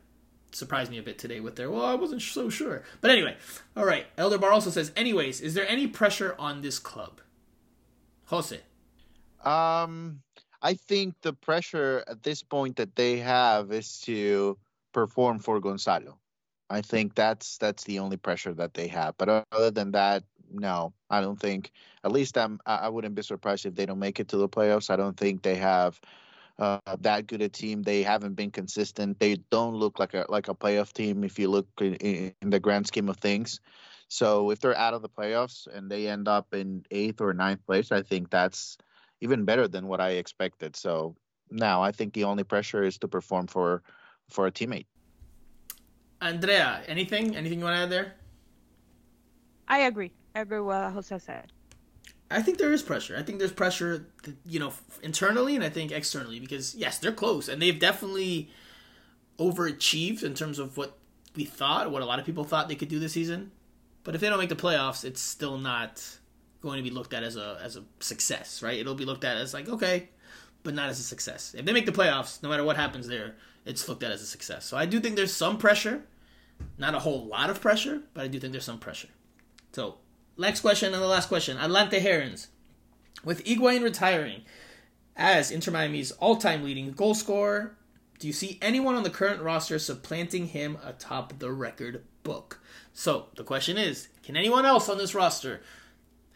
[0.51, 2.83] surprised me a bit today with their, well, I wasn't so sure.
[2.99, 3.37] But anyway,
[3.75, 4.05] all right.
[4.17, 7.21] Elder Bar also says, anyways, is there any pressure on this club?
[8.25, 8.59] Jose.
[9.43, 10.21] Um,
[10.61, 14.57] I think the pressure at this point that they have is to
[14.93, 16.17] perform for Gonzalo.
[16.69, 19.15] I think that's that's the only pressure that they have.
[19.17, 20.23] But other than that,
[20.53, 21.71] no, I don't think.
[22.03, 22.59] At least I'm.
[22.65, 24.89] I wouldn't be surprised if they don't make it to the playoffs.
[24.89, 25.99] I don't think they have
[26.61, 27.81] uh, that good a team.
[27.81, 29.19] They haven't been consistent.
[29.19, 32.59] They don't look like a like a playoff team if you look in, in the
[32.59, 33.59] grand scheme of things.
[34.09, 37.65] So if they're out of the playoffs and they end up in eighth or ninth
[37.65, 38.77] place, I think that's
[39.21, 40.75] even better than what I expected.
[40.75, 41.15] So
[41.49, 43.81] now I think the only pressure is to perform for
[44.29, 44.85] for a teammate.
[46.21, 47.35] Andrea, anything?
[47.35, 48.15] Anything you want to add there?
[49.67, 50.11] I agree.
[50.35, 51.51] I agree with what Jose said.
[52.31, 53.17] I think there is pressure.
[53.17, 54.05] I think there's pressure,
[54.45, 58.49] you know, internally and I think externally because yes, they're close and they've definitely
[59.37, 60.97] overachieved in terms of what
[61.35, 63.51] we thought, what a lot of people thought they could do this season.
[64.03, 66.03] But if they don't make the playoffs, it's still not
[66.61, 68.79] going to be looked at as a as a success, right?
[68.79, 70.09] It'll be looked at as like okay,
[70.63, 71.53] but not as a success.
[71.57, 73.35] If they make the playoffs, no matter what happens there,
[73.65, 74.65] it's looked at as a success.
[74.65, 76.03] So I do think there's some pressure,
[76.77, 79.09] not a whole lot of pressure, but I do think there's some pressure.
[79.73, 79.97] So
[80.37, 82.47] next question and the last question: Atlante Herons,
[83.23, 84.41] with Higuain retiring
[85.15, 87.75] as Inter Miami's all-time leading goal scorer,
[88.19, 92.59] do you see anyone on the current roster supplanting him atop the record book?
[92.93, 95.61] So the question is, can anyone else on this roster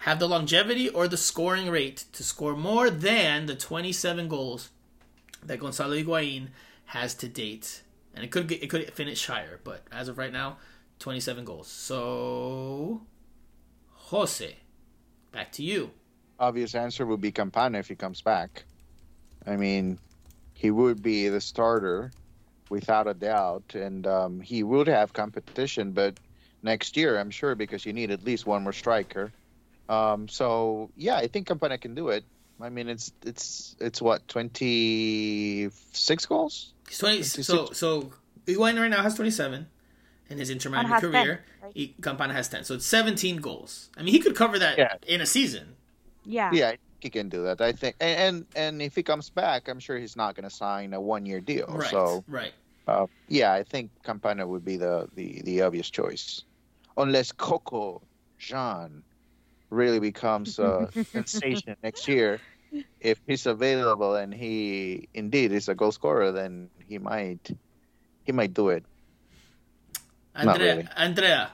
[0.01, 4.69] have the longevity or the scoring rate to score more than the 27 goals
[5.43, 6.49] that Gonzalo Higuain
[6.85, 7.81] has to date.
[8.13, 10.57] And it could get, it could finish higher, but as of right now,
[10.99, 11.67] 27 goals.
[11.67, 13.01] So,
[14.09, 14.55] Jose,
[15.31, 15.89] back to you.
[16.39, 18.63] Obvious answer would be Campana if he comes back.
[19.47, 19.97] I mean,
[20.53, 22.11] he would be the starter
[22.69, 25.91] without a doubt, and um, he would have competition.
[25.91, 26.19] But
[26.61, 29.31] next year, I'm sure, because you need at least one more striker.
[29.89, 32.23] Um, so yeah, I think Campana can do it.
[32.61, 36.73] I mean, it's it's it's what twenty six goals.
[36.87, 37.17] He's twenty.
[37.17, 37.47] 26.
[37.47, 38.13] So so
[38.45, 39.65] Higuain right now has twenty seven
[40.29, 41.11] in his Inter Miami career.
[41.11, 41.71] 10, right?
[41.73, 43.89] he, Campana has ten, so it's seventeen goals.
[43.97, 44.95] I mean, he could cover that yeah.
[45.07, 45.75] in a season.
[46.25, 46.51] Yeah.
[46.51, 47.61] Yeah, he can do that.
[47.61, 50.55] I think, and and, and if he comes back, I'm sure he's not going to
[50.55, 51.67] sign a one year deal.
[51.67, 51.89] Right.
[51.89, 52.53] So right.
[52.87, 56.43] Uh, yeah, I think Campana would be the, the, the obvious choice,
[56.97, 58.01] unless Coco
[58.37, 59.01] Jean
[59.71, 62.39] really becomes a sensation next year.
[62.99, 67.49] If he's available and he indeed is a goal scorer, then he might
[68.23, 68.83] he might do it.
[70.35, 70.87] Andrea, really.
[70.95, 71.51] Andrea.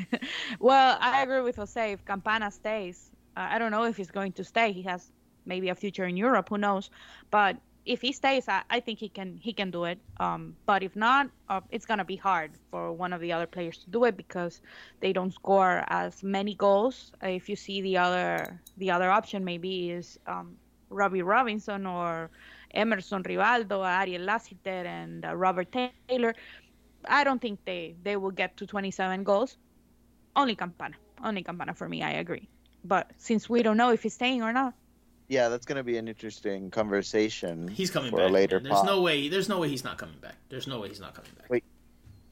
[0.60, 1.92] well, I agree with Jose.
[1.92, 4.72] If Campana stays, uh, I don't know if he's going to stay.
[4.72, 5.10] He has
[5.46, 6.48] maybe a future in Europe.
[6.50, 6.90] Who knows?
[7.30, 7.56] But
[7.88, 9.98] if he stays, I, I think he can he can do it.
[10.20, 13.78] Um, but if not, uh, it's gonna be hard for one of the other players
[13.78, 14.60] to do it because
[15.00, 17.12] they don't score as many goals.
[17.22, 20.56] Uh, if you see the other the other option maybe is um,
[20.90, 22.30] Robbie Robinson or
[22.74, 25.74] Emerson Rivaldo, Ariel Lassiter, and uh, Robert
[26.08, 26.34] Taylor.
[27.08, 29.56] I don't think they they will get to 27 goals.
[30.36, 32.02] Only Campana, only Campana for me.
[32.02, 32.48] I agree.
[32.84, 34.74] But since we don't know if he's staying or not,
[35.28, 37.68] yeah, that's going to be an interesting conversation.
[37.68, 38.30] He's coming back.
[38.30, 38.60] later.
[38.60, 39.28] There's no way.
[39.28, 40.36] There's no way he's not coming back.
[40.48, 41.50] There's no way he's not coming back.
[41.50, 41.64] Wait.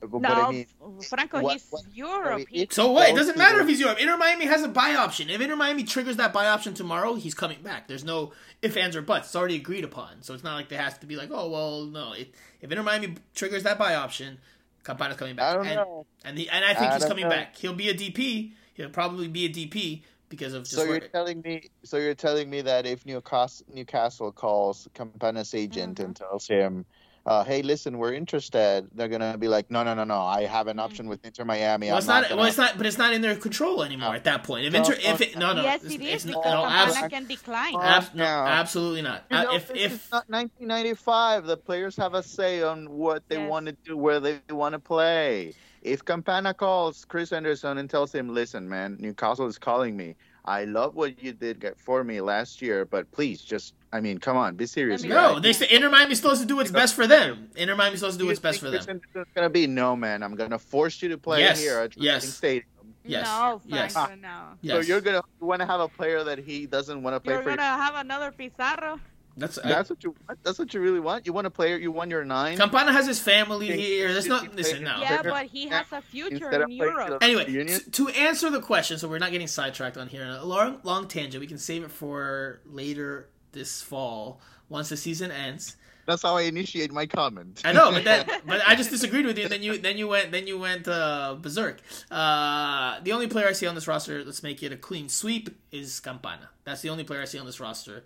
[0.01, 0.67] But, no, I mean,
[1.09, 2.47] Franco, what, he's what, Europe.
[2.49, 3.09] I mean, so what?
[3.09, 3.99] It doesn't matter if he's Europe.
[4.01, 5.31] Inter Miami has a buy option.
[5.31, 7.89] If Inter Miami triggers that buy option tomorrow, he's coming back.
[7.89, 8.33] There's no
[8.63, 9.29] if, ands, or buts.
[9.29, 10.23] It's already agreed upon.
[10.23, 12.13] So it's not like there has to be like, oh well, no.
[12.13, 14.39] It, if Inter Miami triggers that buy option,
[14.87, 15.51] Campana's coming back.
[15.51, 16.07] I don't and, know.
[16.25, 17.31] And, the, and I think I he's coming know.
[17.31, 17.57] back.
[17.57, 18.53] He'll be a DP.
[18.75, 22.51] He'll probably be a DP because of just so you're telling me so you're telling
[22.51, 26.07] me that if Newcastle Newcastle calls Campana's agent mm-hmm.
[26.07, 26.85] and tells him
[27.27, 28.89] uh, hey, listen, we're interested.
[28.95, 30.21] They're gonna be like, no, no, no, no.
[30.21, 31.11] I have an option mm-hmm.
[31.11, 31.89] with Inter Miami.
[31.89, 32.23] Well, it's not.
[32.23, 32.37] Gonna...
[32.37, 32.77] Well, it's not.
[32.77, 34.15] But it's not in their control anymore no.
[34.15, 34.65] at that point.
[34.67, 37.27] If no, Inter, no, if it, no, no, yes, it is because no, abs- can
[37.27, 37.75] decline.
[37.75, 39.25] Ab- no, absolutely not.
[39.29, 43.39] You know, uh, if if not 1995, the players have a say on what they
[43.39, 43.51] yes.
[43.51, 45.53] want to do, where they want to play.
[45.83, 50.15] If Campana calls Chris Henderson and tells him, "Listen, man, Newcastle is calling me.
[50.47, 54.37] I love what you did for me last year, but please, just I mean, come
[54.37, 57.51] on, be serious." no, they say Inter Miami's supposed to do what's best for them.
[57.57, 59.01] Inter Miami's supposed to do what's best for them.
[59.15, 60.23] It's gonna be no, man.
[60.23, 61.61] I'm gonna force you to play yes.
[61.61, 62.29] here at yes.
[62.29, 62.67] Stadium.
[63.05, 63.27] Yes.
[63.27, 63.95] No, yes.
[63.97, 64.43] Ah, no.
[64.63, 64.75] Yes.
[64.75, 67.43] So you're gonna want to have a player that he doesn't want to play you're
[67.43, 67.51] for.
[67.51, 69.01] You're gonna have another Pizarro.
[69.37, 71.27] That's that's I, what you that's what you really want.
[71.27, 71.77] You want a player.
[71.77, 72.57] You want your nine.
[72.57, 74.13] Campana has his family here.
[74.13, 75.01] There's not listen now.
[75.03, 77.23] Yeah, but he has a future in Europe.
[77.23, 80.25] Anyway, to answer the question, so we're not getting sidetracked on here.
[80.25, 81.41] A long long tangent.
[81.41, 85.77] We can save it for later this fall once the season ends.
[86.07, 87.63] That's how I initiate my comment.
[87.65, 89.45] I know, but that, but I just disagreed with you.
[89.45, 91.81] And then you, then you went, then you went uh, berserk.
[92.11, 95.51] Uh, the only player I see on this roster, let's make it a clean sweep,
[95.73, 96.49] is Campana.
[96.65, 98.05] That's the only player I see on this roster,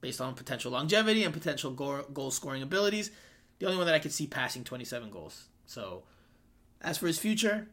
[0.00, 3.10] based on potential longevity and potential goal, goal scoring abilities.
[3.58, 5.48] The only one that I could see passing 27 goals.
[5.66, 6.04] So,
[6.80, 7.68] as for his future,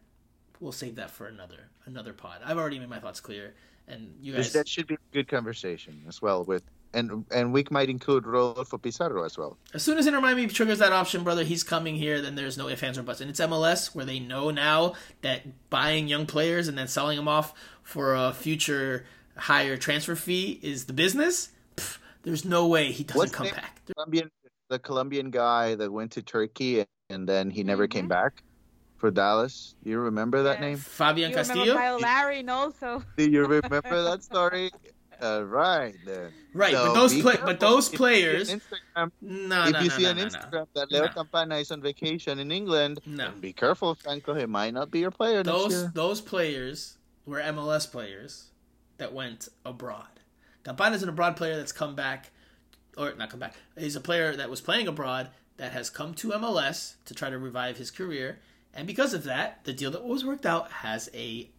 [0.59, 2.41] we'll save that for another another pod.
[2.45, 3.53] I've already made my thoughts clear,
[3.87, 4.53] and you guys.
[4.53, 6.63] That should be a good conversation as well with
[6.93, 9.57] and and we might include Rodolfo Pizarro as well.
[9.73, 12.21] As soon as Inter Miami triggers that option, brother, he's coming here.
[12.21, 13.21] Then there's no ifs, ands, or buts.
[13.21, 17.27] And it's MLS where they know now that buying young players and then selling them
[17.27, 19.05] off for a future
[19.37, 21.49] higher transfer fee is the business.
[22.27, 23.81] Pff, there's no way he doesn't What's come back.
[23.93, 24.29] Colombian,
[24.69, 27.97] the Colombian guy that went to Turkey and then he never mm-hmm.
[27.99, 28.43] came back
[28.97, 29.75] for Dallas.
[29.83, 30.77] Do you remember that name?
[30.77, 31.75] Fabian you Castillo.
[31.75, 33.03] Kyle Larry, no, so.
[33.17, 34.71] Do you remember that story?
[35.19, 36.31] Uh, right then.
[36.53, 38.51] Right, so but those play, but those players.
[38.51, 42.37] Instagram, no, if no, you no, see on Instagram that Leo Campana is on vacation
[42.37, 43.31] in England, no.
[43.41, 44.35] be careful, Franco.
[44.35, 45.41] He might not be your player.
[45.41, 48.51] Those those players were MLS players
[48.99, 50.16] that went abroad.
[50.68, 52.30] Campana is an abroad player that's come back,
[52.98, 53.56] or not come back.
[53.77, 57.38] He's a player that was playing abroad that has come to MLS to try to
[57.38, 58.39] revive his career,
[58.73, 61.49] and because of that, the deal that was worked out has a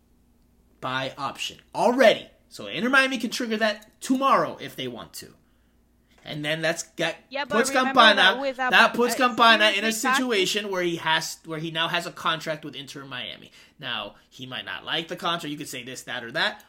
[0.82, 2.28] buy option already.
[2.50, 5.28] So Inter Miami can trigger that tomorrow if they want to.
[6.22, 10.70] And then that's got yeah, puts Campana that, that, puts uh, Campana in a situation
[10.70, 13.52] where he has where he now has a contract with Inter Miami.
[13.80, 15.50] Now he might not like the contract.
[15.50, 16.62] You could say this, that, or that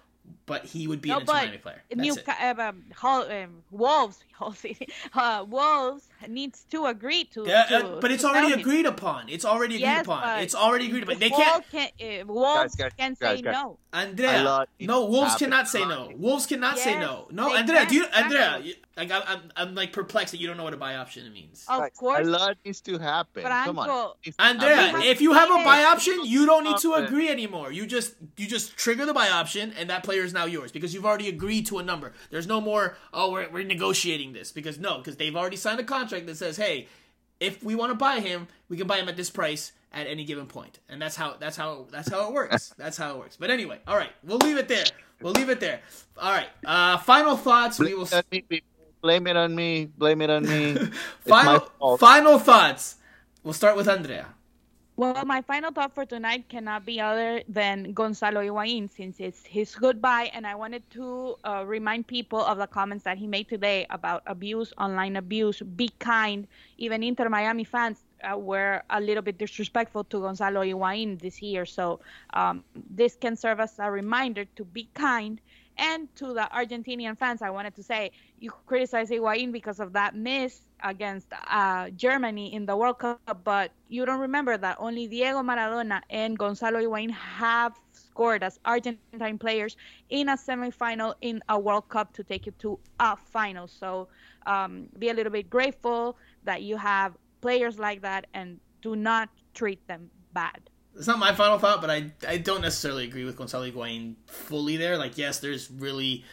[0.50, 1.84] but he would be no, an Inter Miami player.
[1.96, 2.60] New, it.
[2.60, 4.24] Um, um, Wolves,
[5.14, 7.46] uh, Wolves needs to agree to.
[7.46, 9.30] Yeah, to uh, but it's already agreed upon.
[9.30, 10.40] It's already agreed yes, upon.
[10.40, 11.20] It's already agreed upon.
[11.20, 11.64] They can't.
[11.70, 13.78] Can, uh, Wolves guys, guys, can say no.
[13.94, 16.12] Andrea, no, Wolves cannot say no.
[16.18, 17.28] Wolves cannot yes, say no.
[17.32, 18.64] No, Andrea, do you, Andrea?
[19.00, 21.64] Like I'm, I'm, I'm, like perplexed that you don't know what a buy option means.
[21.70, 23.44] Of course, a lot needs to happen.
[23.44, 25.00] Franco, Come on, Andrea.
[25.10, 27.72] If you have a buy option, you don't need to agree anymore.
[27.72, 30.94] You just, you just trigger the buy option, and that player is now yours because
[30.94, 32.12] you've already agreed to a number.
[32.30, 32.98] There's no more.
[33.14, 36.58] Oh, we're, we're negotiating this because no, because they've already signed a contract that says,
[36.58, 36.90] hey,
[37.40, 40.26] if we want to buy him, we can buy him at this price at any
[40.26, 40.74] given point.
[40.74, 42.74] point, and that's how that's how that's how it works.
[42.78, 43.38] that's how it works.
[43.38, 44.84] But anyway, all right, we'll leave it there.
[45.22, 45.82] We'll leave it there.
[46.18, 46.48] All right.
[46.66, 47.80] Uh, final thoughts.
[47.80, 48.08] We will.
[49.02, 49.86] Blame it on me.
[49.86, 50.76] Blame it on me.
[51.28, 52.96] final final thoughts.
[53.44, 54.28] We'll start with Andrea.
[55.00, 59.74] Well, my final thought for tonight cannot be other than Gonzalo Higuain since it's his
[59.74, 60.30] goodbye.
[60.34, 64.24] And I wanted to uh, remind people of the comments that he made today about
[64.28, 65.62] abuse, online abuse.
[65.62, 66.46] Be kind.
[66.78, 71.66] Even Inter Miami fans uh, were a little bit disrespectful to Gonzalo Higuain this year.
[71.66, 72.02] So
[72.34, 75.40] um, this can serve as a reminder to be kind
[75.80, 80.16] and to the Argentinian fans, I wanted to say you criticize Higuain because of that
[80.16, 85.40] miss against uh, Germany in the World Cup, but you don't remember that only Diego
[85.40, 89.78] Maradona and Gonzalo Higuain have scored as Argentine players
[90.10, 93.68] in a semifinal in a World Cup to take you to a final.
[93.68, 94.10] So
[94.46, 99.30] um, be a little bit grateful that you have players like that and do not
[99.54, 100.60] treat them bad
[101.00, 104.76] it's not my final thought, but I I don't necessarily agree with Gonzalo Higuain fully
[104.76, 104.98] there.
[104.98, 106.26] Like, yes, there's really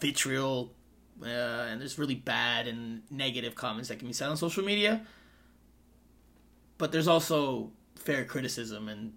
[0.00, 0.72] vitriol
[1.20, 5.04] uh, and there's really bad and negative comments that can be said on social media,
[6.78, 9.14] but there's also fair criticism, and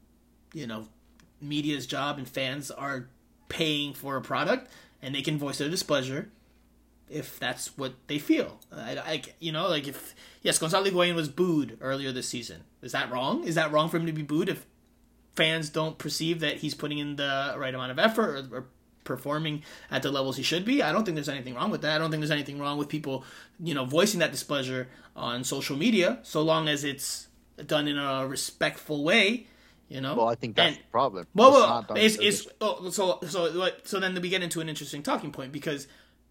[0.52, 0.88] you know,
[1.40, 3.08] media's job and fans are
[3.50, 6.30] paying for a product, and they can voice their displeasure
[7.08, 8.58] if that's what they feel.
[8.72, 12.64] I, I, you know, like if yes, Gonzalo Higuain was booed earlier this season.
[12.82, 13.44] Is that wrong?
[13.44, 14.66] Is that wrong for him to be booed if
[15.36, 18.66] fans don't perceive that he's putting in the right amount of effort or, or
[19.04, 20.82] performing at the levels he should be?
[20.82, 21.96] I don't think there's anything wrong with that.
[21.96, 23.24] I don't think there's anything wrong with people,
[23.60, 27.28] you know, voicing that displeasure on social media, so long as it's
[27.66, 29.48] done in a respectful way.
[29.90, 30.16] You know?
[30.16, 31.28] Well, I think that's and, the problem.
[31.34, 35.04] Well, well, it's, it's, it's oh, so so so then we get into an interesting
[35.04, 35.88] talking point because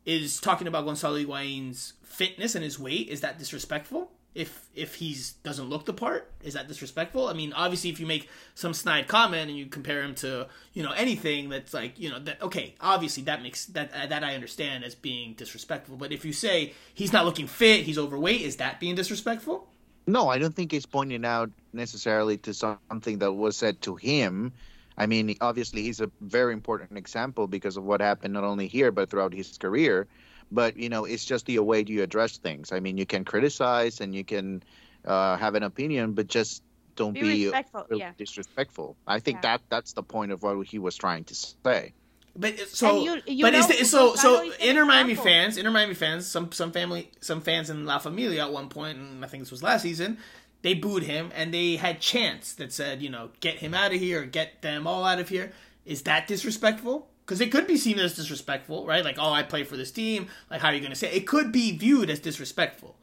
[0.06, 4.10] is talking about Gonzalo Higuain's fitness and his weight is that disrespectful?
[4.35, 7.27] If if he's doesn't look the part, is that disrespectful?
[7.27, 10.82] I mean, obviously, if you make some snide comment and you compare him to you
[10.85, 14.35] know anything that's like you know that okay, obviously that makes that uh, that I
[14.35, 15.97] understand as being disrespectful.
[15.97, 19.69] But if you say he's not looking fit, he's overweight, is that being disrespectful?
[20.07, 24.52] No, I don't think it's pointing out necessarily to something that was said to him.
[24.97, 28.93] I mean, obviously, he's a very important example because of what happened not only here
[28.93, 30.07] but throughout his career.
[30.52, 32.72] But you know, it's just the way you address things.
[32.72, 34.62] I mean, you can criticize and you can
[35.05, 36.62] uh, have an opinion, but just
[36.97, 38.12] don't be, be really yeah.
[38.18, 38.97] disrespectful.
[39.06, 39.59] I think yeah.
[39.59, 41.93] that that's the point of what he was trying to say.
[42.36, 45.94] But so, you- you but is know the, so so Inter Miami fans, Inter Miami
[45.94, 49.43] fans, some some family, some fans in La Familia at one point, and I think
[49.43, 50.18] this was last season,
[50.62, 54.01] they booed him and they had chants that said, you know, get him out of
[54.01, 55.52] here, get them all out of here.
[55.85, 57.09] Is that disrespectful?
[57.31, 59.05] Because it could be seen as disrespectful, right?
[59.05, 60.27] Like, oh, I play for this team.
[60.51, 61.07] Like, how are you going to say?
[61.12, 61.19] It?
[61.19, 62.97] it could be viewed as disrespectful.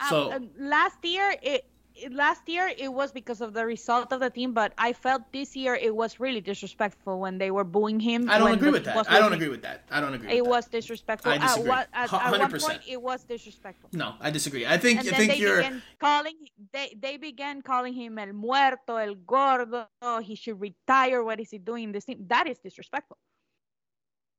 [0.00, 1.64] Um, So- uh, last year it,
[2.10, 5.54] last year it was because of the result of the team, but I felt this
[5.54, 8.28] year it was really disrespectful when they were booing him.
[8.28, 9.08] I don't agree with that.
[9.08, 9.84] I don't agree with that.
[9.92, 10.32] I don't agree.
[10.38, 11.30] It with was disrespectful.
[11.30, 11.70] I disagree.
[11.70, 13.90] At, what, at, at one point, it was disrespectful.
[13.92, 14.66] No, I disagree.
[14.66, 15.58] I think And I think they you're.
[15.58, 16.34] began calling
[16.72, 19.86] they they began calling him el muerto, el gordo.
[20.20, 21.22] He should retire.
[21.22, 22.26] What is he doing in this team?
[22.26, 23.18] That is disrespectful.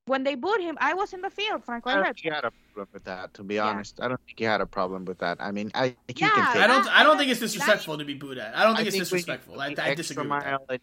[0.07, 1.89] When they booed him, I was in the field, Franco.
[1.89, 3.33] I I don't think he had a problem with that.
[3.35, 3.65] To be Yeah.
[3.67, 5.37] honest, I don't think he had a problem with that.
[5.41, 6.63] I mean, I think you Yeah, can take.
[6.63, 6.85] I don't.
[6.85, 8.55] that- I don't think it's disrespectful to be booed at.
[8.55, 9.59] I don't think it's when you disrespectful.
[9.59, 10.61] I, I disagree with that.
[10.69, 10.79] And,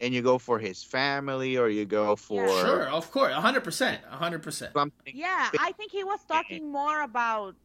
[0.00, 4.04] and you go for his family, or you go for Sure, of course, hundred percent,
[4.04, 4.72] hundred percent.
[5.06, 7.56] Yeah, I think he was talking more about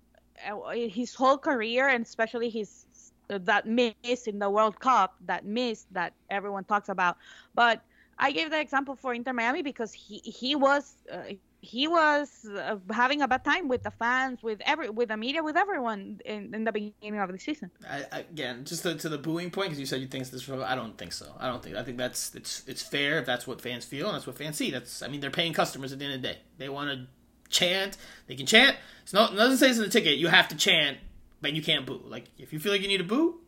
[0.50, 2.88] uh, his whole career and especially his
[3.30, 7.18] that miss in the World Cup, that miss that everyone talks about.
[7.54, 7.82] But
[8.18, 11.34] I gave the example for Inter Miami because he he was uh,
[11.64, 15.42] he was uh, having a bad time with the fans, with every with the media,
[15.42, 17.72] with everyone in, in the beginning of the season.
[17.90, 20.50] I, again, just to, to the booing point, because you said you think this.
[20.50, 21.34] I don't think so.
[21.40, 21.78] I don't think.
[21.78, 24.58] I think that's it's it's fair if that's what fans feel and that's what fans
[24.58, 24.72] see.
[24.72, 26.40] That's I mean they're paying customers at the end of the day.
[26.58, 27.08] They want to
[27.50, 27.96] chant.
[28.28, 28.76] They can chant.
[29.04, 30.18] It's not say it's in the ticket.
[30.18, 30.98] You have to chant,
[31.42, 32.02] but you can't boo.
[32.06, 33.40] Like if you feel like you need to boo,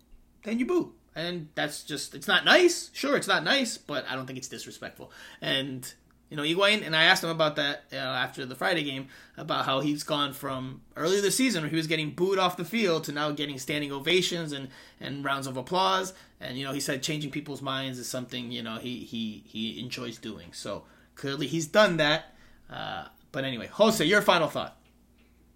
[0.44, 0.94] then you boo.
[1.16, 2.90] And that's just it's not nice.
[2.94, 5.12] Sure, it's not nice, but I don't think it's disrespectful.
[5.42, 5.92] And
[6.30, 9.66] you know, Higuain, and I asked him about that uh, after the Friday game about
[9.66, 13.04] how he's gone from earlier this season where he was getting booed off the field
[13.06, 14.70] to now getting standing ovations and,
[15.00, 16.14] and rounds of applause.
[16.42, 19.80] And you know, he said changing people's minds is something you know he he he
[19.80, 20.50] enjoys doing.
[20.52, 20.84] So
[21.16, 22.34] clearly he's done that.
[22.70, 24.76] Uh, but anyway, Jose, your final thought.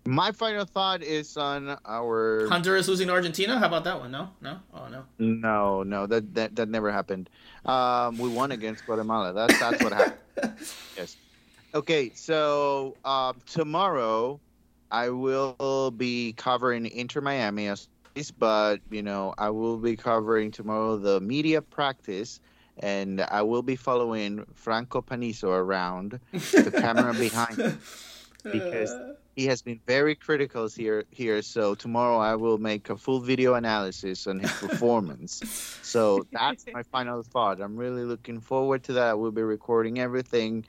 [0.05, 2.47] My final thought is on our.
[2.49, 3.59] Honduras losing to Argentina.
[3.59, 4.11] How about that one?
[4.11, 5.05] No, no, oh no.
[5.19, 7.29] No, no, that that, that never happened.
[7.65, 9.33] Um, we won against Guatemala.
[9.33, 10.53] That's that's what happened.
[10.97, 11.17] yes.
[11.75, 14.39] Okay, so um, tomorrow
[14.89, 17.67] I will be covering Inter Miami
[18.37, 22.39] but you know I will be covering tomorrow the media practice,
[22.79, 27.57] and I will be following Franco Panizo around the camera behind
[28.43, 28.93] because
[29.35, 33.53] he has been very critical here here so tomorrow i will make a full video
[33.53, 35.41] analysis on his performance
[35.81, 40.65] so that's my final thought i'm really looking forward to that We'll be recording everything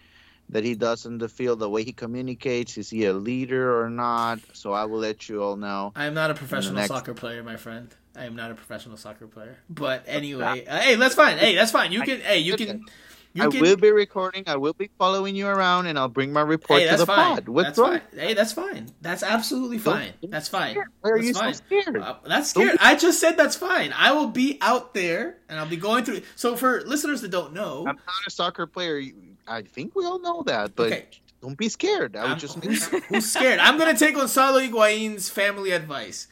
[0.50, 3.88] that he does in the field the way he communicates is he a leader or
[3.90, 7.14] not so i will let you all know I am not a professional next- soccer
[7.14, 7.94] player, my friend.
[8.16, 9.56] I am not a professional soccer player.
[9.68, 11.38] But anyway, uh, hey, that's fine.
[11.38, 11.92] Hey, that's fine.
[11.92, 12.20] You can.
[12.20, 12.84] Hey, you can.
[13.32, 13.60] You i can.
[13.60, 16.88] will be recording i will be following you around and i'll bring my report Hey,
[16.90, 17.36] to the fine.
[17.36, 18.18] pod what's That's wrong fine.
[18.18, 18.86] Hey, that's fine.
[19.00, 20.12] That's absolutely Don't- fine.
[20.30, 20.74] That's fine.
[20.76, 21.54] why are That's you fine.
[21.54, 22.76] so scared Uh, that's scared.
[22.80, 23.92] I just said that's fine.
[23.96, 26.22] I will be out there and I'll be going through.
[26.34, 29.00] So for listeners that don't know, i'm not a soccer player
[29.46, 31.06] i think we all know that but Okay.
[31.40, 33.60] don't be scared i I'm, would just who's, who's scared?
[33.60, 36.26] I'm gonna take Gonzalo Higuain's family advice.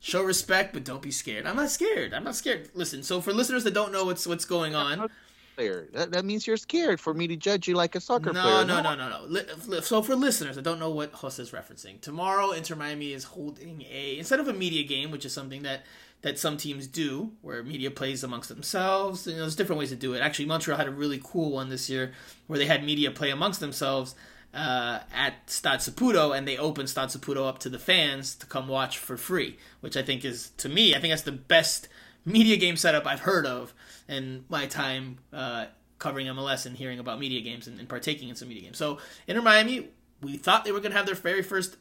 [0.00, 1.44] Show respect, but don't be scared.
[1.44, 2.14] I'm not scared.
[2.14, 2.68] I'm not scared.
[2.72, 3.02] Listen.
[3.02, 5.10] So for listeners that don't know what's what's going on,
[5.58, 5.88] player.
[5.92, 8.64] That, that means you're scared for me to judge you like a soccer no, player.
[8.64, 9.24] no, no, no, no.
[9.26, 13.24] Li- So for listeners that don't know what Jose is referencing, tomorrow Inter Miami is
[13.24, 15.82] holding a instead of a media game, which is something that
[16.22, 19.26] that some teams do, where media plays amongst themselves.
[19.26, 20.20] You know, there's different ways to do it.
[20.20, 22.12] Actually, Montreal had a really cool one this year
[22.48, 24.14] where they had media play amongst themselves
[24.52, 28.66] uh, at Stade Saputo, and they opened Stade Saputo up to the fans to come
[28.66, 31.86] watch for free, which I think is, to me, I think that's the best
[32.24, 33.72] media game setup I've heard of
[34.08, 35.66] in my time uh,
[35.98, 38.78] covering MLS and hearing about media games and, and partaking in some media games.
[38.78, 39.88] So Inter Miami,
[40.22, 41.76] we thought they were going to have their very first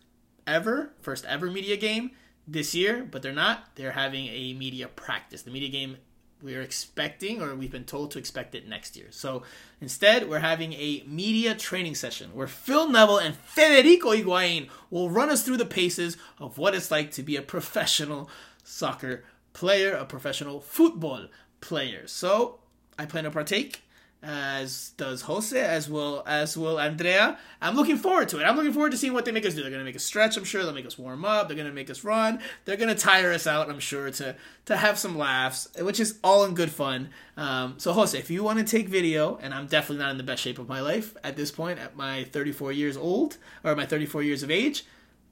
[0.46, 2.12] ever, first ever media game
[2.48, 3.76] this year, but they're not.
[3.76, 5.42] They're having a media practice.
[5.44, 5.98] The media game
[6.42, 9.08] we're expecting, or we've been told to expect it next year.
[9.10, 9.44] So
[9.82, 15.30] instead, we're having a media training session where Phil Neville and Federico Higuain will run
[15.30, 18.30] us through the paces of what it's like to be a professional
[18.64, 19.24] soccer
[19.54, 21.28] player, a professional football
[21.62, 22.08] player.
[22.08, 22.60] So
[22.98, 23.82] I plan to partake
[24.24, 27.38] as does Jose, as will as will Andrea.
[27.62, 28.44] I'm looking forward to it.
[28.44, 29.62] I'm looking forward to seeing what they make us do.
[29.62, 30.64] They're gonna make us stretch, I'm sure.
[30.64, 31.48] They'll make us warm up.
[31.48, 32.40] They're gonna make us run.
[32.66, 34.36] They're gonna tire us out, I'm sure, to
[34.66, 37.10] to have some laughs, which is all in good fun.
[37.38, 40.24] Um, so Jose, if you want to take video, and I'm definitely not in the
[40.24, 43.86] best shape of my life at this point, at my 34 years old or my
[43.86, 44.84] 34 years of age,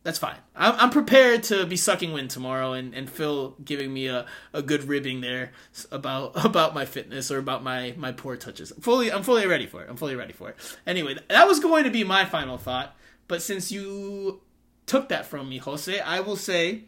[0.06, 0.38] that's fine.
[0.56, 4.62] I'm, I'm prepared to be sucking wind tomorrow, and, and Phil giving me a, a
[4.62, 5.52] good ribbing there
[5.92, 8.72] about about my fitness or about my my poor touches.
[8.80, 9.90] Fully, I'm fully ready for it.
[9.90, 10.58] I'm fully ready for it.
[10.86, 12.96] Anyway, that was going to be my final thought,
[13.28, 14.42] but since you
[14.86, 16.84] took that from me, Jose, I will say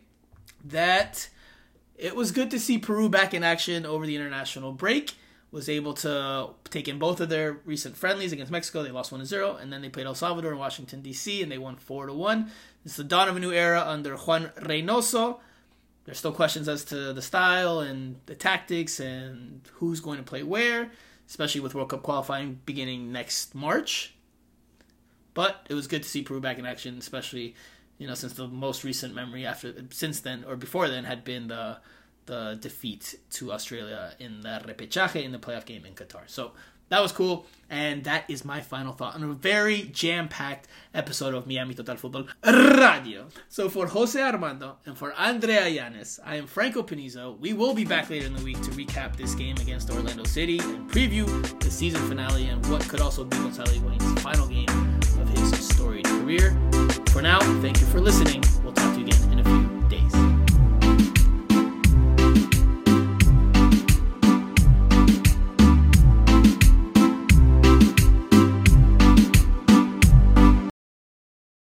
[0.64, 1.28] that
[1.98, 5.16] it was good to see Peru back in action over the international break
[5.52, 8.84] was able to take in both of their recent friendlies against Mexico.
[8.84, 11.42] They lost one to zero, and then they played El Salvador in Washington D.C.
[11.42, 12.52] and they won four to one.
[12.88, 15.40] It's the dawn of a new era under Juan Reynoso.
[16.06, 20.42] There's still questions as to the style and the tactics and who's going to play
[20.42, 20.90] where,
[21.28, 24.16] especially with World Cup qualifying beginning next March.
[25.34, 27.56] But it was good to see Peru back in action, especially
[27.98, 31.50] you know since the most recent memory after since then or before then had been
[31.50, 31.80] the
[32.26, 36.22] the defeat to Australia in the repechaje in the playoff game in Qatar.
[36.28, 36.54] So
[36.90, 41.46] that was cool, and that is my final thought on a very jam-packed episode of
[41.48, 43.28] Miami Total Football Radio.
[43.50, 47.38] So for Jose Armando and for Andrea Yanes, I am Franco Panizo.
[47.40, 50.60] We will be back later in the week to recap this game against Orlando City
[50.60, 51.26] and preview
[51.60, 54.70] the season finale and what could also be Gonzalo Higuain's final game
[55.20, 56.58] of his storied career.
[57.10, 58.44] For now, thank you for listening.
[58.64, 59.77] We'll talk to you again in a few.